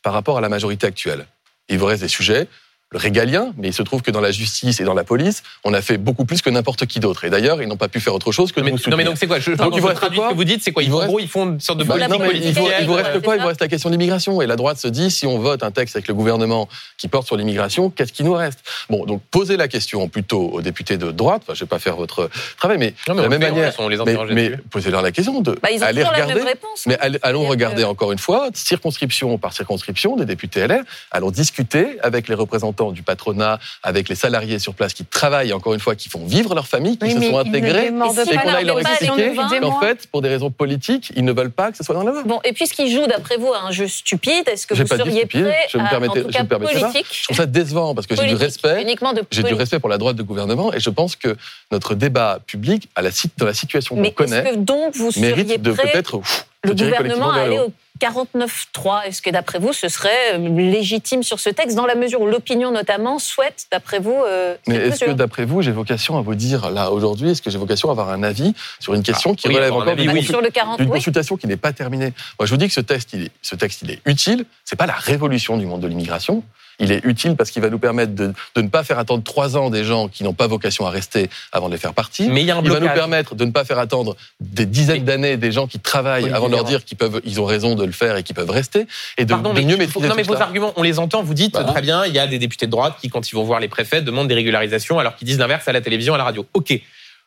par 0.04 0.14
rapport 0.14 0.38
à 0.38 0.42
la 0.42 0.50
majorité 0.50 0.86
actuelle? 0.86 1.26
Il 1.70 1.80
vous 1.80 1.88
reste 1.88 2.04
des 2.04 2.08
sujets 2.08 2.48
régalien, 2.94 3.54
mais 3.58 3.70
il 3.70 3.74
se 3.74 3.84
trouve 3.84 4.02
que 4.02 4.12
dans 4.12 4.22
la 4.22 4.32
justice 4.32 4.80
et 4.80 4.84
dans 4.84 4.94
la 4.94 5.04
police, 5.04 5.44
on 5.64 5.74
a 5.74 5.82
fait 5.82 5.98
beaucoup 5.98 6.26
plus 6.26 6.42
que 6.42 6.50
n'importe 6.50 6.86
qui 6.86 7.00
d'autre. 7.00 7.26
Et 7.26 7.30
d'ailleurs, 7.30 7.62
ils 7.62 7.68
n'ont 7.68 7.78
pas 7.78 7.88
pu 7.88 8.00
faire 8.00 8.14
autre 8.14 8.32
chose 8.32 8.52
que 8.52 8.62
mais, 8.62 8.72
nous 8.72 8.78
soutenir. 8.78 8.98
Non, 8.98 8.98
mais 8.98 9.04
donc 9.04 9.18
c'est 9.18 9.28
quoi? 9.28 9.40
Je, 9.40 9.52
Donc, 9.52 9.74
il 9.76 9.82
vous 9.82 9.88
reste 9.88 10.00
quoi? 10.00 10.10
ce 10.10 10.32
que 10.32 10.36
vous 10.36 10.44
dites, 10.44 10.64
c'est 10.64 10.72
quoi? 10.72 10.84
Ils, 10.84 10.90
gros, 10.90 11.20
ils 11.20 11.28
font 11.28 11.46
une 11.46 11.60
sorte 11.60 11.80
de 11.80 11.84
bah, 11.84 11.96
politique 11.96 12.20
non, 12.20 12.26
il, 12.26 12.54
vous, 12.54 12.68
il 12.80 12.86
vous 12.86 12.94
reste 12.94 13.22
quoi? 13.22 13.36
Il 13.36 13.42
vous 13.42 13.48
reste 13.48 13.62
la 13.62 13.68
question 13.68 13.90
de 13.90 13.94
l'immigration. 13.96 14.42
Et 14.42 14.48
la 14.48 14.56
droite 14.56 14.78
se 14.78 14.88
dit, 14.88 15.12
si 15.12 15.28
on 15.28 15.40
vote 15.40 15.64
un 15.64 15.72
texte 15.72 15.96
avec 15.96 16.08
le 16.08 16.14
gouvernement 16.14 16.70
qui 16.98 17.08
porte 17.08 17.28
sur 17.28 17.38
l'immigration, 17.38 17.90
qu'est-ce 17.90 18.14
qui 18.14 18.24
nous 18.24 18.34
reste? 18.34 18.60
Bon, 18.90 19.06
donc 19.06 19.22
posez 19.32 19.58
la 19.58 19.68
question 19.68 20.08
plutôt 20.08 20.50
aux 20.50 20.62
députés 20.62 20.98
de 20.98 21.12
droite. 21.12 21.44
Enfin, 21.44 21.54
je 21.54 21.64
ne 21.64 21.66
vais 21.66 21.70
pas 21.70 21.80
faire 21.80 21.96
votre 21.96 22.30
travail, 22.58 22.78
mais, 22.78 22.94
de 23.08 23.22
la 23.22 23.30
même 23.30 23.42
manière. 23.42 23.74
mais, 24.06 24.18
mais 24.32 24.58
posez-leur 24.70 25.02
la 25.02 25.12
question 25.12 25.42
de 25.42 25.58
bah, 25.62 25.70
aller 25.82 26.04
regarder. 26.04 26.42
Réponse, 26.42 26.86
mais 26.86 26.98
allons 27.22 27.48
regarder 27.48 27.84
encore 27.84 28.12
une 28.12 28.20
fois, 28.20 28.50
circonscription 28.54 29.38
par 29.38 29.54
circonscription, 29.54 30.16
des 30.16 30.26
députés 30.26 30.68
LR. 30.68 30.84
Allons 31.12 31.32
discuter 31.32 31.98
avec 32.02 32.28
les 32.28 32.36
représentants 32.36 32.83
du 32.92 33.04
patronat, 33.04 33.60
avec 33.82 34.10
les 34.10 34.16
salariés 34.16 34.60
sur 34.60 34.74
place 34.74 34.94
qui 34.94 35.06
travaillent, 35.06 35.54
encore 35.54 35.74
une 35.74 35.80
fois, 35.80 35.96
qui 35.96 36.10
font 36.10 36.26
vivre 36.26 36.54
leur 36.56 36.68
famille, 36.68 36.98
qui 36.98 37.12
se 37.12 37.22
sont 37.22 37.38
intégrés, 37.38 37.88
et 37.88 38.38
qu'on 38.38 38.50
aille 38.50 38.66
leur 38.66 38.80
expliquer 38.80 39.34
qu'en 39.62 39.80
fait, 39.80 40.08
pour 40.08 40.22
des 40.22 40.30
raisons 40.30 40.52
politiques, 40.52 41.12
ils 41.16 41.26
ne 41.26 41.32
veulent 41.32 41.52
pas 41.52 41.72
que 41.72 41.78
ce 41.78 41.84
soit 41.84 41.96
dans 41.96 42.04
la 42.04 42.12
loi. 42.12 42.24
Bon, 42.26 42.40
et 42.44 42.54
puisqu'ils 42.54 42.92
jouent, 42.92 43.08
d'après 43.08 43.38
vous, 43.38 43.54
à 43.54 43.62
un 43.68 43.72
jeu 43.72 43.88
stupide, 43.88 44.48
est-ce 44.48 44.68
que 44.68 44.74
vous 44.74 44.88
seriez 44.88 45.26
prêt 45.26 45.54
je 45.70 45.78
me 45.78 45.90
permettais, 45.90 46.22
en 46.22 46.24
tout 46.24 46.32
cas, 46.32 46.44
politique, 46.44 47.08
Je 47.12 47.24
trouve 47.24 47.38
ça 47.38 47.46
décevant 47.46 47.96
parce 47.96 48.08
que 48.08 48.16
j'ai 48.16 48.28
du 48.28 48.36
respect. 48.36 48.86
J'ai 49.32 49.44
du 49.44 49.54
respect 49.54 49.80
pour 49.80 49.90
la 49.90 49.98
droite 49.98 50.16
de 50.16 50.24
gouvernement 50.24 50.74
et 50.74 50.80
je 50.80 50.90
pense 50.90 51.16
que 51.16 51.36
notre 51.72 51.96
débat 51.96 52.40
public, 52.46 52.90
à 52.96 53.02
la, 53.02 53.10
dans 53.38 53.46
la 53.46 53.54
situation 53.54 53.96
qu'on 53.96 54.12
connaît, 54.12 54.56
donc 54.58 54.96
vous 54.96 55.12
mérite 55.18 55.62
de 55.62 55.72
peut-être 55.72 56.22
le 56.64 56.74
gouvernement 56.74 57.32
à 57.32 57.42
aller 57.42 57.60
au 57.60 57.72
49.3. 58.02 59.06
Est-ce 59.06 59.22
que 59.22 59.30
d'après 59.30 59.60
vous, 59.60 59.74
ce 59.74 59.88
serait 59.88 60.34
euh, 60.34 60.50
légitime 60.50 61.24
sur 61.24 61.40
ce 61.40 61.50
texte, 61.50 61.76
dans 61.76 61.86
la 61.86 61.96
mesure 61.96 62.22
où 62.22 62.28
l'opinion 62.28 62.72
notamment 62.72 63.20
souhaite, 63.20 63.68
d'après 63.72 64.00
vous, 64.00 64.24
euh, 64.26 64.56
Mais 64.68 64.76
est-ce 64.76 65.06
que 65.06 65.12
d'après 65.12 65.46
vous, 65.46 65.62
j'ai 65.62 65.72
vocation 65.72 66.18
à 66.18 66.22
vous 66.22 66.36
dire 66.36 66.72
là 66.72 66.92
aujourd'hui, 66.92 67.32
est-ce 67.32 67.42
que 67.42 67.50
j'ai 67.50 67.58
vocation 67.58 67.90
à 67.90 67.92
avoir 67.92 68.10
un 68.10 68.24
avis 68.24 68.54
sur 68.80 68.94
une 68.94 69.04
question 69.04 69.32
ah, 69.34 69.36
qui 69.36 69.48
relève 69.48 69.74
encore 69.74 69.96
d'une 69.96 70.90
consultation 70.90 71.38
qui 71.38 71.48
n'est 71.48 71.58
pas 71.58 71.74
terminée 71.74 72.14
Moi, 72.40 72.46
je 72.46 72.52
vous 72.52 72.58
dis 72.58 72.68
que 72.68 72.74
ce 72.74 72.82
texte, 72.82 73.14
il 73.14 73.24
est, 73.26 73.32
ce 73.42 73.56
texte, 73.56 73.82
il 73.84 73.92
est 73.92 74.02
utile. 74.06 74.46
C'est 74.66 74.76
pas 74.76 74.88
la 74.88 74.94
révolution 74.94 75.58
du 75.58 75.66
monde 75.66 75.82
de 75.82 75.88
l'immigration 75.88 76.44
il 76.80 76.92
est 76.92 77.04
utile 77.06 77.36
parce 77.36 77.52
qu'il 77.52 77.62
va 77.62 77.70
nous 77.70 77.80
permettre 77.80 78.14
de, 78.14 78.34
ne 78.56 78.68
pas 78.68 78.84
faire 78.84 79.00
attendre 79.00 79.24
trois 79.24 79.58
ans 79.58 79.70
des 79.70 79.84
gens 79.84 80.08
qui 80.08 80.24
n'ont 80.24 80.34
pas 80.34 80.48
vocation 80.48 80.86
à 80.86 80.90
rester 80.90 81.30
avant 81.52 81.68
de 81.68 81.74
les 81.74 81.80
faire 81.80 81.94
partir. 81.94 82.30
Mais 82.32 82.42
il, 82.42 82.48
y 82.48 82.52
a 82.52 82.58
un 82.58 82.62
va 82.62 82.80
nous 82.80 82.88
permettre 82.88 83.36
de 83.36 83.46
ne 83.46 83.52
pas 83.52 83.66
faire 83.66 83.80
attendre 83.80 84.16
des 84.40 84.66
dizaines 84.66 85.04
d'années 85.04 85.38
des 85.38 85.52
gens 85.52 85.68
qui 85.68 85.80
travaillent 85.80 86.30
avant 86.30 86.48
de 86.48 86.56
leur 86.56 86.64
dire 86.64 86.84
qu'ils 86.84 86.98
peuvent, 86.98 87.22
ils 87.26 87.40
ont 87.40 87.46
raison 87.46 87.76
de 87.76 87.86
le 87.86 87.92
faire 87.92 88.18
et 88.18 88.24
qu'ils 88.24 88.36
peuvent 88.36 88.50
rester 88.50 88.88
et 89.18 89.26
de, 89.26 89.30
Pardon, 89.30 89.54
mieux 89.54 89.78
maîtriser 89.78 90.08
Non, 90.08 90.16
mais 90.16 90.24
vos 90.24 90.36
arguments, 90.36 90.74
on 90.76 90.84
les 90.84 91.00
entend. 91.00 91.24
Vous 91.24 91.34
dites 91.34 91.54
très 91.54 91.82
bien, 91.82 92.06
il 92.06 92.14
y 92.14 92.20
a 92.20 92.28
des 92.28 92.40
députés 92.40 92.66
de 92.66 92.72
droite 92.72 92.96
qui, 93.00 93.10
quand 93.10 93.32
ils 93.32 93.36
vont 93.36 93.44
voir 93.44 93.60
les 93.60 93.68
préfets, 93.68 94.02
demandent 94.02 94.28
des 94.28 94.34
régularisations 94.34 95.00
alors 95.00 95.16
qu'ils 95.16 95.28
disent 95.28 95.40
l'inverse 95.40 95.68
à 95.68 95.72
la 95.72 95.82
télévision, 95.82 96.14
à 96.14 96.18
la 96.18 96.24
radio. 96.24 96.46
Ok 96.54 96.80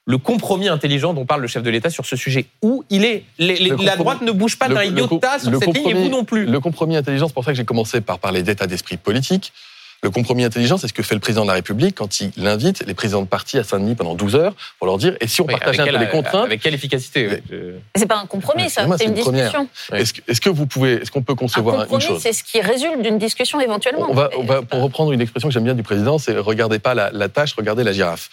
le 0.06 0.18
compromis 0.18 0.68
intelligent 0.68 1.14
dont 1.14 1.26
parle 1.26 1.42
le 1.42 1.48
chef 1.48 1.62
de 1.62 1.70
l'État 1.70 1.90
sur 1.90 2.06
ce 2.06 2.16
sujet. 2.16 2.46
Où 2.62 2.84
il 2.90 3.04
est 3.04 3.24
La 3.38 3.96
droite 3.96 4.22
ne 4.22 4.32
bouge 4.32 4.58
pas 4.58 4.68
d'un 4.68 4.84
iota 4.84 5.38
sur 5.38 5.58
cette 5.58 5.76
ligne 5.76 5.88
et 5.88 5.94
vous 5.94 6.08
non 6.08 6.24
plus. 6.24 6.46
Le 6.46 6.60
compromis 6.60 6.96
intelligent, 6.96 7.26
c'est 7.26 7.34
pour 7.34 7.44
ça 7.44 7.50
que 7.50 7.56
j'ai 7.56 7.64
commencé 7.64 8.00
par 8.00 8.18
parler 8.18 8.42
d'état 8.42 8.66
d'esprit 8.66 8.96
politique. 8.96 9.52
Le 10.02 10.10
compromis 10.10 10.44
intelligent, 10.44 10.76
c'est 10.76 10.88
ce 10.88 10.92
que 10.92 11.02
fait 11.02 11.14
le 11.14 11.20
président 11.20 11.42
de 11.42 11.48
la 11.48 11.54
République 11.54 11.96
quand 11.96 12.20
il 12.20 12.46
invite 12.46 12.84
les 12.86 12.92
présidents 12.92 13.22
de 13.22 13.26
parti 13.26 13.58
à 13.58 13.64
Saint-Denis 13.64 13.94
pendant 13.94 14.14
12 14.14 14.36
heures 14.36 14.54
pour 14.78 14.86
leur 14.86 14.98
dire 14.98 15.16
et 15.20 15.26
si 15.26 15.40
on 15.40 15.46
partageait 15.46 15.80
un 15.80 15.86
peu 15.86 15.96
les 15.96 16.08
contraintes 16.08 16.44
Avec 16.44 16.60
quelle 16.60 16.74
efficacité 16.74 17.42
C'est 17.94 18.06
pas 18.06 18.18
un 18.18 18.26
compromis, 18.26 18.68
ça, 18.68 18.86
c'est 18.98 19.06
une, 19.06 19.14
discussion. 19.14 19.68
Est-ce 19.92 20.40
que, 20.40 20.50
vous 20.50 20.66
pouvez, 20.66 21.00
est-ce 21.00 21.10
qu'on 21.10 21.22
peut 21.22 21.34
concevoir 21.34 21.80
un 21.80 21.86
compromis, 21.86 22.20
C'est 22.20 22.34
ce 22.34 22.44
qui 22.44 22.60
résulte 22.60 23.00
d'une 23.02 23.18
discussion 23.18 23.58
éventuellement. 23.60 24.08
On 24.10 24.14
va, 24.44 24.62
pour 24.62 24.82
reprendre 24.82 25.12
une 25.12 25.22
expression 25.22 25.48
que 25.48 25.54
j'aime 25.54 25.64
bien 25.64 25.74
du 25.74 25.82
président, 25.82 26.18
c'est 26.18 26.36
regardez 26.36 26.78
pas 26.78 26.94
la, 26.94 27.10
la 27.10 27.28
tâche, 27.30 27.54
regardez 27.54 27.82
la 27.82 27.92
girafe. 27.92 28.28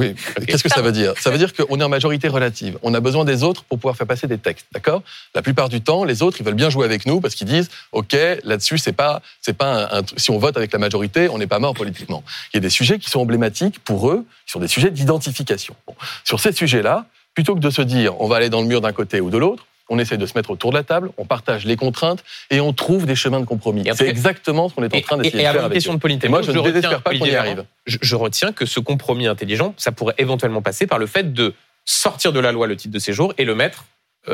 Oui. 0.00 0.14
Qu'est-ce 0.46 0.62
que 0.62 0.70
ça 0.70 0.80
veut 0.80 0.92
dire? 0.92 1.12
Ça 1.20 1.30
veut 1.30 1.36
dire 1.36 1.52
qu'on 1.52 1.78
est 1.78 1.84
en 1.84 1.88
majorité 1.90 2.26
relative. 2.28 2.78
On 2.82 2.94
a 2.94 3.00
besoin 3.00 3.26
des 3.26 3.42
autres 3.42 3.64
pour 3.64 3.78
pouvoir 3.78 3.96
faire 3.96 4.06
passer 4.06 4.26
des 4.26 4.38
textes, 4.38 4.66
d'accord? 4.72 5.02
La 5.34 5.42
plupart 5.42 5.68
du 5.68 5.82
temps, 5.82 6.04
les 6.04 6.22
autres, 6.22 6.38
ils 6.40 6.44
veulent 6.44 6.54
bien 6.54 6.70
jouer 6.70 6.86
avec 6.86 7.04
nous 7.04 7.20
parce 7.20 7.34
qu'ils 7.34 7.46
disent, 7.46 7.68
ok, 7.92 8.16
là-dessus, 8.44 8.78
c'est 8.78 8.94
pas, 8.94 9.20
c'est 9.42 9.52
pas 9.52 9.98
un, 9.98 10.02
si 10.16 10.30
on 10.30 10.38
vote 10.38 10.56
avec 10.56 10.72
la 10.72 10.78
majorité, 10.78 11.28
on 11.28 11.36
n'est 11.36 11.46
pas 11.46 11.58
mort 11.58 11.74
politiquement. 11.74 12.24
Il 12.52 12.56
y 12.56 12.58
a 12.58 12.60
des 12.60 12.70
sujets 12.70 12.98
qui 12.98 13.10
sont 13.10 13.20
emblématiques 13.20 13.78
pour 13.80 14.10
eux, 14.10 14.24
qui 14.46 14.52
sont 14.52 14.60
des 14.60 14.68
sujets 14.68 14.90
d'identification. 14.90 15.76
Sur 16.24 16.40
ces 16.40 16.52
sujets-là, 16.52 17.04
plutôt 17.34 17.54
que 17.54 17.60
de 17.60 17.70
se 17.70 17.82
dire, 17.82 18.18
on 18.20 18.26
va 18.26 18.36
aller 18.36 18.48
dans 18.48 18.62
le 18.62 18.66
mur 18.66 18.80
d'un 18.80 18.92
côté 18.92 19.20
ou 19.20 19.28
de 19.28 19.36
l'autre, 19.36 19.66
on 19.90 19.98
essaie 19.98 20.16
de 20.16 20.24
se 20.24 20.32
mettre 20.36 20.50
autour 20.50 20.70
de 20.70 20.76
la 20.76 20.84
table, 20.84 21.10
on 21.18 21.26
partage 21.26 21.66
les 21.66 21.76
contraintes 21.76 22.24
et 22.50 22.60
on 22.60 22.72
trouve 22.72 23.04
des 23.04 23.16
chemins 23.16 23.40
de 23.40 23.44
compromis. 23.44 23.84
C'est 23.94 24.08
exactement 24.08 24.68
ce 24.68 24.74
qu'on 24.74 24.84
est 24.84 24.94
en 24.94 25.00
train 25.00 25.16
d'essayer 25.18 25.44
de 25.44 25.50
faire. 25.50 25.62
Et 25.62 25.66
une 25.66 25.72
question 25.72 25.94
de 25.94 25.98
politesse. 25.98 26.30
moi, 26.30 26.42
je, 26.42 26.52
ne 26.52 26.60
désespère 26.62 27.02
pas 27.02 27.10
qu'on 27.10 27.26
y 27.26 27.34
arrive. 27.34 27.64
Je, 27.86 28.16
retiens 28.16 28.52
que 28.52 28.64
ce 28.64 28.80
compromis 28.80 29.26
intelligent, 29.26 29.74
ça 29.76 29.92
pourrait 29.92 30.14
éventuellement 30.18 30.62
passer 30.62 30.86
par 30.86 30.98
le 30.98 31.06
fait 31.06 31.32
de 31.32 31.54
sortir 31.84 32.32
de 32.32 32.40
la 32.40 32.52
loi 32.52 32.66
le 32.66 32.76
titre 32.76 32.94
de 32.94 32.98
séjour 32.98 33.34
et 33.36 33.44
le 33.44 33.54
mettre 33.54 33.84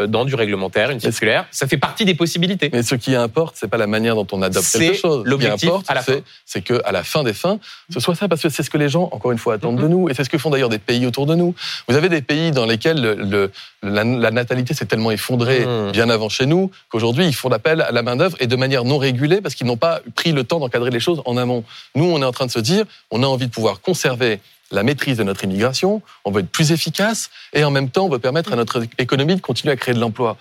dans 0.07 0.25
du 0.25 0.35
réglementaire, 0.35 0.91
une 0.91 1.01
circulaire. 1.01 1.47
Ça 1.51 1.67
fait 1.67 1.77
partie 1.77 2.05
des 2.05 2.15
possibilités. 2.15 2.71
Mais 2.73 2.83
ce 2.83 2.95
qui 2.97 3.15
importe, 3.15 3.57
c'est 3.59 3.69
pas 3.69 3.77
la 3.77 3.87
manière 3.87 4.15
dont 4.15 4.27
on 4.33 4.43
adopte 4.43 4.67
quelque 4.73 4.95
chose. 4.95 5.23
L'objectif 5.25 5.71
à 5.89 5.95
la 5.95 6.03
fin. 6.03 6.21
C'est 6.45 6.63
que 6.63 6.81
à 6.85 6.93
la 6.93 7.05
fin 7.05 7.23
des 7.23 7.33
fins, 7.33 7.59
ce 7.93 8.01
soit 8.01 8.15
ça, 8.15 8.29
parce 8.29 8.43
que 8.43 8.49
c'est 8.49 8.63
ce 8.63 8.71
que 8.71 8.79
les 8.79 8.89
gens, 8.89 9.09
encore 9.13 9.33
une 9.33 9.39
fois, 9.39 9.55
attendent 9.55 9.77
de 9.77 9.85
mm-hmm. 9.85 9.89
nous, 9.89 10.09
et 10.09 10.15
c'est 10.15 10.25
ce 10.25 10.31
que 10.31 10.39
font 10.39 10.51
d'ailleurs 10.51 10.69
des 10.69 10.79
pays 10.79 11.07
autour 11.07 11.27
de 11.27 11.35
nous. 11.35 11.55
Vous 11.89 11.97
avez 11.97 12.09
des 12.09 12.23
pays 12.23 12.51
dans 12.51 12.67
lesquels 12.67 13.01
le, 13.01 13.51
la, 13.83 14.31
natalité 14.31 14.75
s'est 14.75 14.87
tellement 14.87 15.11
effondrée 15.11 15.65
mm. 15.65 15.93
bien 15.93 16.11
avant 16.11 16.29
chez 16.29 16.47
nous 16.47 16.71
qu'aujourd'hui 16.89 17.27
ils 17.27 17.35
font 17.35 17.51
appel 17.51 17.81
à 17.81 17.93
la 17.93 18.03
main 18.03 18.17
d'œuvre 18.17 18.37
et 18.41 18.47
de 18.47 18.57
manière 18.57 18.85
non 18.85 18.99
régulée 18.99 19.41
parce 19.41 19.55
qu'ils 19.55 19.67
n'ont 19.67 19.77
pas 19.77 20.01
pris 20.15 20.33
le 20.33 20.45
temps 20.45 20.59
d'encadrer 20.59 20.91
les 20.91 21.01
choses 21.01 21.23
en 21.25 21.37
amont. 21.37 21.65
Nous, 21.95 22.05
on 22.05 22.21
est 22.21 22.25
en 22.25 22.33
train 22.33 22.47
de 22.47 22.51
se 22.51 22.61
dire, 22.61 22.85
on 23.11 23.23
a 23.23 23.27
envie 23.27 23.47
de 23.47 23.53
pouvoir 23.53 23.81
conserver 23.81 24.41
la 24.71 24.83
maîtrise 24.83 25.17
de 25.17 25.23
notre 25.23 25.45
immigration, 25.45 26.03
on 26.25 26.31
veut 26.31 26.41
être 26.41 26.51
plus 26.51 26.73
efficace 26.73 27.31
et 27.53 27.65
en 27.65 27.71
même 27.71 27.91
temps 27.91 28.07
on 28.07 28.09
veut 28.09 28.19
permettre 28.19 28.53
à 28.53 28.57
notre 28.57 28.85
économie 28.99 29.37
de 29.37 29.41
continuer 29.41 29.73
à 29.73 29.77
créer 29.77 29.95
de 29.95 30.01
l'emploi. 30.01 30.37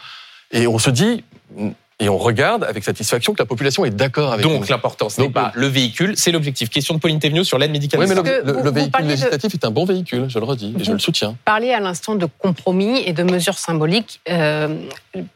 Et 0.51 0.67
on 0.67 0.79
se 0.79 0.89
dit, 0.89 1.23
et 2.01 2.09
on 2.09 2.17
regarde 2.17 2.65
avec 2.65 2.83
satisfaction 2.83 3.33
que 3.33 3.41
la 3.41 3.45
population 3.45 3.85
est 3.85 3.89
d'accord 3.89 4.33
avec 4.33 4.43
Donc 4.43 4.67
l'important, 4.67 5.07
ce 5.07 5.21
n'est 5.21 5.29
pas 5.29 5.53
le 5.55 5.67
véhicule, 5.67 6.17
c'est 6.17 6.33
l'objectif. 6.33 6.69
Question 6.69 6.93
de 6.93 6.99
Pauline 6.99 7.19
Thévenot 7.19 7.45
sur 7.45 7.57
l'aide 7.57 7.71
médicale. 7.71 8.01
Oui, 8.01 8.07
mais 8.09 8.15
le, 8.15 8.69
véhicule 8.69 9.05
législatif 9.05 9.53
est 9.53 9.63
un 9.63 9.71
bon 9.71 9.85
véhicule, 9.85 10.25
je 10.27 10.37
le 10.37 10.43
redis, 10.43 10.75
et 10.77 10.83
je 10.83 10.91
le 10.91 10.99
soutiens. 10.99 11.37
Parler 11.45 11.71
à 11.71 11.79
l'instant 11.79 12.15
de 12.15 12.27
compromis 12.37 13.01
et 13.05 13.13
de 13.13 13.23
mesures 13.23 13.57
symboliques. 13.57 14.19
Euh, 14.29 14.75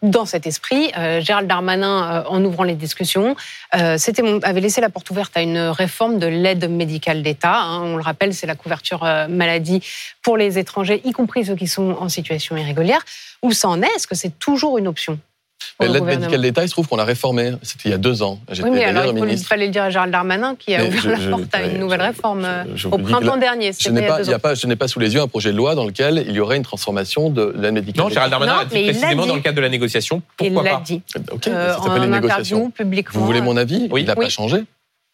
dans 0.01 0.25
cet 0.25 0.47
esprit, 0.47 0.91
euh, 0.97 1.21
Gérald 1.21 1.47
Darmanin, 1.47 2.03
euh, 2.11 2.23
en 2.27 2.43
ouvrant 2.43 2.63
les 2.63 2.75
discussions, 2.75 3.37
avait 3.71 4.61
laissé 4.61 4.81
la 4.81 4.89
porte 4.89 5.09
ouverte 5.11 5.37
à 5.37 5.41
une 5.41 5.59
réforme 5.59 6.19
de 6.19 6.27
l'aide 6.27 6.69
médicale 6.69 7.23
d'État. 7.23 7.57
Hein. 7.57 7.83
on 7.83 7.95
le 7.95 8.03
rappelle, 8.03 8.33
c'est 8.33 8.47
la 8.47 8.55
couverture 8.55 9.03
maladie 9.29 9.81
pour 10.21 10.35
les 10.35 10.59
étrangers, 10.59 11.01
y 11.05 11.13
compris 11.13 11.45
ceux 11.45 11.55
qui 11.55 11.67
sont 11.67 11.95
en 11.99 12.09
situation 12.09 12.57
irrégulière. 12.57 13.05
Où 13.41 13.53
ça 13.53 13.69
en 13.69 13.81
est? 13.81 13.89
Est-ce 13.95 14.07
que 14.07 14.15
c'est 14.15 14.37
toujours 14.39 14.77
une 14.77 14.87
option? 14.87 15.19
le 15.28 15.28
l'aide 15.81 16.03
médicale 16.03 16.41
d'État, 16.41 16.63
il 16.63 16.67
se 16.67 16.73
trouve 16.73 16.87
qu'on 16.87 16.97
l'a 16.97 17.03
réformée. 17.05 17.51
C'était 17.61 17.89
il 17.89 17.91
y 17.91 17.95
a 17.95 17.97
deux 17.97 18.21
ans. 18.21 18.39
J'étais 18.51 18.67
Oui, 18.69 18.75
mais 18.75 18.83
alors 18.85 19.05
il 19.05 19.17
il 19.17 19.23
ministre. 19.23 19.47
fallait 19.47 19.65
le 19.67 19.71
dire 19.71 19.83
à 19.83 19.89
Gérald 19.89 20.11
Darmanin 20.11 20.55
qui 20.57 20.73
a 20.75 20.79
Mais 20.79 20.87
ouvert 20.89 21.01
je- 21.01 21.09
la 21.09 21.15
je- 21.19 21.29
porte 21.29 21.43
à 21.55 21.63
une 21.63 21.77
nouvelle 21.79 22.01
je- 22.01 22.05
réforme 22.07 22.41
je- 22.41 22.47
euh, 22.47 22.63
je 22.75 22.87
au 22.87 22.97
printemps 22.97 23.37
dernier. 23.37 23.71
Je 23.77 23.89
n'ai 23.89 24.01
il 24.01 24.07
pas, 24.07 24.21
il 24.21 24.37
pas, 24.39 24.55
je 24.55 24.67
n'ai 24.67 24.75
pas 24.75 24.87
sous 24.87 24.99
les 24.99 25.13
yeux 25.13 25.21
un 25.21 25.27
projet 25.27 25.51
de 25.51 25.57
loi 25.57 25.75
dans 25.75 25.85
lequel 25.85 26.25
il 26.27 26.33
y 26.33 26.39
aurait 26.39 26.57
une 26.57 26.63
transformation 26.63 27.29
de 27.29 27.53
l'aide 27.57 27.73
médicale. 27.73 28.03
Non, 28.05 28.09
Gérald 28.09 28.31
Darmanin 28.31 28.53
Non, 28.55 28.59
a 28.61 28.65
dit 28.65 28.75
il 28.75 28.85
l'a 28.87 28.91
précisément 28.93 29.23
dit. 29.23 29.29
dans 29.29 29.35
le 29.35 29.41
cadre 29.41 29.55
de 29.57 29.61
la 29.61 29.69
négociation. 29.69 30.21
Il 30.41 30.51
Pourquoi 30.51 30.63
l'a 30.63 30.77
pas 30.77 30.83
dit 30.85 31.01
Ok, 31.31 31.47
euh, 31.47 31.73
ça 31.75 31.81
s'appelle 31.83 32.01
en 32.01 32.03
une 32.05 32.11
négociation. 32.11 32.71
publiquement. 32.71 33.19
Vous 33.19 33.25
voulez 33.25 33.41
mon 33.41 33.57
avis 33.57 33.87
Oui. 33.91 34.01
Il 34.01 34.07
n'a 34.07 34.15
Oui. 34.17 34.25
pas 34.25 34.29
changé 34.29 34.63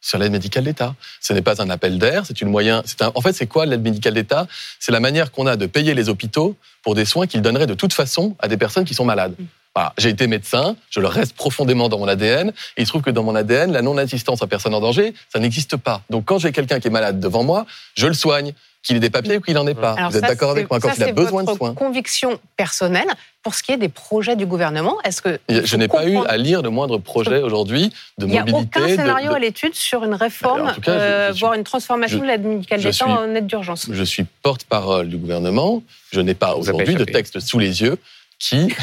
sur 0.02 0.20
l'aide 0.20 0.32
médicale 0.32 0.64
d'État. 0.66 0.94
Ce 1.22 1.34
n'est 1.34 1.42
pas 1.42 1.62
un 1.62 1.70
appel 1.70 1.98
d'air, 1.98 2.24
c'est 2.26 2.40
une 2.42 2.50
moyen. 2.50 2.82
C'est 2.86 3.02
un, 3.02 3.12
en 3.16 3.22
fait, 3.22 3.34
c'est 3.34 3.48
quoi 3.48 3.66
l'aide 3.66 3.82
médicale 3.82 4.14
d'État? 4.14 4.46
C'est 4.80 4.92
la 4.92 5.00
manière 5.00 5.32
qu'on 5.32 5.48
a 5.48 5.56
de 5.56 5.66
payer 5.66 5.94
les 5.96 6.10
hôpitaux 6.10 6.56
pour 6.84 6.94
des 6.96 7.06
soins 7.06 7.26
qu'ils 7.28 7.42
donneraient 7.42 7.66
de 7.68 7.74
toute 7.74 7.94
façon 7.94 8.36
à 8.40 8.48
des 8.48 8.58
personnes 8.58 8.86
qui 8.86 8.94
sont 8.94 9.06
malades. 9.06 9.34
Voilà. 9.76 9.94
J'ai 9.98 10.10
été 10.10 10.28
médecin, 10.28 10.76
je 10.90 11.02
le 11.02 11.08
reste 11.08 11.36
profondément 11.36 11.90
dans 11.90 12.00
mon 12.00 12.08
ADN, 12.08 12.50
et 12.78 12.82
il 12.82 12.86
se 12.86 12.92
trouve 12.92 13.02
que 13.02 13.10
dans 13.10 13.24
mon 13.24 13.36
ADN, 13.36 13.74
la 13.74 13.82
non-assistance 13.82 14.42
à 14.42 14.48
personne 14.48 14.74
en 14.74 14.80
danger, 14.80 15.14
ça 15.34 15.40
n'existe 15.40 15.76
pas. 15.76 16.02
Donc 16.10 16.24
quand 16.26 16.40
j'ai 16.40 16.54
quelqu'un 16.54 16.80
qui 16.80 16.88
est 16.88 16.92
malade 16.92 17.20
devant 17.20 17.44
moi, 17.44 17.66
je 17.98 18.08
le 18.08 18.14
soigne, 18.14 18.54
qu'il 18.84 18.96
ait 18.96 19.00
des 19.00 19.10
papiers 19.10 19.38
ou 19.38 19.42
qu'il 19.42 19.56
n'en 19.56 19.66
ait 19.68 19.74
pas. 19.74 19.94
Alors 19.98 20.12
Vous 20.12 20.18
êtes 20.18 20.24
d'accord 20.24 20.52
avec 20.52 20.70
moi 20.70 20.80
Quand 20.80 20.90
ça, 20.90 20.94
il 20.98 21.04
a 21.10 21.12
besoin 21.12 21.42
de 21.42 21.48
votre 21.48 21.58
soins. 21.58 21.74
conviction 21.74 22.40
personnelle. 22.56 23.08
Pour 23.42 23.54
ce 23.56 23.64
qui 23.64 23.72
est 23.72 23.78
des 23.78 23.90
projets 23.90 24.36
du 24.36 24.46
gouvernement, 24.46 24.98
est-ce 25.04 25.22
que 25.24 25.40
Je 25.50 25.76
n'ai 25.76 25.88
pas 25.88 26.08
eu 26.08 26.18
à 26.28 26.38
lire 26.38 26.62
le 26.62 26.70
moindre 26.70 26.98
projet 27.00 27.42
aujourd'hui 27.42 27.92
de 28.20 28.26
Il 28.28 28.30
n'y 28.32 28.38
a 28.38 28.46
mobilité. 28.46 28.80
aucun 28.80 28.88
scénario 28.88 29.32
de- 29.32 29.36
à 29.36 29.40
l'étude 29.40 29.74
sur 29.76 30.04
une 30.04 30.14
réforme, 30.14 30.72
cas, 30.84 30.92
euh, 30.92 31.28
je 31.30 31.34
suis- 31.34 31.40
voire 31.42 31.54
une 31.56 31.64
transformation 31.64 32.18
je- 32.20 32.24
de 32.24 32.28
l'aide 32.28 32.46
médicale 32.46 32.82
d'État 32.82 33.08
en 33.08 33.36
aide 33.36 33.48
d'urgence. 33.48 33.88
Je 33.92 34.04
suis 34.04 34.24
porte-parole 34.44 35.10
du 35.10 35.18
gouvernement. 35.18 35.82
Je 36.14 36.22
n'ai 36.22 36.34
pas 36.36 36.56
aujourd'hui 36.56 36.96
de 36.96 37.04
texte 37.06 37.40
sous 37.40 37.60
les 37.60 37.82
yeux 37.82 37.98
qui, 38.40 38.74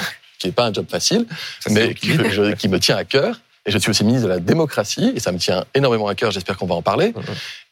qui 0.42 0.48
n'est 0.48 0.52
pas 0.52 0.66
un 0.66 0.72
job 0.72 0.87
facile, 0.90 1.24
Ça, 1.61 1.70
mais 1.72 1.94
qui, 1.94 2.09
qui- 2.09 2.31
je- 2.31 2.52
qui 2.61 2.68
me 2.68 2.78
tient 2.78 2.96
à 2.96 3.05
cœur. 3.05 3.40
Et 3.64 3.70
je 3.70 3.78
suis 3.78 3.90
aussi 3.90 4.02
ministre 4.02 4.26
de 4.26 4.33
la 4.33 4.40
démocratie, 4.40 5.12
et 5.14 5.20
ça 5.20 5.31
me 5.31 5.38
tient 5.38 5.64
énormément 5.72 6.09
à 6.09 6.16
cœur. 6.16 6.33
J'espère 6.33 6.57
qu'on 6.57 6.66
va 6.66 6.74
en 6.74 6.83
parler. 6.83 7.14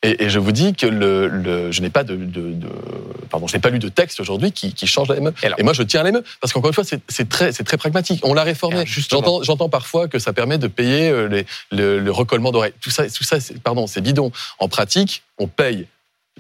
Et, 0.05 0.23
et 0.23 0.31
je 0.31 0.39
vous 0.39 0.53
dis 0.53 0.73
que 0.73 0.87
le, 0.87 1.27
le- 1.27 1.73
je 1.73 1.81
n'ai 1.83 1.91
pas 1.91 2.05
de, 2.05 2.15
de- 2.15 2.53
de- 2.53 2.69
pardon, 3.29 3.49
je 3.49 3.55
n'ai 3.57 3.61
pas 3.61 3.71
lu 3.71 3.81
de 3.81 3.89
texte 3.89 4.21
aujourd'hui 4.21 4.53
qui, 4.53 4.73
qui 4.73 4.87
change 4.87 5.09
la 5.09 5.19
ME. 5.19 5.33
Et 5.59 5.65
moi, 5.65 5.73
je 5.73 5.83
tiens 5.83 6.03
à 6.03 6.05
l'ME 6.05 6.23
parce 6.41 6.53
qu'encore 6.53 6.69
une 6.71 6.75
fois, 6.75 6.85
c'est 6.85 7.29
très, 7.29 7.53
très 7.53 7.77
pragmatique. 7.77 8.21
On 8.23 8.35
l'a 8.35 8.45
réformé. 8.45 8.85
J'entends, 9.43 9.69
parfois 9.69 10.07
que 10.07 10.21
ça 10.21 10.33
permet 10.33 10.59
de 10.59 10.69
payer 10.69 11.09
euh, 11.11 11.27
les, 11.27 11.45
le, 11.73 11.99
le 11.99 12.11
recollement 12.13 12.53
d'oreilles. 12.53 12.73
Tout 12.81 12.91
ça, 12.91 13.11
tout 13.11 13.25
ça, 13.25 13.39
pardon, 13.65 13.89
c'est 13.89 14.01
bidon. 14.01 14.31
En 14.61 14.69
pratique, 14.69 15.25
on 15.39 15.49
paye 15.49 15.89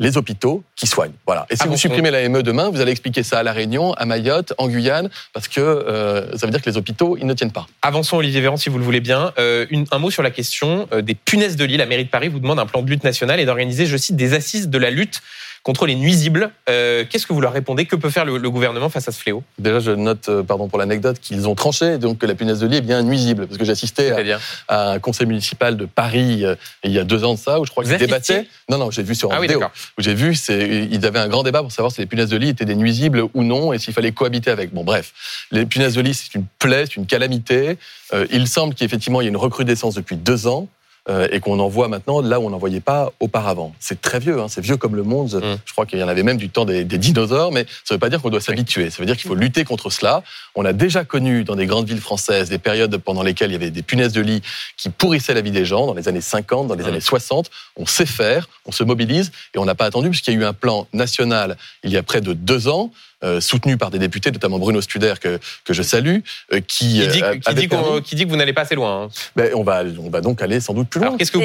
les 0.00 0.16
hôpitaux 0.16 0.64
qui 0.74 0.86
soignent. 0.88 1.12
Voilà. 1.26 1.46
Et 1.50 1.54
si 1.56 1.60
Ah 1.62 1.66
vous 1.66 1.72
bon, 1.72 1.76
supprimez 1.76 2.10
la 2.10 2.26
ME 2.28 2.42
demain, 2.42 2.70
vous 2.70 2.80
allez 2.80 2.90
expliquer 2.90 3.22
ça 3.22 3.38
à 3.38 3.42
La 3.44 3.52
Réunion, 3.52 3.92
à 3.92 4.06
Mayotte, 4.06 4.54
en 4.58 4.66
Guyane, 4.66 5.10
parce 5.32 5.46
que 5.46 5.60
euh, 5.60 6.36
ça 6.36 6.46
veut 6.46 6.50
dire 6.52 6.62
que 6.62 6.68
les 6.70 6.76
hôpitaux, 6.78 7.16
ils 7.20 7.26
ne 7.26 7.34
tiennent 7.34 7.52
pas. 7.52 7.66
Avançons, 7.82 8.16
Olivier 8.16 8.40
Véran, 8.40 8.56
si 8.56 8.70
vous 8.70 8.78
le 8.78 8.84
voulez 8.84 9.00
bien. 9.00 9.32
Euh, 9.38 9.66
une- 9.70 9.86
un 9.92 9.98
mot 9.98 10.10
sur 10.10 10.22
la 10.22 10.30
question 10.30 10.88
euh, 10.92 11.02
des 11.02 11.14
punaises 11.14 11.56
de 11.56 11.64
lit. 11.64 11.76
La 11.76 11.86
mairie 11.86 12.04
de 12.06 12.10
Paris 12.10 12.28
vous 12.28 12.40
demande 12.40 12.58
un 12.58 12.66
plan 12.66 12.82
de 12.82 12.88
lutte 12.90 13.04
nationale 13.04 13.38
et 13.40 13.44
d'organiser, 13.44 13.84
je 13.86 13.96
cite, 13.96 14.16
des 14.16 14.32
assises 14.32 14.68
de 14.68 14.78
la 14.78 14.90
lutte 14.90 15.20
contre 15.62 15.86
les 15.86 15.94
nuisibles. 15.94 16.50
Euh, 16.68 17.04
Qu'est-ce 17.08 17.26
que 17.26 17.32
vous 17.32 17.40
leur 17.40 17.52
répondez? 17.52 17.84
Que 17.86 17.96
peut 17.96 18.10
faire 18.10 18.24
le, 18.24 18.38
le 18.38 18.50
gouvernement 18.50 18.88
face 18.88 19.08
à 19.08 19.12
ce 19.12 19.20
fléau? 19.20 19.42
Déjà, 19.58 19.78
je 19.80 19.90
note, 19.90 20.28
euh, 20.28 20.42
pardon 20.42 20.68
pour 20.68 20.78
l'anecdote, 20.78 21.18
qu'ils 21.20 21.48
ont 21.48 21.54
tranché, 21.54 21.98
donc 21.98 22.18
que 22.18 22.26
la 22.26 22.34
punaise 22.34 22.60
de 22.60 22.66
lit 22.66 22.76
est 22.78 22.80
bien 22.80 23.02
nuisible, 23.02 23.46
parce 23.46 23.58
que 23.58 23.64
j'ai 23.64 23.72
assisté 23.72 24.10
à, 24.10 24.38
à 24.68 24.90
un 24.92 24.98
conseil 24.98 25.26
municipal 25.26 25.76
de 25.76 25.84
Paris 25.84 26.44
euh, 26.44 26.54
il 26.84 26.92
y 26.92 26.98
a 26.98 27.04
deux 27.04 27.24
ans 27.24 27.34
de 27.34 27.38
ça, 27.38 27.60
où 27.60 27.66
je 27.66 27.70
crois 27.70 27.84
qu'ils 27.84 27.96
débattaient. 27.96 28.46
Non, 28.70 28.78
non, 28.78 28.90
j'ai 28.90 29.02
vu 29.02 29.14
sur 29.14 29.30
Ah 29.32 29.36
oui, 29.40 29.46
vidéo. 29.48 29.60
où 29.98 30.02
j'ai 30.02 30.14
vu, 30.14 30.34
ils 30.48 31.04
avaient 31.06 31.18
un 31.18 31.28
grand 31.28 31.42
débat 31.42 31.60
pour 31.62 31.72
savoir 31.72 31.92
si 31.92 32.00
les 32.00 32.06
punaises 32.06 32.30
de 32.30 32.36
lit 32.36 32.48
étaient 32.48 32.64
des 32.64 32.74
nuisibles 32.76 33.24
ou 33.34 33.42
non 33.44 33.72
et 33.72 33.78
s'il 33.78 33.92
fallait 33.92 34.12
cohabiter 34.12 34.50
avec. 34.50 34.72
Bon, 34.72 34.84
bref. 34.84 35.12
Les 35.50 35.66
punaises 35.66 35.94
de 35.94 36.00
lit, 36.00 36.14
c'est 36.14 36.34
une 36.34 36.46
plaie, 36.58 36.84
c'est 36.86 36.96
une 36.96 37.06
calamité. 37.06 37.76
Euh, 38.12 38.26
il 38.32 38.48
semble 38.48 38.74
qu'effectivement, 38.74 39.20
il 39.20 39.24
y 39.24 39.26
a 39.26 39.30
une 39.30 39.36
recrudescence 39.36 39.94
depuis 39.94 40.16
deux 40.16 40.46
ans. 40.46 40.68
Euh, 41.08 41.28
et 41.30 41.40
qu'on 41.40 41.58
en 41.58 41.68
voit 41.68 41.88
maintenant 41.88 42.20
là 42.20 42.38
où 42.40 42.44
on 42.46 42.50
n'en 42.50 42.58
voyait 42.58 42.80
pas 42.80 43.10
auparavant. 43.20 43.74
C'est 43.80 44.00
très 44.00 44.18
vieux, 44.18 44.38
hein, 44.40 44.48
c'est 44.48 44.60
vieux 44.60 44.76
comme 44.76 44.94
le 44.94 45.02
monde. 45.02 45.34
Mm. 45.34 45.58
Je 45.64 45.72
crois 45.72 45.86
qu'il 45.86 45.98
y 45.98 46.02
en 46.02 46.08
avait 46.08 46.22
même 46.22 46.36
du 46.36 46.50
temps 46.50 46.64
des, 46.64 46.84
des 46.84 46.98
dinosaures, 46.98 47.52
mais 47.52 47.64
ça 47.84 47.94
ne 47.94 47.96
veut 47.96 48.00
pas 48.00 48.10
dire 48.10 48.20
qu'on 48.20 48.30
doit 48.30 48.40
s'habituer. 48.40 48.90
Ça 48.90 48.98
veut 48.98 49.06
dire 49.06 49.16
qu'il 49.16 49.28
faut 49.28 49.34
lutter 49.34 49.64
contre 49.64 49.90
cela. 49.90 50.22
On 50.54 50.64
a 50.64 50.72
déjà 50.72 51.04
connu 51.04 51.44
dans 51.44 51.56
des 51.56 51.66
grandes 51.66 51.88
villes 51.88 52.00
françaises 52.00 52.50
des 52.50 52.58
périodes 52.58 52.96
pendant 52.98 53.22
lesquelles 53.22 53.50
il 53.50 53.54
y 53.54 53.56
avait 53.56 53.70
des 53.70 53.82
punaises 53.82 54.12
de 54.12 54.20
lit 54.20 54.42
qui 54.76 54.90
pourrissaient 54.90 55.34
la 55.34 55.40
vie 55.40 55.50
des 55.50 55.64
gens, 55.64 55.86
dans 55.86 55.94
les 55.94 56.08
années 56.08 56.20
50, 56.20 56.68
dans 56.68 56.74
les 56.74 56.84
Mm. 56.84 56.88
années 56.88 57.00
60. 57.00 57.50
On 57.76 57.86
sait 57.86 58.06
faire, 58.06 58.48
on 58.66 58.72
se 58.72 58.84
mobilise 58.84 59.32
et 59.54 59.58
on 59.58 59.64
n'a 59.64 59.74
pas 59.74 59.86
attendu 59.86 60.10
puisqu'il 60.10 60.34
y 60.34 60.36
a 60.36 60.40
eu 60.40 60.44
un 60.44 60.52
plan 60.52 60.86
national 60.92 61.56
il 61.82 61.90
y 61.90 61.96
a 61.96 62.02
près 62.02 62.20
de 62.20 62.32
deux 62.34 62.68
ans. 62.68 62.90
Euh, 63.24 63.40
soutenu 63.40 63.76
par 63.76 63.90
des 63.90 63.98
députés, 63.98 64.30
notamment 64.30 64.58
Bruno 64.58 64.80
Studer 64.80 65.14
que 65.20 65.38
que 65.64 65.72
je 65.72 65.82
salue, 65.82 66.18
euh, 66.52 66.60
qui, 66.60 67.00
qui 67.00 67.08
dit, 67.08 67.22
euh, 67.22 67.32
qui 67.36 67.54
dit 67.54 67.68
qui 68.00 68.14
dit 68.14 68.24
que 68.24 68.30
vous 68.30 68.36
n'allez 68.36 68.52
pas 68.52 68.62
assez 68.62 68.74
loin. 68.74 69.04
hein. 69.04 69.08
ben, 69.36 69.52
on 69.54 69.62
va 69.62 69.82
on 69.98 70.10
va 70.10 70.20
donc 70.20 70.42
aller 70.42 70.60
sans 70.60 70.74
doute 70.74 70.88
plus 70.88 71.00
loin. 71.00 71.16
Qu'est-ce 71.16 71.32
que 71.32 71.38
vous 71.38 71.44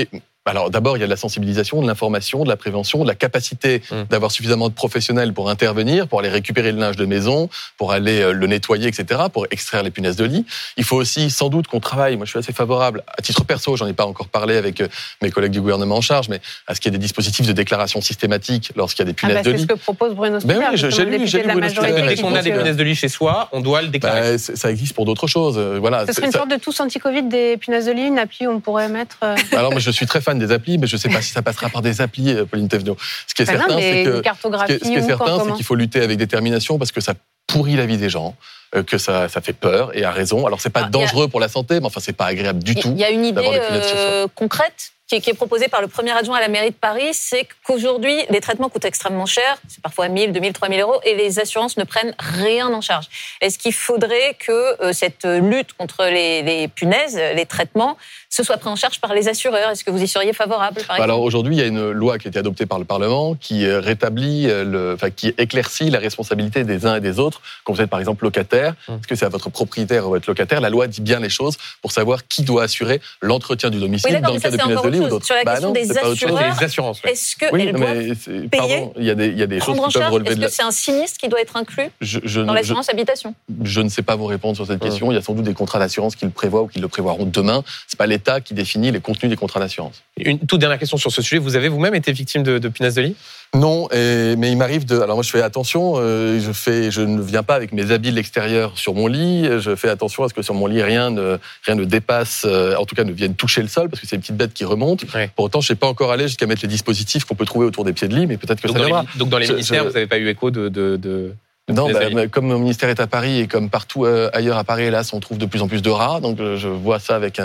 et- 0.00 0.08
alors 0.44 0.70
d'abord, 0.70 0.96
il 0.96 1.00
y 1.00 1.02
a 1.04 1.06
de 1.06 1.10
la 1.10 1.16
sensibilisation, 1.16 1.80
de 1.82 1.86
l'information, 1.86 2.42
de 2.42 2.48
la 2.48 2.56
prévention, 2.56 3.02
de 3.04 3.08
la 3.08 3.14
capacité 3.14 3.82
Hum. 3.90 4.04
d'avoir 4.10 4.30
suffisamment 4.32 4.68
de 4.68 4.74
professionnels 4.74 5.32
pour 5.32 5.48
intervenir, 5.48 6.08
pour 6.08 6.18
aller 6.20 6.28
récupérer 6.28 6.72
le 6.72 6.78
linge 6.78 6.96
de 6.96 7.04
maison, 7.04 7.48
pour 7.76 7.92
aller 7.92 8.20
euh, 8.20 8.32
le 8.32 8.46
nettoyer, 8.46 8.88
etc., 8.88 9.22
pour 9.32 9.46
extraire 9.50 9.82
les 9.82 9.90
punaises 9.90 10.16
de 10.16 10.24
lit. 10.24 10.44
Il 10.76 10.84
faut 10.84 10.96
aussi 10.96 11.30
sans 11.30 11.48
doute 11.48 11.66
qu'on 11.68 11.80
travaille, 11.80 12.16
moi 12.16 12.26
je 12.26 12.30
suis 12.30 12.38
assez 12.38 12.52
favorable, 12.52 13.02
à 13.16 13.22
titre 13.22 13.44
perso, 13.44 13.76
j'en 13.76 13.86
ai 13.86 13.92
pas 13.92 14.04
encore 14.06 14.28
parlé 14.28 14.56
avec 14.56 14.80
euh, 14.80 14.88
mes 15.22 15.30
collègues 15.30 15.52
du 15.52 15.60
gouvernement 15.60 15.96
en 15.96 16.00
charge, 16.00 16.28
mais 16.28 16.40
à 16.66 16.74
ce 16.74 16.80
qu'il 16.80 16.92
y 16.92 16.94
ait 16.94 16.98
des 16.98 17.02
dispositifs 17.02 17.46
de 17.46 17.52
déclaration 17.52 18.00
systématique 18.00 18.72
lorsqu'il 18.74 19.06
y 19.06 19.08
a 19.08 19.12
des 19.12 19.16
Ah 19.18 19.26
punaises 19.28 19.34
bah, 19.36 19.42
de 19.42 19.50
c'est 19.52 19.56
ce 19.58 19.62
lit. 19.62 19.66
que 19.68 19.74
propose 19.74 20.14
Bruno 20.14 20.38
Ben 20.38 20.40
Studer, 20.40 20.54
oui, 20.72 20.76
j'ai- 20.76 21.04
lu- 21.04 21.26
j'ai 21.28 21.38
de 21.42 21.48
lu 21.48 21.52
Bruno. 21.54 21.68
Dès 21.68 22.16
qu'on 22.20 22.34
a 22.34 22.42
des 22.42 22.52
punaises 22.52 22.76
de 22.76 22.82
lit 22.82 22.94
chez 22.96 23.08
soi, 23.08 23.48
on 23.52 23.60
doit 23.60 23.82
le 23.82 23.88
déclarer. 23.88 24.20
Ben, 24.32 24.38
c'est- 24.38 24.56
ça 24.56 24.70
existe 24.70 24.94
pour 24.94 25.04
d'autres 25.04 25.26
choses. 25.26 25.54
euh, 25.58 25.78
Voilà. 25.80 26.06
Ce 26.06 26.12
serait 26.12 26.26
une 26.26 26.32
Ça- 26.32 26.38
sorte 26.38 26.50
de 26.50 26.56
tous 26.56 26.78
anti-Covid 26.80 27.22
des 27.24 27.56
punaises 27.58 27.86
de 27.86 27.92
lit, 27.92 28.06
une 28.06 28.18
appli 28.18 28.46
où 28.46 28.50
on 28.50 28.60
pourrait 28.60 28.88
mettre. 28.88 29.18
Alors 29.52 29.70
moi 29.70 29.80
je 29.80 29.90
suis 29.90 30.06
très 30.06 30.20
fan 30.20 30.31
des 30.38 30.52
applis, 30.52 30.78
mais 30.78 30.86
je 30.86 30.96
ne 30.96 31.00
sais 31.00 31.08
pas 31.08 31.20
si 31.22 31.30
ça 31.30 31.42
passera 31.42 31.68
par 31.68 31.82
des 31.82 32.00
applis, 32.00 32.30
euh, 32.32 32.44
Pauline 32.44 32.68
Thévenot. 32.68 32.96
Ce 33.26 33.34
qui 33.34 33.42
est 33.42 33.44
bah 33.44 33.52
certain, 33.58 33.78
c'est 33.78 34.04
que 34.04 34.16
ce 34.16 34.64
qui 34.66 34.72
est, 34.72 34.78
ce 34.84 34.88
qui 34.90 34.94
est 34.94 35.02
ou 35.02 35.06
certain, 35.06 35.38
c'est 35.44 35.52
qu'il 35.54 35.64
faut 35.64 35.74
lutter 35.74 36.00
avec 36.02 36.18
détermination 36.18 36.78
parce 36.78 36.92
que 36.92 37.00
ça 37.00 37.14
pourrit 37.46 37.76
la 37.76 37.86
vie 37.86 37.98
des 37.98 38.08
gens, 38.08 38.34
euh, 38.74 38.82
que 38.82 38.98
ça, 38.98 39.28
ça 39.28 39.40
fait 39.40 39.52
peur 39.52 39.96
et 39.96 40.04
à 40.04 40.10
raison. 40.10 40.46
Alors 40.46 40.60
c'est 40.60 40.70
pas 40.70 40.80
Ah, 40.84 40.86
a- 40.86 40.90
dangereux 40.90 41.28
pour 41.28 41.40
la 41.40 41.48
santé, 41.48 41.80
mais 41.80 41.86
enfin 41.86 42.00
c'est 42.00 42.12
pas 42.16 42.26
agréable 42.26 42.62
du 42.62 42.74
tout. 42.74 42.92
Il 42.94 43.00
y 43.00 43.04
a 43.04 43.10
une 43.10 43.24
idée 43.24 43.42
euh, 43.44 44.26
concrète? 44.34 44.92
Qui 45.12 45.16
est, 45.16 45.20
qui 45.20 45.30
est 45.30 45.34
proposée 45.34 45.68
par 45.68 45.82
le 45.82 45.88
premier 45.88 46.12
adjoint 46.12 46.38
à 46.38 46.40
la 46.40 46.48
mairie 46.48 46.70
de 46.70 46.74
Paris, 46.74 47.10
c'est 47.12 47.46
qu'aujourd'hui, 47.66 48.16
les 48.30 48.40
traitements 48.40 48.70
coûtent 48.70 48.86
extrêmement 48.86 49.26
cher, 49.26 49.58
c'est 49.68 49.82
parfois 49.82 50.08
1000, 50.08 50.32
2000, 50.32 50.54
3000 50.54 50.80
euros, 50.80 51.00
et 51.04 51.14
les 51.14 51.38
assurances 51.38 51.76
ne 51.76 51.84
prennent 51.84 52.14
rien 52.18 52.68
en 52.72 52.80
charge. 52.80 53.06
Est-ce 53.42 53.58
qu'il 53.58 53.74
faudrait 53.74 54.36
que 54.38 54.82
euh, 54.82 54.94
cette 54.94 55.26
lutte 55.26 55.74
contre 55.74 56.04
les, 56.06 56.40
les 56.42 56.66
punaises, 56.68 57.20
les 57.34 57.44
traitements, 57.44 57.98
ce 58.30 58.42
soit 58.42 58.56
pris 58.56 58.70
en 58.70 58.76
charge 58.76 59.00
par 59.02 59.12
les 59.12 59.28
assureurs? 59.28 59.68
Est-ce 59.70 59.84
que 59.84 59.90
vous 59.90 60.02
y 60.02 60.08
seriez 60.08 60.32
favorable, 60.32 60.76
par 60.86 60.96
exemple? 60.96 61.02
Alors 61.02 61.20
aujourd'hui, 61.20 61.56
il 61.56 61.60
y 61.60 61.62
a 61.62 61.66
une 61.66 61.90
loi 61.90 62.18
qui 62.18 62.28
a 62.28 62.30
été 62.30 62.38
adoptée 62.38 62.64
par 62.64 62.78
le 62.78 62.86
Parlement 62.86 63.34
qui 63.34 63.66
euh, 63.66 63.80
rétablit, 63.80 64.46
euh, 64.48 64.64
le, 64.64 64.92
enfin 64.94 65.10
qui 65.10 65.34
éclaircit 65.36 65.90
la 65.90 65.98
responsabilité 65.98 66.64
des 66.64 66.86
uns 66.86 66.96
et 66.96 67.00
des 67.00 67.18
autres. 67.18 67.42
Quand 67.64 67.74
vous 67.74 67.82
êtes 67.82 67.90
par 67.90 68.00
exemple 68.00 68.24
locataire, 68.24 68.74
Hum. 68.88 68.96
est-ce 68.96 69.06
que 69.06 69.14
c'est 69.14 69.26
à 69.26 69.28
votre 69.28 69.50
propriétaire 69.50 70.06
ou 70.06 70.10
votre 70.10 70.28
locataire? 70.28 70.60
La 70.60 70.70
loi 70.70 70.86
dit 70.86 71.02
bien 71.02 71.20
les 71.20 71.28
choses 71.28 71.56
pour 71.82 71.92
savoir 71.92 72.26
qui 72.26 72.42
doit 72.42 72.62
assurer 72.62 73.00
l'entretien 73.20 73.68
du 73.70 73.78
domicile 73.78 74.14
Oui, 74.14 74.20
dans 74.20 74.32
le 74.32 74.40
cas 74.40 74.50
de 74.50 74.56
punaises 74.56 74.82
de 74.82 74.88
lit 74.88 75.01
ou 75.02 75.04
chose. 75.04 75.10
d'autres. 75.10 75.26
Sur 75.26 75.34
la 75.34 75.44
Bah 75.44 75.52
question 75.52 75.68
non, 75.68 75.74
des 75.74 75.98
assureurs, 75.98 76.62
assurances. 76.62 77.00
Est-ce 77.04 77.36
qu'elles 77.36 77.50
Oui, 77.52 77.72
doivent 77.72 77.96
mais 77.96 78.14
c'est- 78.14 78.48
payer 78.48 78.48
pardon, 78.50 78.92
il 78.96 79.04
y 79.04 79.10
a 79.10 79.14
des, 79.14 79.26
il 79.28 79.38
y 79.38 79.42
a 79.42 79.46
des 79.46 79.60
choses 79.60 79.74
qui 79.76 79.80
peuvent 79.82 79.90
charge 79.90 80.12
relever 80.12 80.30
Est-ce 80.30 80.36
que 80.36 80.42
la... 80.42 80.48
c'est 80.48 80.62
un 80.62 80.70
sinistre 80.70 81.18
qui 81.18 81.28
doit 81.28 81.40
être 81.40 81.56
inclus 81.56 81.88
Je, 82.00 82.20
je, 82.24 82.40
dans 82.40 82.52
l'assurance 82.54 82.88
habitation 82.88 83.34
je 83.64 83.80
ne 83.80 83.88
sais 83.88 84.02
pas 84.02 84.16
vous 84.16 84.26
répondre 84.26 84.56
sur 84.56 84.66
cette 84.66 84.80
question. 84.80 85.12
Il 85.12 85.14
y 85.14 85.18
a 85.18 85.22
sans 85.22 85.34
doute 85.34 85.44
des 85.44 85.54
contrats 85.54 85.78
d'assurance 85.78 86.16
qui 86.16 86.24
le 86.24 86.30
prévoient 86.30 86.62
ou 86.62 86.66
qui 86.68 86.78
le 86.80 86.88
prévoiront 86.88 87.24
demain. 87.24 87.62
C'est 87.86 87.98
pas 87.98 88.06
l'État 88.06 88.40
qui 88.40 88.54
définit 88.54 88.90
les 88.90 89.00
contenus 89.00 89.30
des 89.30 89.36
contrats 89.36 89.60
d'assurance. 89.60 90.02
Une 90.18 90.38
toute 90.38 90.60
dernière 90.60 90.78
question 90.78 90.96
sur 90.96 91.10
ce 91.12 91.22
sujet. 91.22 91.38
Vous 91.38 91.56
avez 91.56 91.68
vous-même 91.68 91.94
été 91.94 92.12
victime 92.12 92.42
de, 92.42 92.58
de 92.58 92.68
punaises 92.68 92.94
de 92.94 93.02
lit? 93.02 93.16
Non, 93.54 93.86
et- 93.90 94.34
mais 94.36 94.50
il 94.50 94.56
m'arrive 94.56 94.86
de. 94.86 94.98
Alors 95.00 95.14
moi, 95.16 95.22
je 95.22 95.30
fais 95.30 95.42
attention. 95.42 95.94
euh, 95.96 96.40
je 96.40 96.52
fais, 96.52 96.90
je 96.90 97.02
ne 97.02 97.20
viens 97.20 97.42
pas 97.42 97.54
avec 97.54 97.72
mes 97.72 97.90
habits 97.90 98.10
de 98.10 98.16
l'extérieur 98.16 98.78
sur 98.78 98.94
mon 98.94 99.06
lit. 99.06 99.46
Je 99.60 99.76
fais 99.76 99.90
attention 99.90 100.24
à 100.24 100.28
ce 100.30 100.34
que 100.34 100.40
sur 100.40 100.54
mon 100.54 100.66
lit 100.66 100.82
rien 100.82 101.10
ne 101.10 101.36
rien 101.66 101.74
ne 101.74 101.84
dépasse, 101.84 102.44
euh, 102.48 102.74
en 102.76 102.86
tout 102.86 102.94
cas 102.94 103.04
ne 103.04 103.12
vienne 103.12 103.34
toucher 103.34 103.60
le 103.60 103.68
sol, 103.68 103.90
parce 103.90 104.00
que 104.00 104.06
c'est 104.06 104.16
une 104.16 104.22
petite 104.22 104.38
bête 104.38 104.54
qui 104.54 104.64
remonte. 104.64 105.04
Ouais. 105.14 105.30
Pour 105.36 105.44
autant, 105.44 105.60
je 105.60 105.68
sais 105.68 105.74
pas 105.74 105.86
encore 105.86 106.12
aller 106.12 106.28
jusqu'à 106.28 106.46
mettre 106.46 106.62
les 106.62 106.68
dispositifs 106.68 107.24
qu'on 107.26 107.34
peut 107.34 107.44
trouver 107.44 107.66
autour 107.66 107.84
des 107.84 107.92
pieds 107.92 108.08
de 108.08 108.14
lit, 108.14 108.26
mais 108.26 108.38
peut-être 108.38 108.60
que 108.62 108.68
donc 108.68 108.78
ça 108.78 108.84
viendra. 108.84 109.04
donc 109.16 109.28
dans 109.28 109.38
les 109.38 109.44
Je- 109.46 109.52
ministères, 109.52 109.82
je- 109.82 109.88
vous 109.88 109.94
n'avez 109.94 110.06
pas 110.06 110.18
eu 110.18 110.28
écho 110.28 110.50
de... 110.50 110.68
de, 110.70 110.96
de- 110.96 111.34
Non, 111.72 111.90
bah, 111.90 112.28
comme 112.28 112.46
mon 112.46 112.58
ministère 112.58 112.88
est 112.88 113.00
à 113.00 113.06
Paris 113.06 113.40
et 113.40 113.46
comme 113.48 113.70
partout 113.70 114.04
euh, 114.04 114.30
ailleurs 114.32 114.58
à 114.58 114.64
Paris, 114.64 114.84
hélas, 114.84 115.12
on 115.12 115.20
trouve 115.20 115.38
de 115.38 115.46
plus 115.46 115.62
en 115.62 115.68
plus 115.68 115.82
de 115.82 115.90
rats. 115.90 116.20
Donc 116.20 116.38
euh, 116.40 116.56
je 116.56 116.68
vois 116.68 116.98
ça 116.98 117.16
avec 117.16 117.40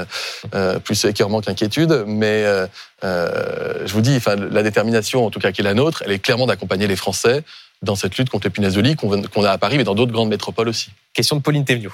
euh, 0.53 0.79
plus 0.79 1.05
écœurement 1.05 1.41
qu'inquiétude. 1.41 2.03
Mais 2.07 2.43
euh, 2.43 2.67
euh, 3.03 3.83
je 3.85 3.93
vous 3.93 4.01
dis, 4.01 4.15
enfin, 4.15 4.35
la 4.35 4.63
détermination, 4.63 5.25
en 5.25 5.29
tout 5.29 5.39
cas 5.39 5.51
qui 5.51 5.61
est 5.61 5.63
la 5.63 5.73
nôtre, 5.73 6.03
elle 6.05 6.11
est 6.11 6.19
clairement 6.19 6.45
d'accompagner 6.47 6.87
les 6.87 6.95
Français 6.95 7.43
dans 7.81 7.95
cette 7.95 8.17
lutte 8.17 8.29
contre 8.29 8.47
les 8.47 8.51
punaises 8.51 8.75
de 8.75 8.81
lit 8.81 8.95
qu'on 8.95 9.43
a 9.43 9.51
à 9.51 9.57
Paris, 9.57 9.77
mais 9.77 9.83
dans 9.83 9.95
d'autres 9.95 10.11
grandes 10.11 10.29
métropoles 10.29 10.67
aussi. 10.67 10.89
Question 11.13 11.35
de 11.35 11.41
Pauline 11.41 11.63
Thévenot. 11.63 11.93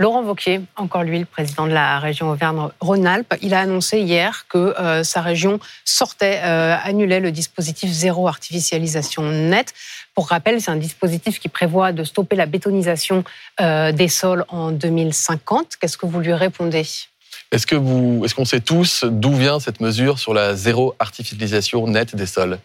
Laurent 0.00 0.22
Wauquiez, 0.22 0.62
encore 0.76 1.02
lui, 1.02 1.18
le 1.18 1.26
président 1.26 1.66
de 1.66 1.72
la 1.72 1.98
région 1.98 2.30
Auvergne-Rhône-Alpes, 2.30 3.34
il 3.42 3.52
a 3.52 3.60
annoncé 3.60 4.00
hier 4.00 4.46
que 4.48 4.56
euh, 4.80 5.04
sa 5.04 5.20
région 5.20 5.60
sortait, 5.84 6.40
euh, 6.42 6.74
annulait 6.82 7.20
le 7.20 7.30
dispositif 7.30 7.90
zéro 7.90 8.26
artificialisation 8.26 9.24
nette. 9.24 9.74
Pour 10.14 10.28
rappel, 10.28 10.60
c'est 10.60 10.70
un 10.70 10.76
dispositif 10.76 11.38
qui 11.38 11.48
prévoit 11.48 11.92
de 11.92 12.04
stopper 12.04 12.36
la 12.36 12.46
bétonisation 12.46 13.24
euh, 13.60 13.92
des 13.92 14.08
sols 14.08 14.44
en 14.48 14.72
2050. 14.72 15.76
Qu'est-ce 15.80 15.96
que 15.96 16.06
vous 16.06 16.20
lui 16.20 16.32
répondez? 16.34 16.86
Est-ce 17.52 17.66
que 17.66 17.76
vous, 17.76 18.22
est-ce 18.24 18.34
qu'on 18.34 18.44
sait 18.44 18.60
tous 18.60 19.04
d'où 19.04 19.34
vient 19.34 19.60
cette 19.60 19.80
mesure 19.80 20.18
sur 20.18 20.34
la 20.34 20.54
zéro 20.54 20.94
artificialisation 20.98 21.86
nette 21.86 22.14
des 22.14 22.26
sols? 22.26 22.58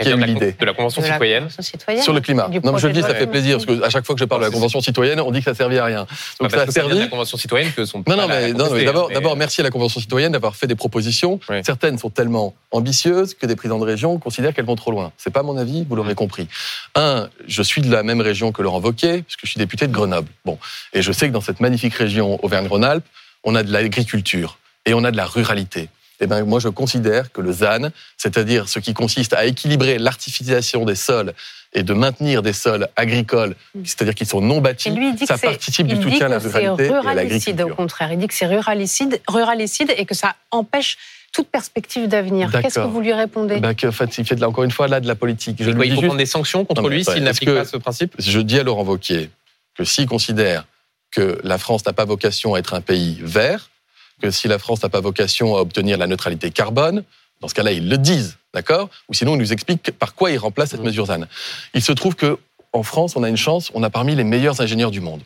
Qui 0.00 0.08
a 0.08 0.12
eu 0.12 0.24
l'idée 0.24 0.52
de 0.58 0.64
la 0.64 0.72
Convention 0.72 1.02
De 1.02 1.06
la 1.06 1.12
citoyenne. 1.12 1.42
Convention 1.42 1.62
citoyenne 1.62 2.02
Sur 2.02 2.14
le 2.14 2.20
climat. 2.22 2.48
Non, 2.64 2.72
mais 2.72 2.78
je 2.78 2.86
le 2.86 2.94
dis, 2.94 3.02
ça 3.02 3.14
fait 3.14 3.26
plaisir, 3.26 3.58
parce 3.58 3.78
qu'à 3.78 3.90
chaque 3.90 4.06
fois 4.06 4.14
que 4.14 4.20
je 4.20 4.24
parle 4.24 4.40
de 4.40 4.46
la 4.46 4.50
Convention 4.52 4.80
citoyenne, 4.80 5.20
on 5.20 5.30
dit 5.30 5.40
que 5.40 5.44
ça 5.44 5.54
servait 5.54 5.78
à 5.78 5.84
rien. 5.84 6.06
Pas 6.06 6.10
Donc 6.40 6.50
ça 6.50 6.56
parce 6.56 6.62
a 6.62 6.66
que 6.66 6.72
ça 6.72 6.80
servi. 6.80 6.98
la 6.98 7.06
Convention 7.08 7.36
citoyenne 7.36 7.70
que 7.72 7.84
son. 7.84 8.02
Non, 8.08 8.16
non, 8.16 8.26
mais, 8.26 8.54
non, 8.54 8.70
mais 8.72 8.84
d'abord, 8.84 9.08
mais- 9.08 9.14
d'abord, 9.14 9.36
merci 9.36 9.60
à 9.60 9.64
la 9.64 9.70
Convention 9.70 10.00
citoyenne 10.00 10.32
d'avoir 10.32 10.56
fait 10.56 10.66
des 10.66 10.76
propositions. 10.76 11.38
Oui. 11.50 11.56
Certaines 11.62 11.98
sont 11.98 12.08
tellement 12.08 12.54
ambitieuses 12.70 13.34
que 13.34 13.44
des 13.44 13.54
présidents 13.54 13.78
de 13.80 13.84
région 13.84 14.18
considèrent 14.18 14.54
qu'elles 14.54 14.64
vont 14.64 14.76
trop 14.76 14.92
loin. 14.92 15.12
C'est 15.18 15.32
pas 15.32 15.42
mon 15.42 15.58
avis, 15.58 15.84
vous 15.84 15.94
Mm. 15.94 15.98
l'aurez 15.98 16.14
compris. 16.14 16.48
Un, 16.94 17.28
je 17.46 17.62
suis 17.62 17.82
de 17.82 17.90
la 17.92 18.02
même 18.02 18.22
région 18.22 18.50
que 18.50 18.62
Laurent 18.62 18.80
Wauquiez, 18.80 19.22
puisque 19.22 19.40
je 19.44 19.50
suis 19.50 19.58
député 19.58 19.86
de 19.88 19.92
Grenoble. 19.92 20.28
Bon, 20.46 20.58
et 20.94 21.02
je 21.02 21.12
sais 21.12 21.28
que 21.28 21.32
dans 21.34 21.42
cette 21.42 21.60
magnifique 21.60 21.94
région 21.94 22.42
Auvergne-Rhône-Alpes, 22.42 23.04
on 23.44 23.54
a 23.54 23.62
de 23.62 23.70
l'agriculture 23.70 24.56
et 24.86 24.94
on 24.94 25.04
a 25.04 25.10
de 25.10 25.18
la 25.18 25.26
ruralité. 25.26 25.90
Eh 26.22 26.26
ben, 26.28 26.44
moi, 26.44 26.60
je 26.60 26.68
considère 26.68 27.32
que 27.32 27.40
le 27.40 27.52
ZAN, 27.52 27.88
c'est-à-dire 28.16 28.68
ce 28.68 28.78
qui 28.78 28.94
consiste 28.94 29.32
à 29.34 29.44
équilibrer 29.44 29.98
l'artificialisation 29.98 30.84
des 30.84 30.94
sols 30.94 31.32
et 31.74 31.82
de 31.82 31.92
maintenir 31.94 32.42
des 32.42 32.52
sols 32.52 32.86
agricoles, 32.94 33.56
c'est-à-dire 33.84 34.14
qui 34.14 34.24
sont 34.24 34.40
non 34.40 34.60
bâtis, 34.60 34.90
lui, 34.90 35.12
ça 35.26 35.36
participe 35.36 35.88
du 35.88 36.00
soutien 36.00 36.26
à 36.26 36.28
la 36.28 36.38
ruralité 36.38 36.84
et 36.84 36.88
à 36.94 37.00
ruralicide, 37.00 37.02
au 37.02 37.14
l'agriculture. 37.16 37.76
contraire. 37.76 38.12
Il 38.12 38.18
dit 38.20 38.28
que 38.28 38.34
c'est 38.34 38.46
ruralicide, 38.46 39.20
ruralicide 39.26 39.92
et 39.96 40.04
que 40.06 40.14
ça 40.14 40.36
empêche 40.52 40.96
toute 41.32 41.48
perspective 41.48 42.06
d'avenir. 42.06 42.52
Qu'est-ce 42.52 42.78
que 42.78 42.86
vous 42.86 43.00
lui 43.00 43.12
répondez 43.14 43.58
Ben, 43.58 43.74
que, 43.74 43.88
en 43.88 43.92
fait, 43.92 44.16
il 44.18 44.24
fait 44.24 44.36
de 44.36 44.40
la- 44.42 44.48
encore 44.48 44.62
une 44.64 44.70
fois 44.70 44.86
là 44.86 45.00
de 45.00 45.08
la 45.08 45.14
politique. 45.16 45.56
Je 45.60 45.70
quoi, 45.72 45.82
dis 45.82 45.88
il 45.88 45.94
faut 45.94 46.00
juste- 46.02 46.06
prendre 46.06 46.18
des 46.18 46.26
sanctions 46.26 46.64
contre 46.64 46.82
Non, 46.82 46.88
lui 46.88 47.04
s'il 47.04 47.24
n'applique 47.24 47.48
que- 47.48 47.54
pas 47.58 47.64
ce 47.64 47.78
principe? 47.78 48.14
je 48.18 48.38
dis 48.38 48.60
à 48.60 48.62
Laurent 48.62 48.84
Wauquiez 48.84 49.30
que 49.74 49.82
s'il 49.82 50.06
considère 50.06 50.66
que 51.10 51.40
la 51.42 51.58
France 51.58 51.84
n'a 51.86 51.92
pas 51.94 52.04
vocation 52.04 52.54
à 52.54 52.58
être 52.60 52.74
un 52.74 52.80
pays 52.82 53.18
vert, 53.22 53.70
que 54.20 54.30
si 54.30 54.48
la 54.48 54.58
France 54.58 54.82
n'a 54.82 54.88
pas 54.88 55.00
vocation 55.00 55.56
à 55.56 55.60
obtenir 55.60 55.96
la 55.98 56.06
neutralité 56.06 56.50
carbone, 56.50 57.04
dans 57.40 57.48
ce 57.48 57.54
cas-là, 57.54 57.72
ils 57.72 57.88
le 57.88 57.98
disent, 57.98 58.36
d'accord 58.54 58.88
Ou 59.08 59.14
sinon, 59.14 59.34
ils 59.34 59.38
nous 59.38 59.52
expliquent 59.52 59.90
par 59.92 60.14
quoi 60.14 60.30
ils 60.30 60.38
remplacent 60.38 60.70
cette 60.70 60.80
Mhm. 60.80 60.86
mesure 60.86 61.06
ZAN. 61.06 61.22
Il 61.74 61.82
se 61.82 61.92
trouve 61.92 62.14
que 62.14 62.38
en 62.72 62.82
France, 62.82 63.16
on 63.16 63.22
a 63.22 63.28
une 63.28 63.36
chance, 63.36 63.70
on 63.74 63.82
a 63.82 63.90
parmi 63.90 64.14
les 64.14 64.24
meilleurs 64.24 64.60
ingénieurs 64.60 64.90
du 64.90 65.00
monde. 65.00 65.20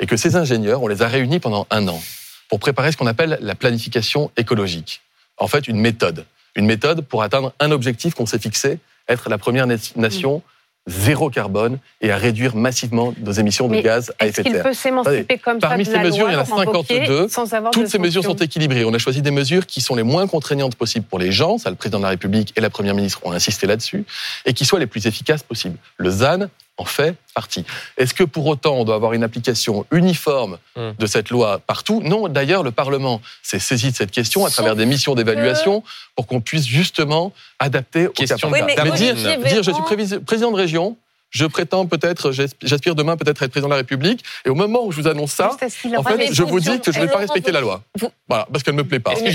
Et 0.00 0.06
que 0.06 0.16
ces 0.16 0.34
ingénieurs, 0.36 0.82
on 0.82 0.88
les 0.88 1.02
a 1.02 1.08
réunis 1.08 1.38
pendant 1.40 1.66
un 1.70 1.86
an 1.88 2.02
pour 2.48 2.58
préparer 2.58 2.90
ce 2.92 2.96
qu'on 2.96 3.06
appelle 3.06 3.38
la 3.40 3.54
planification 3.54 4.30
écologique. 4.36 5.00
En 5.38 5.46
fait, 5.48 5.68
une 5.68 5.78
méthode. 5.78 6.26
Une 6.56 6.66
méthode 6.66 7.02
pour 7.02 7.22
atteindre 7.22 7.52
un 7.60 7.70
objectif 7.70 8.14
qu'on 8.14 8.26
s'est 8.26 8.38
fixé, 8.38 8.78
être 9.08 9.28
la 9.30 9.38
première 9.38 9.66
na- 9.66 9.76
nation 9.96 10.42
zéro 10.86 11.30
carbone 11.30 11.78
et 12.00 12.10
à 12.10 12.16
réduire 12.16 12.56
massivement 12.56 13.14
nos 13.20 13.32
émissions 13.32 13.68
de 13.68 13.72
Mais 13.72 13.82
gaz 13.82 14.12
à 14.18 14.26
effet 14.26 14.42
de 14.42 14.46
qu'il 14.48 14.52
terre. 14.54 14.64
peut 14.64 14.74
s'émanciper 14.74 15.38
comme 15.38 15.58
Parmi 15.60 15.84
ça 15.84 15.92
de 15.92 15.96
ces 15.96 16.02
la 16.02 16.08
mesures, 16.08 16.24
loi, 16.24 16.30
il 16.30 16.34
y 16.34 16.36
en 16.36 16.40
a 16.40 16.64
Laurent 16.64 16.78
Wauquiez, 16.78 17.06
52. 17.06 17.28
sans 17.28 17.54
avoir 17.54 17.70
Toutes 17.72 17.86
ces 17.86 17.98
mesures 17.98 18.24
sont 18.24 18.34
équilibrées. 18.34 18.84
On 18.84 18.92
a 18.92 18.98
choisi 18.98 19.22
des 19.22 19.30
mesures 19.30 19.66
qui 19.66 19.80
sont 19.80 19.94
les 19.94 20.02
moins 20.02 20.26
contraignantes 20.26 20.74
possibles 20.74 21.06
pour 21.06 21.18
les 21.18 21.30
gens, 21.30 21.58
ça 21.58 21.70
le 21.70 21.76
président 21.76 21.98
de 21.98 22.04
la 22.04 22.10
République 22.10 22.52
et 22.56 22.60
la 22.60 22.70
première 22.70 22.94
ministre 22.94 23.20
ont 23.24 23.32
insisté 23.32 23.66
là-dessus, 23.66 24.04
et 24.44 24.54
qui 24.54 24.64
soient 24.64 24.80
les 24.80 24.86
plus 24.86 25.06
efficaces 25.06 25.42
possibles. 25.42 25.76
Le 25.98 26.10
ZAN 26.10 26.48
en 26.78 26.84
fait 26.84 27.14
partie. 27.34 27.64
Est-ce 27.98 28.14
que 28.14 28.24
pour 28.24 28.46
autant 28.46 28.74
on 28.76 28.84
doit 28.84 28.94
avoir 28.94 29.12
une 29.12 29.22
application 29.24 29.84
uniforme 29.92 30.58
Hmm. 30.76 30.92
de 30.98 31.06
cette 31.06 31.30
loi 31.30 31.58
partout? 31.58 32.00
Non, 32.02 32.28
d'ailleurs 32.28 32.62
le 32.62 32.70
Parlement 32.72 33.20
s'est 33.42 33.58
saisi 33.58 33.90
de 33.90 33.96
cette 33.96 34.10
question 34.10 34.44
à 34.44 34.48
Sauf 34.48 34.54
travers 34.56 34.76
des 34.76 34.86
missions 34.86 35.14
d'évaluation 35.14 35.82
pour 36.16 36.26
qu'on 36.26 36.40
puisse 36.40 36.66
justement 36.66 37.32
adapter 37.58 38.08
Question 38.14 38.50
cas. 38.50 38.54
Oui, 38.54 38.60
mais 38.66 38.74
Mais 38.82 38.90
dire, 38.92 39.14
dire 39.14 39.62
je 39.62 39.70
suis 39.70 40.18
président 40.20 40.50
de 40.50 40.56
région, 40.56 40.96
je 41.30 41.46
prétends 41.46 41.86
peut-être, 41.86 42.30
j'asp- 42.32 42.56
j'aspire 42.62 42.94
demain 42.94 43.16
peut-être 43.16 43.42
à 43.42 43.46
être 43.46 43.50
président 43.52 43.68
de 43.68 43.72
la 43.72 43.78
République, 43.78 44.22
et 44.44 44.50
au 44.50 44.54
moment 44.54 44.84
où 44.84 44.92
je 44.92 45.00
vous 45.00 45.08
annonce 45.08 45.32
ça, 45.32 45.50
en 45.52 46.02
fait, 46.02 46.32
je 46.32 46.42
vous 46.42 46.60
dis 46.60 46.78
que 46.80 46.92
je 46.92 46.98
ne 47.00 47.04
vais 47.06 47.10
pas 47.10 47.18
respecter 47.20 47.52
la 47.52 47.60
loi. 47.60 47.82
vous- 47.98 48.10
Voilà, 48.28 48.46
parce 48.52 48.62
qu'elle 48.62 48.74
ne 48.74 48.82
me 48.82 48.88
plaît 48.88 49.00
pas. 49.00 49.12
Est-ce 49.12 49.24
que 49.24 49.30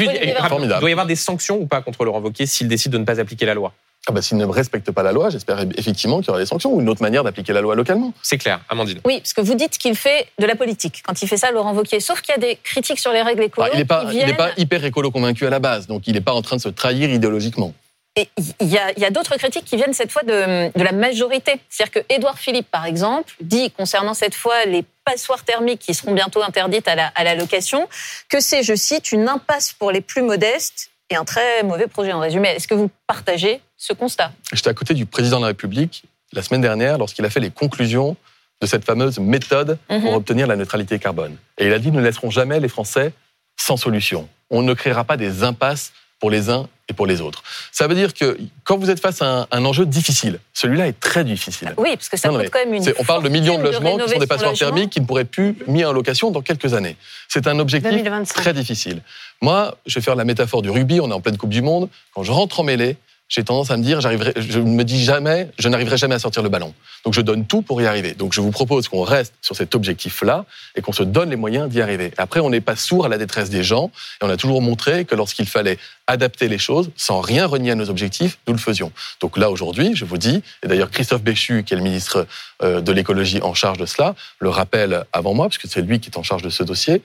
Formidable. 0.47 0.77
il 0.77 0.79
doit 0.79 0.89
y 0.89 0.93
avoir 0.93 1.05
des 1.07 1.15
sanctions 1.15 1.57
ou 1.59 1.65
pas 1.65 1.81
contre 1.81 2.03
Laurent 2.05 2.19
Wauquiez 2.19 2.45
s'il 2.45 2.67
décide 2.67 2.91
de 2.91 2.97
ne 2.99 3.03
pas 3.05 3.19
appliquer 3.19 3.45
la 3.47 3.53
loi? 3.55 3.73
Ah 4.09 4.13
bah, 4.13 4.21
S'il 4.21 4.37
ne 4.37 4.45
respecte 4.45 4.89
pas 4.91 5.03
la 5.03 5.11
loi, 5.11 5.29
j'espère 5.29 5.59
effectivement 5.75 6.19
qu'il 6.19 6.27
y 6.27 6.29
aura 6.29 6.39
des 6.39 6.45
sanctions 6.45 6.73
ou 6.73 6.79
une 6.79 6.87
autre 6.87 7.01
manière 7.01 7.25
d'appliquer 7.25 7.51
la 7.51 7.59
loi 7.59 7.75
localement. 7.75 8.13
C'est 8.21 8.37
clair, 8.37 8.61
Amandine. 8.69 9.01
Oui, 9.05 9.19
parce 9.19 9.33
que 9.33 9.41
vous 9.41 9.55
dites 9.55 9.77
qu'il 9.77 9.95
fait 9.95 10.27
de 10.39 10.45
la 10.45 10.55
politique 10.55 11.03
quand 11.05 11.21
il 11.21 11.27
fait 11.27 11.35
ça, 11.35 11.51
Laurent 11.51 11.73
Wauquiez. 11.73 11.99
Sauf 11.99 12.21
qu'il 12.21 12.33
y 12.33 12.37
a 12.37 12.39
des 12.39 12.57
critiques 12.63 12.99
sur 12.99 13.11
les 13.11 13.21
règles 13.21 13.43
écolo 13.43 13.67
Enfin, 13.67 13.73
il 13.73 13.79
n'est 13.79 13.85
pas, 13.85 14.05
viennent. 14.05 14.35
hyper 14.55 14.83
écolo 14.85 15.11
convaincu 15.11 15.45
à 15.45 15.49
la 15.49 15.59
base, 15.59 15.87
donc 15.87 16.07
il 16.07 16.13
n'est 16.13 16.21
pas 16.21 16.33
en 16.33 16.41
train 16.41 16.55
de 16.55 16.61
se 16.61 16.69
trahir 16.69 17.09
idéologiquement. 17.09 17.73
Et 18.15 18.29
il 18.61 18.67
y 18.69 19.05
a, 19.05 19.11
d'autres 19.11 19.35
critiques 19.37 19.65
qui 19.65 19.75
viennent 19.75 19.93
cette 19.93 20.11
fois 20.11 20.23
de, 20.23 20.75
de 20.75 20.83
la 20.83 20.91
majorité. 20.91 21.59
C'est-à-dire 21.69 22.01
que 22.01 22.13
Édouard 22.13 22.39
Philippe, 22.39 22.71
par 22.71 22.85
exemple, 22.85 23.31
dit 23.41 23.69
concernant 23.71 24.15
cette 24.15 24.33
fois 24.33 24.65
les 24.65 24.83
passoires 25.05 25.43
thermiques 25.43 25.81
qui 25.81 25.93
seront 25.93 26.13
bientôt 26.13 26.41
interdites 26.41 26.87
à 26.87 26.95
la, 26.95 27.07
à 27.13 27.23
la 27.23 27.35
location, 27.35 27.87
que 28.27 28.39
c'est, 28.39 28.63
je 28.63 28.73
cite, 28.73 29.11
une 29.11 29.27
impasse 29.27 29.73
pour 29.73 29.91
les 29.91 30.01
plus 30.01 30.23
modestes 30.23 30.89
et 31.11 31.15
un 31.15 31.25
très 31.25 31.61
mauvais 31.61 31.85
projet 31.85 32.11
en 32.11 32.19
résumé. 32.19 32.49
Est-ce 32.49 32.67
que 32.67 32.73
vous 32.73 32.89
partagez 33.05 33.61
ce 33.77 33.93
constat 33.93 34.31
J'étais 34.53 34.69
à 34.69 34.73
côté 34.73 34.93
du 34.93 35.05
président 35.05 35.37
de 35.37 35.41
la 35.43 35.47
République 35.49 36.03
la 36.33 36.41
semaine 36.41 36.61
dernière 36.61 36.97
lorsqu'il 36.97 37.23
a 37.25 37.29
fait 37.29 37.39
les 37.39 37.51
conclusions 37.51 38.17
de 38.61 38.65
cette 38.67 38.83
fameuse 38.83 39.19
méthode 39.19 39.77
pour 39.87 39.97
Mhm. 39.99 40.07
obtenir 40.07 40.47
la 40.47 40.55
neutralité 40.55 40.97
carbone. 40.99 41.37
Et 41.57 41.67
il 41.67 41.73
a 41.73 41.79
dit 41.79 41.91
nous 41.91 41.99
ne 41.99 42.05
laisserons 42.05 42.31
jamais 42.31 42.59
les 42.59 42.67
Français 42.69 43.13
sans 43.55 43.77
solution. 43.77 44.27
On 44.49 44.61
ne 44.63 44.73
créera 44.73 45.03
pas 45.03 45.15
des 45.17 45.43
impasses 45.43 45.91
pour 46.19 46.31
les 46.31 46.49
uns 46.49 46.67
et 46.89 46.93
pour 46.93 47.05
les 47.05 47.21
autres. 47.21 47.43
Ça 47.71 47.85
veut 47.87 47.93
dire 47.93 48.13
que 48.15 48.37
quand 48.63 48.77
vous 48.77 48.89
êtes 48.89 48.99
face 48.99 49.21
à 49.21 49.41
un, 49.41 49.47
un 49.51 49.65
enjeu 49.65 49.85
difficile, 49.85 50.39
celui-là 50.53 50.87
est 50.87 50.99
très 50.99 51.23
difficile. 51.23 51.73
Oui, 51.77 51.89
parce 51.95 52.09
que 52.09 52.17
ça 52.17 52.29
Non, 52.29 52.35
non, 52.37 52.43
coûte 52.45 52.53
quand 52.53 52.65
même 52.65 52.73
une. 52.73 52.93
On 52.97 53.03
parle 53.03 53.21
de 53.23 53.29
millions 53.29 53.57
de 53.59 53.63
logements 53.63 53.97
qui 53.97 54.09
sont 54.13 54.17
des 54.19 54.25
passoires 54.25 54.53
thermiques 54.53 54.89
qui 54.89 55.01
ne 55.01 55.05
pourraient 55.05 55.25
plus 55.25 55.55
mis 55.67 55.85
en 55.85 55.93
location 55.93 56.31
dans 56.31 56.41
quelques 56.41 56.73
années. 56.73 56.95
C'est 57.27 57.45
un 57.45 57.59
objectif 57.59 57.91
2025. 57.91 58.33
très 58.41 58.53
difficile. 58.53 59.01
Moi, 59.41 59.77
je 59.85 59.95
vais 59.95 60.01
faire 60.01 60.15
la 60.15 60.25
métaphore 60.25 60.63
du 60.63 60.71
rugby, 60.71 60.99
on 60.99 61.11
est 61.11 61.13
en 61.13 61.21
pleine 61.21 61.37
Coupe 61.37 61.51
du 61.51 61.61
Monde. 61.61 61.89
Quand 62.15 62.23
je 62.23 62.31
rentre 62.31 62.59
en 62.61 62.63
mêlée, 62.63 62.97
j'ai 63.29 63.43
tendance 63.43 63.71
à 63.71 63.77
me 63.77 63.83
dire, 63.83 63.99
j'arriverai, 63.99 64.33
je 64.37 64.59
me 64.59 64.83
dis 64.83 65.03
jamais, 65.03 65.49
je 65.59 65.67
n'arriverai 65.67 65.97
jamais 65.97 66.15
à 66.15 66.19
sortir 66.19 66.43
le 66.43 66.49
ballon. 66.49 66.73
Donc 67.03 67.13
je 67.13 67.21
donne 67.21 67.45
tout 67.45 67.61
pour 67.61 67.81
y 67.81 67.85
arriver. 67.85 68.13
Donc 68.13 68.33
je 68.33 68.39
vous 68.39 68.51
propose 68.51 68.87
qu'on 68.87 69.03
reste 69.03 69.33
sur 69.41 69.55
cet 69.55 69.75
objectif-là 69.75 70.45
et 70.75 70.81
qu'on 70.81 70.93
se 70.93 71.03
donne 71.03 71.29
les 71.29 71.35
moyens 71.35 71.69
d'y 71.69 71.81
arriver. 71.81 72.11
Après, 72.17 72.39
on 72.39 72.49
n'est 72.49 72.61
pas 72.61 72.75
sourd 72.75 73.05
à 73.05 73.09
la 73.09 73.17
détresse 73.17 73.49
des 73.49 73.63
gens 73.63 73.91
et 74.21 74.25
on 74.25 74.29
a 74.29 74.37
toujours 74.37 74.61
montré 74.61 75.03
que 75.03 75.15
lorsqu'il 75.15 75.45
fallait 75.45 75.77
adapter 76.07 76.47
les 76.47 76.57
choses 76.57 76.89
sans 76.95 77.19
rien 77.19 77.45
renier 77.45 77.71
à 77.71 77.75
nos 77.75 77.89
objectifs, 77.89 78.37
nous 78.47 78.53
le 78.53 78.59
faisions. 78.59 78.93
Donc 79.19 79.37
là, 79.37 79.51
aujourd'hui, 79.51 79.91
je 79.93 80.05
vous 80.05 80.17
dis, 80.17 80.41
et 80.63 80.67
d'ailleurs 80.67 80.89
Christophe 80.89 81.21
Béchu, 81.21 81.63
qui 81.63 81.73
est 81.73 81.77
le 81.77 81.83
ministre 81.83 82.25
euh, 82.63 82.79
de 82.79 82.91
l'écologie 82.93 83.41
en 83.41 83.53
charge 83.53 83.77
de 83.77 83.85
cela, 83.85 84.15
le 84.39 84.49
rappelle 84.49 85.03
avant 85.11 85.33
moi, 85.33 85.47
parce 85.47 85.57
que 85.57 85.67
c'est 85.67 85.81
lui 85.81 85.99
qui 85.99 86.09
est 86.09 86.17
en 86.17 86.23
charge 86.23 86.43
de 86.43 86.49
ce 86.49 86.63
dossier, 86.63 87.01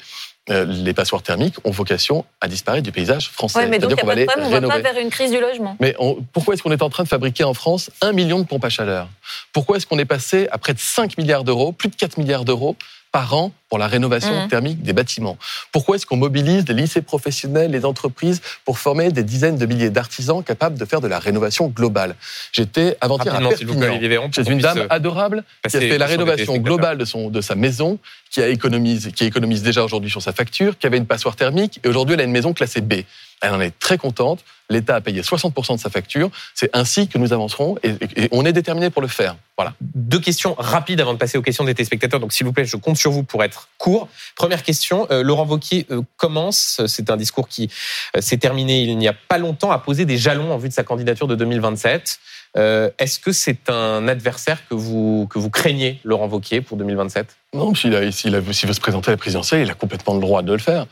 euh, 0.51 0.65
les 0.65 0.93
passoires 0.93 1.23
thermiques 1.23 1.55
ont 1.65 1.71
vocation 1.71 2.25
à 2.41 2.49
disparaître 2.49 2.83
du 2.85 2.91
paysage 2.93 3.29
français. 3.31 3.61
Oui, 3.61 3.67
mais 3.71 3.79
donc 3.79 3.91
de 3.91 3.95
va 4.05 4.15
les 4.15 4.27
problème, 4.27 4.47
on 4.53 4.61
ne 4.61 4.67
va 4.67 4.69
pas 4.69 4.79
vers 4.93 4.99
une 5.01 5.11
crise 5.11 5.31
du 5.31 5.41
logement. 5.41 5.77
Mais 5.81 5.95
on- 5.99 6.19
pourquoi 6.33 6.55
est-ce 6.55 6.63
qu'on 6.63 6.73
est 6.73 6.83
en 6.83 6.91
train 6.91 7.05
de 7.05 7.09
fabriquer 7.09 7.45
en 7.45 7.55
France 7.55 7.91
un 8.01 8.13
million 8.13 8.41
de 8.41 8.45
pompes 8.45 8.65
à 8.65 8.69
chaleur? 8.71 9.09
Pourquoi 9.53 9.77
est-ce 9.77 9.87
qu'on 9.87 9.99
est 9.99 10.05
passé 10.05 10.49
à 10.51 10.59
près 10.59 10.75
de 10.75 10.79
5 10.81 11.17
milliards 11.19 11.45
d'euros, 11.45 11.73
plus 11.73 11.89
de 11.89 11.95
4 11.97 12.17
milliards 12.19 12.45
d'euros 12.45 12.77
par 13.13 13.35
an 13.35 13.53
pour 13.73 13.79
la 13.79 13.87
rénovation 13.89 14.35
Mhm. 14.43 14.49
thermique 14.49 14.83
des 14.83 14.93
bâtiments 14.93 15.39
Pourquoi 15.73 15.97
est-ce 15.97 16.05
qu'on 16.05 16.19
mobilise 16.19 16.69
les 16.69 16.75
lycées 16.75 17.01
professionnels, 17.01 17.71
les 17.71 17.87
entreprises 17.87 18.43
pour 18.67 18.79
former 18.79 19.11
des 19.13 19.23
dizaines 19.23 19.57
de 19.57 19.65
milliers 19.65 19.89
d'artisans 19.89 20.45
capables 20.45 20.77
de 20.79 20.85
faire 20.85 21.01
de 21.01 21.09
la 21.09 21.19
rénovation 21.19 21.69
globale? 21.69 22.15
J'étais 22.53 22.99
avant-hier 23.01 23.33
à 23.35 23.39
Rapidement, 23.39 23.57
s'il 23.57 23.67
vous 23.69 23.79
plaît, 23.79 23.89
Perpignan 23.99 24.31
chez 24.31 24.47
une 24.51 24.59
dame 24.59 24.77
euh, 24.81 24.87
adorable 24.91 25.43
qui 25.67 25.75
a 25.75 25.81
fait 25.81 25.97
la 25.97 26.05
rénovation 26.05 26.59
globale 26.59 26.99
de, 26.99 27.07
son, 27.07 27.31
de 27.31 27.41
sa 27.41 27.55
maison, 27.55 27.99
qui, 28.31 28.43
a 28.43 28.49
économise, 28.49 29.11
qui 29.17 29.25
économise 29.25 29.63
déjà 29.63 29.83
aujourd'hui 29.83 30.11
sur 30.11 30.21
sa 30.21 30.35
facture, 30.35 30.77
qui 30.77 30.87
avait 30.87 30.99
une 30.99 31.07
passoire 31.07 31.35
thermique, 31.35 31.81
et 31.83 31.89
aujourd'hui 31.89 32.13
elle 32.13 32.21
a 32.21 32.25
une 32.25 32.31
maison 32.31 32.53
classée 32.53 32.83
B. 32.83 32.93
Elle 33.41 33.55
en 33.55 33.61
est 33.63 33.77
très 33.79 33.97
contente. 33.97 34.45
L'État 34.71 34.95
a 34.97 35.01
payé 35.01 35.23
60% 35.23 35.75
de 35.77 35.81
sa 35.81 35.91
facture. 35.91 36.31
C'est 36.55 36.71
ainsi 36.75 37.09
que 37.09 37.19
nous 37.19 37.33
avancerons 37.33 37.77
et, 37.83 37.89
et- 37.89 38.25
et 38.25 38.29
on 38.33 38.45
est 38.45 38.53
déterminé 38.53 38.89
pour 38.91 39.03
le 39.03 39.09
faire. 39.09 39.35
Voilà. 39.59 39.75
Deux 39.81 40.21
questions 40.21 40.55
rapides 40.59 41.01
avant 41.01 41.13
de 41.13 41.19
passer 41.19 41.37
aux 41.39 41.43
questions 41.43 41.65
des 41.65 41.75
téléspectateurs. 41.75 42.21
Donc, 42.21 42.33
s'il 42.33 42.47
vous 42.47 42.53
plaît, 42.53 42.65
je 42.65 42.77
compte 42.77 42.97
sur 42.97 43.11
vous 43.11 43.25
pour 43.25 43.43
être 43.43 43.62
court. 43.79 44.09
Première 44.37 44.63
question, 44.63 45.07
euh, 45.11 45.23
Laurent 45.23 45.47
Wauquiez 45.47 45.87
euh, 45.91 46.03
commence, 46.17 46.81
c'est 46.87 47.11
un 47.11 47.17
discours 47.17 47.49
qui 47.49 47.71
euh, 48.17 48.21
s'est 48.21 48.39
terminé 48.39 48.83
il 48.83 48.97
n'y 48.99 49.09
a 49.09 49.13
pas 49.13 49.39
longtemps, 49.39 49.71
à 49.71 49.79
poser 49.79 50.05
des 50.05 50.17
jalons 50.17 50.53
en 50.53 50.59
vue 50.59 50.69
de 50.69 50.75
sa 50.75 50.85
candidature 50.85 51.27
de 51.27 51.35
2027. 51.35 52.19
Euh, 52.57 52.91
Est-ce 52.99 53.19
que 53.19 53.33
c'est 53.33 53.71
un 53.71 54.07
adversaire 54.09 54.67
que 54.69 54.75
vous, 54.75 55.27
que 55.31 55.39
vous 55.39 55.51
craignez, 55.51 56.01
Laurent 56.05 56.29
Wauquiez, 56.29 56.61
pour 56.61 56.77
2027 56.77 57.37
Non, 57.55 57.75
s'il 57.75 57.93
veut 57.93 58.13
se 58.13 58.81
présenter 58.81 59.09
à 59.09 59.13
la 59.13 59.17
présidentielle, 59.17 59.63
il 59.63 59.71
a 59.71 59.75
complètement 59.75 60.15
le 60.15 60.21
droit 60.21 60.43
de 60.43 60.53
le 60.53 60.59
faire. 60.59 60.87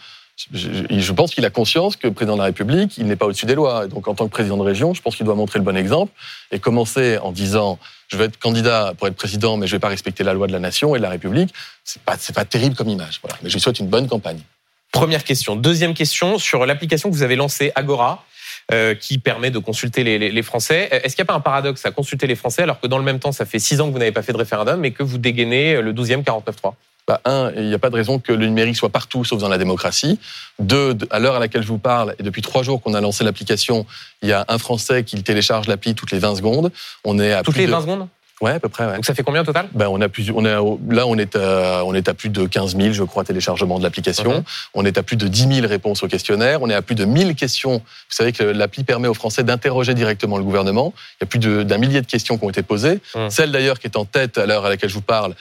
Je, 0.52 1.12
pense 1.12 1.34
qu'il 1.34 1.44
a 1.44 1.50
conscience 1.50 1.96
que 1.96 2.08
président 2.08 2.34
de 2.34 2.38
la 2.38 2.46
République, 2.46 2.96
il 2.98 3.06
n'est 3.06 3.16
pas 3.16 3.26
au-dessus 3.26 3.46
des 3.46 3.54
lois. 3.54 3.84
Et 3.84 3.88
donc, 3.88 4.08
en 4.08 4.14
tant 4.14 4.26
que 4.26 4.30
président 4.30 4.56
de 4.56 4.62
région, 4.62 4.94
je 4.94 5.02
pense 5.02 5.16
qu'il 5.16 5.26
doit 5.26 5.34
montrer 5.34 5.58
le 5.58 5.64
bon 5.64 5.76
exemple 5.76 6.12
et 6.50 6.58
commencer 6.58 7.18
en 7.18 7.32
disant 7.32 7.78
je 8.08 8.16
vais 8.16 8.24
être 8.24 8.38
candidat 8.38 8.94
pour 8.96 9.06
être 9.06 9.16
président, 9.16 9.56
mais 9.56 9.66
je 9.66 9.72
vais 9.72 9.80
pas 9.80 9.88
respecter 9.88 10.24
la 10.24 10.32
loi 10.32 10.46
de 10.46 10.52
la 10.52 10.58
nation 10.58 10.94
et 10.94 10.98
de 10.98 11.02
la 11.02 11.10
République. 11.10 11.52
C'est 11.84 12.02
pas, 12.02 12.16
pas 12.34 12.44
terrible 12.44 12.74
comme 12.74 12.88
image. 12.88 13.20
Mais 13.42 13.48
je 13.48 13.54
lui 13.54 13.60
souhaite 13.60 13.78
une 13.78 13.88
bonne 13.88 14.08
campagne. 14.08 14.40
Première 14.92 15.24
question. 15.24 15.56
Deuxième 15.56 15.94
question 15.94 16.38
sur 16.38 16.66
l'application 16.66 17.10
que 17.10 17.14
vous 17.14 17.22
avez 17.22 17.36
lancée, 17.36 17.72
Agora. 17.74 18.24
euh, 18.72 18.94
qui 18.94 19.18
permet 19.18 19.50
de 19.50 19.58
consulter 19.58 20.04
les, 20.04 20.42
Français. 20.42 20.88
Est-ce 20.92 21.16
qu'il 21.16 21.22
n'y 21.22 21.26
a 21.28 21.32
pas 21.32 21.34
un 21.34 21.40
paradoxe 21.40 21.84
à 21.86 21.90
consulter 21.90 22.26
les 22.28 22.36
Français 22.36 22.62
alors 22.62 22.78
que 22.78 22.86
dans 22.86 22.98
le 22.98 23.04
même 23.04 23.18
temps, 23.18 23.32
ça 23.32 23.44
fait 23.44 23.58
six 23.58 23.80
ans 23.80 23.88
que 23.88 23.92
vous 23.92 23.98
n'avez 23.98 24.12
pas 24.12 24.22
fait 24.22 24.32
de 24.32 24.38
référendum 24.38 24.84
et 24.84 24.92
que 24.92 25.02
vous 25.02 25.18
dégainez 25.18 25.80
le 25.82 25.92
12e 25.92 26.22
49.3 26.22 26.74
Bah, 27.10 27.20
un, 27.24 27.50
il 27.56 27.66
n'y 27.66 27.74
a 27.74 27.78
pas 27.80 27.90
de 27.90 27.96
raison 27.96 28.20
que 28.20 28.32
le 28.32 28.46
numérique 28.46 28.76
soit 28.76 28.88
partout, 28.88 29.24
sauf 29.24 29.40
dans 29.40 29.48
la 29.48 29.58
démocratie. 29.58 30.20
Deux, 30.60 30.96
à 31.10 31.18
l'heure 31.18 31.34
à 31.34 31.40
laquelle 31.40 31.62
je 31.62 31.66
vous 31.66 31.78
parle, 31.78 32.14
et 32.20 32.22
depuis 32.22 32.40
trois 32.40 32.62
jours 32.62 32.80
qu'on 32.80 32.94
a 32.94 33.00
lancé 33.00 33.24
l'application, 33.24 33.84
il 34.22 34.28
y 34.28 34.32
a 34.32 34.44
un 34.46 34.58
Français 34.58 35.02
qui 35.02 35.20
télécharge 35.24 35.66
l'appli 35.66 35.96
toutes 35.96 36.12
les 36.12 36.20
20 36.20 36.36
secondes. 36.36 36.70
On 37.02 37.18
est 37.18 37.32
à 37.32 37.42
Toutes 37.42 37.54
plus 37.54 37.62
les 37.62 37.66
de... 37.66 37.72
20 37.72 37.80
secondes? 37.80 38.06
Ouais, 38.40 38.52
à 38.52 38.60
peu 38.60 38.68
près. 38.68 38.86
Ouais. 38.86 38.94
Donc 38.94 39.04
ça 39.04 39.12
fait 39.12 39.24
combien 39.24 39.42
au 39.42 39.44
total? 39.44 39.68
Ben, 39.74 39.88
on 39.88 40.00
a 40.00 40.08
plus, 40.08 40.30
on 40.30 40.40
là, 40.40 40.62
on 41.06 41.18
est 41.18 41.34
à, 41.36 41.84
on 41.84 41.94
est 41.94 42.08
à 42.08 42.14
plus 42.14 42.30
de 42.30 42.46
15 42.46 42.76
000, 42.76 42.92
je 42.92 43.02
crois, 43.02 43.24
téléchargements 43.24 43.78
de 43.78 43.82
l'application. 43.82 44.32
Mhm. 44.32 44.42
On 44.74 44.84
est 44.84 44.96
à 44.96 45.02
plus 45.02 45.16
de 45.16 45.26
10 45.26 45.56
000 45.56 45.66
réponses 45.66 46.04
au 46.04 46.08
questionnaire. 46.08 46.62
On 46.62 46.70
est 46.70 46.74
à 46.74 46.80
plus 46.80 46.94
de 46.94 47.04
1000 47.04 47.34
questions. 47.34 47.78
Vous 47.78 48.14
savez 48.16 48.32
que 48.32 48.44
l'appli 48.44 48.84
permet 48.84 49.08
aux 49.08 49.14
Français 49.14 49.42
d'interroger 49.42 49.94
directement 49.94 50.38
le 50.38 50.44
gouvernement. 50.44 50.94
Il 51.20 51.24
y 51.24 51.24
a 51.24 51.26
plus 51.26 51.38
d'un 51.40 51.78
millier 51.78 52.00
de 52.00 52.06
questions 52.06 52.38
qui 52.38 52.44
ont 52.44 52.50
été 52.50 52.62
posées. 52.62 53.00
Mhm. 53.16 53.30
Celle 53.30 53.50
d'ailleurs 53.50 53.80
qui 53.80 53.88
est 53.88 53.96
en 53.96 54.04
tête 54.04 54.38
à 54.38 54.46
l'heure 54.46 54.64
à 54.64 54.68
laquelle 54.68 54.88
je 54.88 54.94
vous 54.94 55.02
parle 55.02 55.34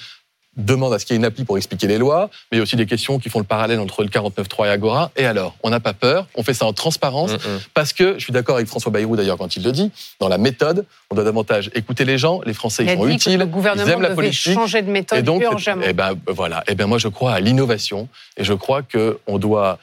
demande 0.57 0.93
à 0.93 0.99
ce 0.99 1.05
qu'il 1.05 1.13
y 1.13 1.15
ait 1.15 1.19
une 1.19 1.25
appli 1.25 1.45
pour 1.45 1.57
expliquer 1.57 1.87
les 1.87 1.97
lois, 1.97 2.29
mais 2.51 2.57
il 2.57 2.57
y 2.57 2.59
a 2.59 2.63
aussi 2.63 2.75
des 2.75 2.85
questions 2.85 3.17
qui 3.19 3.29
font 3.29 3.39
le 3.39 3.45
parallèle 3.45 3.79
entre 3.79 4.03
le 4.03 4.09
49.3 4.09 4.65
et 4.67 4.69
Agora. 4.69 5.11
Et 5.15 5.25
alors, 5.25 5.55
on 5.63 5.69
n'a 5.69 5.79
pas 5.79 5.93
peur, 5.93 6.27
on 6.35 6.43
fait 6.43 6.53
ça 6.53 6.65
en 6.65 6.73
transparence, 6.73 7.31
Mm, 7.31 7.35
mm. 7.35 7.59
parce 7.73 7.93
que, 7.93 8.15
je 8.17 8.23
suis 8.23 8.33
d'accord 8.33 8.55
avec 8.55 8.67
François 8.67 8.91
Bayrou 8.91 9.15
d'ailleurs 9.15 9.37
quand 9.37 9.55
il 9.55 9.63
le 9.63 9.71
dit, 9.71 9.91
dans 10.19 10.27
la 10.27 10.37
méthode, 10.37 10.85
on 11.11 11.15
doit 11.15 11.23
davantage 11.23 11.69
écouter 11.75 12.03
les 12.03 12.17
gens, 12.17 12.41
les 12.45 12.53
Français 12.53 12.83
Il 12.83 12.89
ils 12.91 12.97
sont 12.97 13.07
utiles, 13.07 13.37
le 13.37 13.45
ils 13.45 13.49
gouvernement 13.51 13.89
aiment 13.89 14.01
la 14.01 14.09
politique. 14.09 14.53
changer 14.53 14.81
de 14.81 14.89
méthode 14.91 15.19
Et 15.19 15.21
donc, 15.23 15.41
urgemment. 15.43 15.83
eh 15.87 15.93
ben 15.93 16.13
voilà. 16.27 16.63
Eh 16.67 16.75
ben 16.75 16.87
moi, 16.87 16.97
je 16.97 17.07
crois 17.07 17.33
à 17.33 17.39
l'innovation 17.39 18.09
et 18.35 18.43
je 18.43 18.53
crois 18.53 18.81
que 18.81 19.19
on 19.27 19.37
doit 19.37 19.77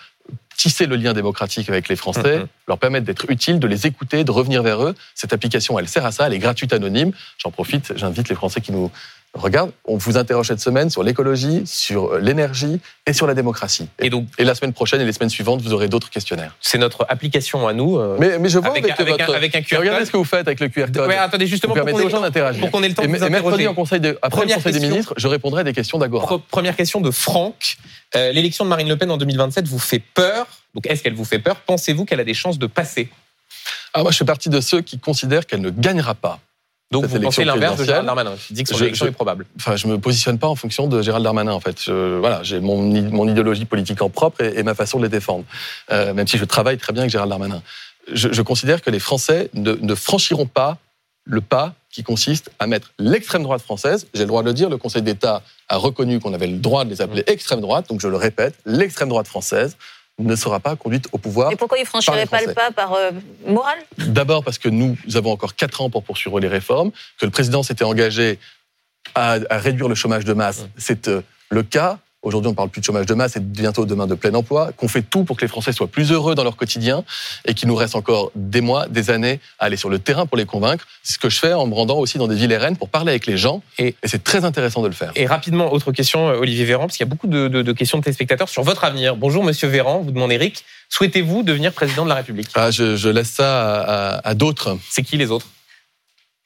tisser 0.56 0.86
le 0.86 0.96
lien 0.96 1.12
démocratique 1.12 1.68
avec 1.68 1.88
les 1.90 1.96
Français, 1.96 2.38
Mhm. 2.38 2.46
leur 2.66 2.78
permettre 2.78 3.04
d'être 3.04 3.30
utiles, 3.30 3.58
de 3.60 3.66
les 3.66 3.86
écouter, 3.86 4.24
de 4.24 4.30
revenir 4.30 4.62
vers 4.62 4.82
eux. 4.82 4.94
Cette 5.14 5.34
application, 5.34 5.78
elle 5.78 5.86
sert 5.86 6.06
à 6.06 6.12
ça, 6.12 6.26
elle 6.26 6.32
est 6.32 6.38
gratuite, 6.38 6.72
anonyme. 6.72 7.12
J'en 7.36 7.50
profite, 7.50 7.92
j'invite 7.96 8.28
les 8.30 8.34
Français 8.34 8.62
qui 8.62 8.72
nous 8.72 8.90
regardent. 9.34 9.72
On 9.84 9.96
vous 9.96 10.16
interroge 10.16 10.46
cette 10.48 10.60
semaine 10.60 10.88
sur 10.90 11.02
l'écologie, 11.02 11.62
sur 11.66 12.18
l'énergie 12.18 12.80
et 13.06 13.12
sur 13.12 13.26
la 13.26 13.34
démocratie. 13.34 13.88
Et 13.98 14.08
donc, 14.10 14.26
Et 14.38 14.44
la 14.44 14.54
semaine 14.54 14.72
prochaine 14.72 15.00
et 15.00 15.04
les 15.04 15.12
semaines 15.12 15.28
suivantes, 15.30 15.60
vous 15.60 15.72
aurez 15.72 15.88
d'autres 15.88 16.08
questionnaires. 16.10 16.56
c'est 16.60 16.78
notre 16.78 17.04
application 17.08 17.68
à 17.68 17.72
nous. 17.72 17.98
euh, 17.98 18.16
Mais, 18.18 18.38
mais 18.38 18.48
je 18.48 18.58
vois 18.58 18.70
avec, 18.70 18.84
avec, 18.84 19.00
avec 19.00 19.12
votre... 19.20 19.30
un, 19.32 19.36
avec 19.36 19.54
un 19.54 19.62
QR 19.62 19.78
Regardez 19.78 19.98
code. 19.98 20.06
ce 20.06 20.12
que 20.12 20.16
vous 20.16 20.24
faites 20.24 20.46
avec 20.46 20.60
le 20.60 20.68
QR 20.68 20.86
code. 20.86 21.06
Ouais, 21.08 21.16
attendez, 21.16 21.46
justement, 21.46 21.74
vous 21.74 21.80
pour 21.80 21.84
qu'on 21.84 21.96
permettez 21.96 22.02
ait 22.02 22.04
aux 22.04 22.08
le 22.08 22.10
gens 22.10 22.16
temps- 22.18 22.22
d'interagir. 22.22 22.60
pour 22.60 22.70
qu'on 22.70 22.82
ait 22.82 22.88
le 22.88 22.94
temps 22.94 23.02
Et, 23.02 23.06
de 23.08 23.12
vous 23.16 23.24
et 23.24 23.30
mercredi, 23.30 23.66
en 23.66 23.74
conseil 23.74 24.00
de, 24.00 24.18
après 24.22 24.30
Première 24.40 24.56
le 24.58 24.62
Conseil 24.62 24.80
des 24.80 24.86
ministres, 24.88 25.14
je 25.16 25.28
répondrai 25.28 25.60
à 25.60 25.64
des 25.64 25.72
questions 25.74 25.98
d'Agora. 25.98 26.26
Pre- 26.36 26.40
Première 26.50 26.76
question 26.76 27.00
de 27.00 27.10
Franck. 27.10 27.76
Euh, 28.14 28.32
L'élection 28.32 28.64
de 28.64 28.70
Marine 28.70 28.88
Le 28.88 28.96
Pen 28.96 29.10
en 29.10 29.16
2027 29.16 29.66
vous 29.68 29.78
fait 29.78 29.98
peur? 30.14 30.46
Donc, 30.74 30.86
est-ce 30.86 31.02
qu'elle 31.02 31.14
vous 31.14 31.24
fait 31.24 31.38
peur? 31.38 31.56
Pensez-vous 31.56 32.04
qu'elle 32.04 32.20
a 32.20 32.24
des 32.24 32.34
chances 32.34 32.58
de 32.58 32.66
passer? 32.66 33.08
Ah, 33.94 34.02
moi, 34.02 34.12
je 34.12 34.18
fais 34.18 34.24
partie 34.24 34.48
de 34.50 34.60
ceux 34.60 34.80
qui 34.82 34.98
considèrent 34.98 35.46
qu'elle 35.46 35.60
ne 35.62 35.70
gagnera 35.70 36.14
pas. 36.14 36.38
Donc, 36.92 37.04
vous 37.06 37.18
pensez 37.20 37.44
l'inverse 37.44 37.78
de 37.78 37.84
Gérald 37.84 38.06
Darmanin 38.06 38.34
qui 38.36 38.54
dit 38.54 38.62
que 38.62 38.68
son 38.70 38.76
je- 38.78 38.84
élection 38.84 39.06
je- 39.06 39.10
est 39.10 39.14
probable. 39.14 39.44
Enfin, 39.56 39.74
je 39.74 39.88
me 39.88 39.98
positionne 39.98 40.38
pas 40.38 40.46
en 40.46 40.54
fonction 40.54 40.86
de 40.86 41.02
Gérald 41.02 41.24
Darmanin, 41.24 41.52
en 41.52 41.60
fait. 41.60 41.82
Je- 41.82 42.18
voilà, 42.18 42.42
j'ai 42.44 42.60
mon, 42.60 42.94
i- 42.94 43.02
mon 43.02 43.28
idéologie 43.28 43.64
politique 43.64 44.00
en 44.02 44.08
propre 44.08 44.42
et, 44.42 44.58
et 44.58 44.62
ma 44.62 44.74
façon 44.74 44.98
de 44.98 45.02
les 45.04 45.08
défendre. 45.08 45.44
Euh, 45.90 46.14
même 46.14 46.28
si 46.28 46.38
je 46.38 46.44
travaille 46.44 46.78
très 46.78 46.92
bien 46.92 47.02
avec 47.02 47.10
Gérald 47.10 47.30
Darmanin. 47.30 47.60
Je, 48.12 48.32
je 48.32 48.42
considère 48.42 48.82
que 48.82 48.90
les 48.90 49.00
Français 49.00 49.50
ne, 49.54 49.72
ne 49.72 49.94
franchiront 49.96 50.46
pas 50.46 50.78
le 51.24 51.40
pas 51.40 51.74
qui 51.90 52.04
consiste 52.04 52.52
à 52.60 52.68
mettre 52.68 52.92
l'extrême 53.00 53.42
droite 53.42 53.62
française. 53.62 54.06
J'ai 54.14 54.20
le 54.22 54.28
droit 54.28 54.42
de 54.42 54.46
le 54.48 54.54
dire, 54.54 54.68
le 54.70 54.76
Conseil 54.76 55.02
d'État 55.02 55.42
a 55.68 55.76
reconnu 55.78 56.20
qu'on 56.20 56.34
avait 56.34 56.46
le 56.46 56.58
droit 56.58 56.84
de 56.84 56.90
les 56.90 57.00
appeler 57.00 57.24
extrême 57.26 57.60
droite, 57.60 57.88
donc 57.88 58.00
je 58.00 58.06
le 58.06 58.16
répète, 58.16 58.54
l'extrême 58.64 59.08
droite 59.08 59.26
française 59.26 59.76
ne 60.18 60.34
sera 60.34 60.60
pas 60.60 60.76
conduite 60.76 61.08
au 61.12 61.18
pouvoir 61.18 61.52
Et 61.52 61.56
pourquoi 61.56 61.78
il 61.78 61.86
franchirait 61.86 62.26
Par 62.26 62.40
pas 62.40 62.46
le 62.46 62.54
pas 62.54 62.70
par 62.70 62.94
euh, 62.94 63.10
morale? 63.46 63.78
D'abord 63.98 64.42
parce 64.42 64.58
que 64.58 64.68
nous 64.68 64.96
avons 65.14 65.32
encore 65.32 65.54
quatre 65.54 65.80
ans 65.80 65.90
pour 65.90 66.02
poursuivre 66.04 66.40
les 66.40 66.48
réformes, 66.48 66.90
que 67.18 67.26
le 67.26 67.30
président 67.30 67.62
s'était 67.62 67.84
engagé 67.84 68.38
à, 69.14 69.38
à 69.50 69.58
réduire 69.58 69.88
le 69.88 69.94
chômage 69.94 70.24
de 70.24 70.32
masse. 70.32 70.66
C'est 70.76 71.08
euh, 71.08 71.22
le 71.50 71.62
cas. 71.62 71.98
Aujourd'hui, 72.26 72.48
on 72.48 72.52
ne 72.52 72.56
parle 72.56 72.70
plus 72.70 72.80
de 72.80 72.84
chômage 72.86 73.06
de 73.06 73.14
masse 73.14 73.36
et 73.36 73.40
bientôt 73.40 73.86
demain 73.86 74.08
de 74.08 74.16
plein 74.16 74.34
emploi. 74.34 74.72
Qu'on 74.76 74.88
fait 74.88 75.02
tout 75.02 75.22
pour 75.22 75.36
que 75.36 75.42
les 75.42 75.48
Français 75.48 75.70
soient 75.70 75.86
plus 75.86 76.10
heureux 76.10 76.34
dans 76.34 76.42
leur 76.42 76.56
quotidien 76.56 77.04
et 77.44 77.54
qu'il 77.54 77.68
nous 77.68 77.76
reste 77.76 77.94
encore 77.94 78.32
des 78.34 78.60
mois, 78.60 78.88
des 78.88 79.10
années 79.10 79.38
à 79.60 79.66
aller 79.66 79.76
sur 79.76 79.88
le 79.88 80.00
terrain 80.00 80.26
pour 80.26 80.36
les 80.36 80.44
convaincre. 80.44 80.88
C'est 81.04 81.12
ce 81.14 81.18
que 81.20 81.30
je 81.30 81.38
fais 81.38 81.52
en 81.52 81.68
me 81.68 81.74
rendant 81.74 81.98
aussi 81.98 82.18
dans 82.18 82.26
des 82.26 82.34
villes 82.34 82.50
et 82.50 82.56
rennes 82.56 82.76
pour 82.76 82.88
parler 82.88 83.10
avec 83.10 83.26
les 83.26 83.36
gens. 83.36 83.62
Et- 83.78 83.94
Et, 84.02 84.08
c'est 84.08 84.24
très 84.24 84.44
intéressant 84.44 84.82
de 84.82 84.88
le 84.88 84.92
faire. 84.92 85.12
Et 85.14 85.24
rapidement, 85.26 85.72
autre 85.72 85.92
question, 85.92 86.28
euh, 86.28 86.38
Olivier 86.38 86.64
Véran, 86.64 86.86
parce 86.88 86.96
qu'il 86.96 87.06
y 87.06 87.08
a 87.08 87.10
beaucoup 87.10 87.28
de, 87.28 87.46
de- 87.46 87.62
de 87.62 87.72
questions 87.72 87.98
de 87.98 88.02
téléspectateurs 88.02 88.48
sur 88.48 88.64
votre 88.64 88.82
avenir. 88.82 89.14
Bonjour, 89.14 89.44
monsieur 89.44 89.68
Véran, 89.68 90.00
vous 90.00 90.10
demande 90.10 90.32
Eric, 90.32 90.64
souhaitez-vous 90.88 91.44
devenir 91.44 91.72
président 91.72 92.02
de 92.02 92.08
la 92.08 92.16
République? 92.16 92.48
Ah, 92.54 92.72
je, 92.72 92.96
je 92.96 93.08
laisse 93.08 93.30
ça 93.30 93.62
à, 93.62 94.16
à- 94.16 94.28
à 94.30 94.34
d'autres. 94.34 94.76
C'est 94.90 95.02
qui 95.04 95.16
les 95.16 95.30
autres? 95.30 95.46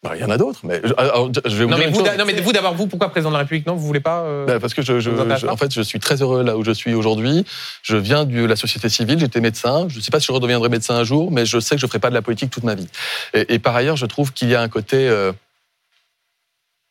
Bah, 0.02 0.12
Il 0.16 0.20
y 0.22 0.24
en 0.24 0.30
a 0.30 0.38
d'autres, 0.38 0.60
mais 0.64 0.80
je, 0.82 0.94
alors, 0.96 1.30
je 1.44 1.56
vais 1.56 1.64
vous 1.64 1.70
non 1.70 1.76
dire 1.76 1.78
mais, 1.78 1.84
une 1.90 1.90
vous, 1.94 2.06
chose. 2.06 2.16
non, 2.18 2.24
mais 2.24 2.40
vous 2.40 2.52
d'abord, 2.52 2.74
vous, 2.74 2.86
pourquoi 2.86 3.10
président 3.10 3.28
de 3.28 3.34
la 3.34 3.40
République? 3.40 3.66
Non, 3.66 3.74
vous 3.76 3.86
voulez 3.86 4.00
pas 4.00 4.20
euh, 4.22 4.46
Ben, 4.46 4.58
Parce 4.58 4.72
que 4.72 4.80
je, 4.80 4.98
je- 4.98 5.10
en 5.46 5.56
fait, 5.58 5.74
je 5.74 5.82
suis 5.82 6.00
très 6.00 6.22
heureux 6.22 6.42
là 6.42 6.56
où 6.56 6.64
je 6.64 6.70
suis 6.70 6.94
aujourd'hui. 6.94 7.44
Je 7.82 7.96
viens 7.96 8.24
de 8.24 8.44
la 8.46 8.56
société 8.56 8.88
civile, 8.88 9.18
j'étais 9.18 9.40
médecin. 9.42 9.86
Je 9.88 9.98
ne 9.98 10.00
sais 10.02 10.10
pas 10.10 10.18
si 10.18 10.26
je 10.28 10.32
redeviendrai 10.32 10.70
médecin 10.70 10.94
un 10.94 11.04
jour, 11.04 11.30
mais 11.30 11.44
je 11.44 11.60
sais 11.60 11.74
que 11.74 11.80
je 11.82 11.86
ne 11.86 11.88
ferai 11.88 11.98
pas 11.98 12.08
de 12.08 12.14
la 12.14 12.22
politique 12.22 12.48
toute 12.50 12.64
ma 12.64 12.74
vie. 12.74 12.88
Et, 13.34 13.54
et 13.54 13.58
par 13.58 13.76
ailleurs, 13.76 13.96
je 13.98 14.06
trouve 14.06 14.32
qu'il 14.32 14.48
y 14.48 14.54
a 14.54 14.62
un 14.62 14.68
côté. 14.68 15.06
euh, 15.06 15.32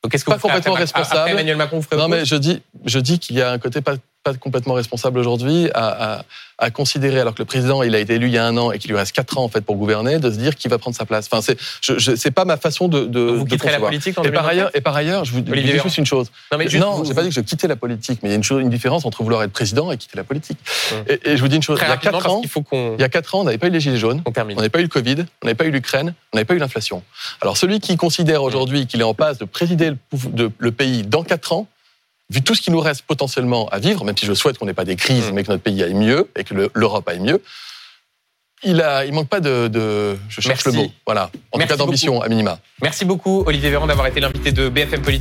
Donc, 0.03 0.12
qu'est-ce 0.12 0.24
que 0.24 0.30
pas 0.30 0.36
vous 0.38 0.41
complètement 0.43 0.74
après- 0.74 0.84
responsable. 0.84 1.18
Après 1.22 1.32
Emmanuel 1.32 1.57
Macron, 1.57 1.80
vous 1.80 1.97
non, 1.97 2.10
mais 2.10 2.26
je 2.26 2.36
dis, 2.36 2.62
je 2.86 2.99
dis 2.99 3.18
qu'il 3.18 3.36
y 3.38 3.41
a 3.41 3.49
un 3.51 3.57
côté 3.57 3.82
pas, 3.82 3.95
pas 4.24 4.34
complètement 4.34 4.74
responsable 4.74 5.17
aujourd'hui 5.17 5.70
à, 5.74 6.17
à, 6.17 6.26
à 6.57 6.72
considérer, 6.72 7.20
alors 7.22 7.34
que 7.34 7.39
le 7.41 7.45
président, 7.45 7.84
il 7.84 7.95
a 7.95 7.99
été 7.99 8.15
élu 8.15 8.28
il 8.28 8.34
y 8.34 8.38
a 8.38 8.45
un 8.45 8.57
an 8.57 8.72
et 8.72 8.80
qu'il 8.80 8.91
lui 8.91 8.97
reste 8.97 9.13
quatre 9.13 9.38
ans 9.38 9.43
en 9.43 9.47
fait 9.47 9.61
pour 9.61 9.78
gouverner, 9.78 10.20
de 10.20 10.30
se 10.30 10.38
dire 10.38 10.55
qu'il 10.55 10.70
va 10.70 10.78
prendre 10.78 10.95
sa 10.95 11.05
place. 11.05 11.28
Enfin, 11.32 11.41
c'est, 11.41 11.57
je, 11.82 11.97
je, 11.97 12.15
c'est 12.15 12.32
pas 12.32 12.43
ma 12.43 12.57
façon 12.57 12.89
de, 12.89 13.05
de, 13.05 13.20
Vous 13.22 13.45
de 13.45 13.49
quitterez 13.49 13.72
la 13.72 13.80
politique 13.80 14.17
en 14.17 14.24
Et 14.24 14.32
par 14.32 14.43
2027? 14.43 14.51
ailleurs, 14.51 14.72
et 14.76 14.82
par 14.82 14.95
ailleurs, 14.95 15.24
je 15.26 15.32
vous, 15.32 15.39
Olivier 15.49 15.74
dis 15.76 15.80
juste 15.80 15.97
une 15.97 16.05
chose. 16.05 16.32
Non, 16.51 16.57
mais 16.57 16.67
juste, 16.67 16.84
non, 16.84 16.91
vous- 16.95 17.05
j'ai 17.05 17.13
pas 17.13 17.22
dit 17.24 17.30
que 17.30 17.36
je 17.36 17.39
quittais 17.39 17.67
la 17.67 17.78
politique, 17.78 18.20
mais 18.22 18.30
il 18.30 18.32
y 18.32 18.36
a 18.36 18.38
une, 18.38 18.43
chose, 18.43 18.61
une 18.61 18.70
différence 18.70 19.05
entre 19.05 19.24
vouloir 19.24 19.41
être 19.43 19.53
président 19.53 19.89
et 19.91 19.97
quitter 19.97 20.17
la 20.17 20.26
politique. 20.26 20.57
Hum. 20.91 21.03
Et, 21.07 21.32
et 21.32 21.38
je 21.38 21.41
vous 21.41 21.47
dis 21.47 21.55
une 21.55 21.63
chose. 21.63 21.78
Très 21.78 21.88
il 21.88 21.89
y 21.89 21.93
a 21.93 21.97
quatre 21.97 22.30
ans, 22.30 22.41
qu'il 22.41 22.49
faut 22.49 22.61
qu'on 22.61 22.95
il 22.97 23.01
y 23.01 23.05
a 23.05 23.09
quatre 23.09 23.36
ans, 23.36 23.39
on 23.41 23.43
n'avait 23.45 23.57
pas 23.57 23.67
eu 23.67 23.72
les 23.72 23.80
gilets 23.80 23.97
jaunes. 23.97 24.22
On 24.26 24.55
n'avait 24.55 24.70
pas 24.70 24.80
eu 24.80 24.84
le 24.84 24.89
Covid, 24.89 25.15
on 25.41 25.45
n'avait 25.45 25.55
pas 25.55 25.65
eu 25.65 25.72
l'Ukraine, 25.72 26.13
on 26.34 26.38
n'avait 26.38 26.45
pas 26.45 26.55
eu 26.55 26.59
l'inflation. 26.59 27.03
Alors 27.41 27.55
celui 27.55 27.80
qui 27.80 27.95
considère 27.95 28.43
aujourd'hui 28.43 28.86
qu'il 28.86 28.99
est 28.99 29.03
en 29.05 29.13
passe 29.13 29.38
de 29.38 29.45
présider 29.45 29.91
le, 29.91 29.97
de- 30.32 30.51
le 30.57 30.72
pays 30.74 31.03
dans 31.03 31.24
quatre 31.24 31.53
ans, 31.53 31.67
vu 32.32 32.42
tout 32.44 32.54
ce 32.56 32.62
qui 32.62 32.72
nous 32.72 32.80
reste 32.80 33.02
potentiellement 33.04 33.68
à 33.70 33.80
vivre, 33.80 34.04
même 34.06 34.18
si 34.18 34.26
je 34.26 34.34
souhaite 34.34 34.58
qu'on 34.58 34.66
n'ait 34.66 34.74
pas 34.74 34.86
des 34.86 34.96
crises, 34.96 35.32
Mm. 35.32 35.34
mais 35.34 35.44
que 35.44 35.52
notre 35.52 35.64
pays 35.64 35.82
aille 35.84 35.94
mieux 35.96 36.30
et 36.36 36.44
que 36.44 36.54
le- 36.54 36.70
l'Europe 36.76 37.08
aille 37.10 37.20
mieux, 37.20 37.42
il 38.64 38.82
a, 38.82 39.06
il 39.06 39.14
manque 39.14 39.30
pas 39.30 39.40
de, 39.40 39.68
de- 39.70 40.18
je 40.28 40.42
cherche 40.42 40.66
Merci. 40.66 40.78
le 40.78 40.84
mot, 40.86 40.92
voilà, 41.06 41.32
en 41.54 41.58
Merci 41.58 41.72
tout 41.74 41.78
cas 41.80 41.86
d'ambition 41.86 42.22
à 42.22 42.28
minima. 42.28 42.60
Merci 42.82 43.06
beaucoup, 43.06 43.44
Olivier 43.48 43.70
Véran, 43.70 43.88
d'avoir 43.88 44.06
été 44.08 44.20
l'invité 44.20 44.52
de 44.52 44.68
BFM 44.68 45.02
Politique. 45.02 45.18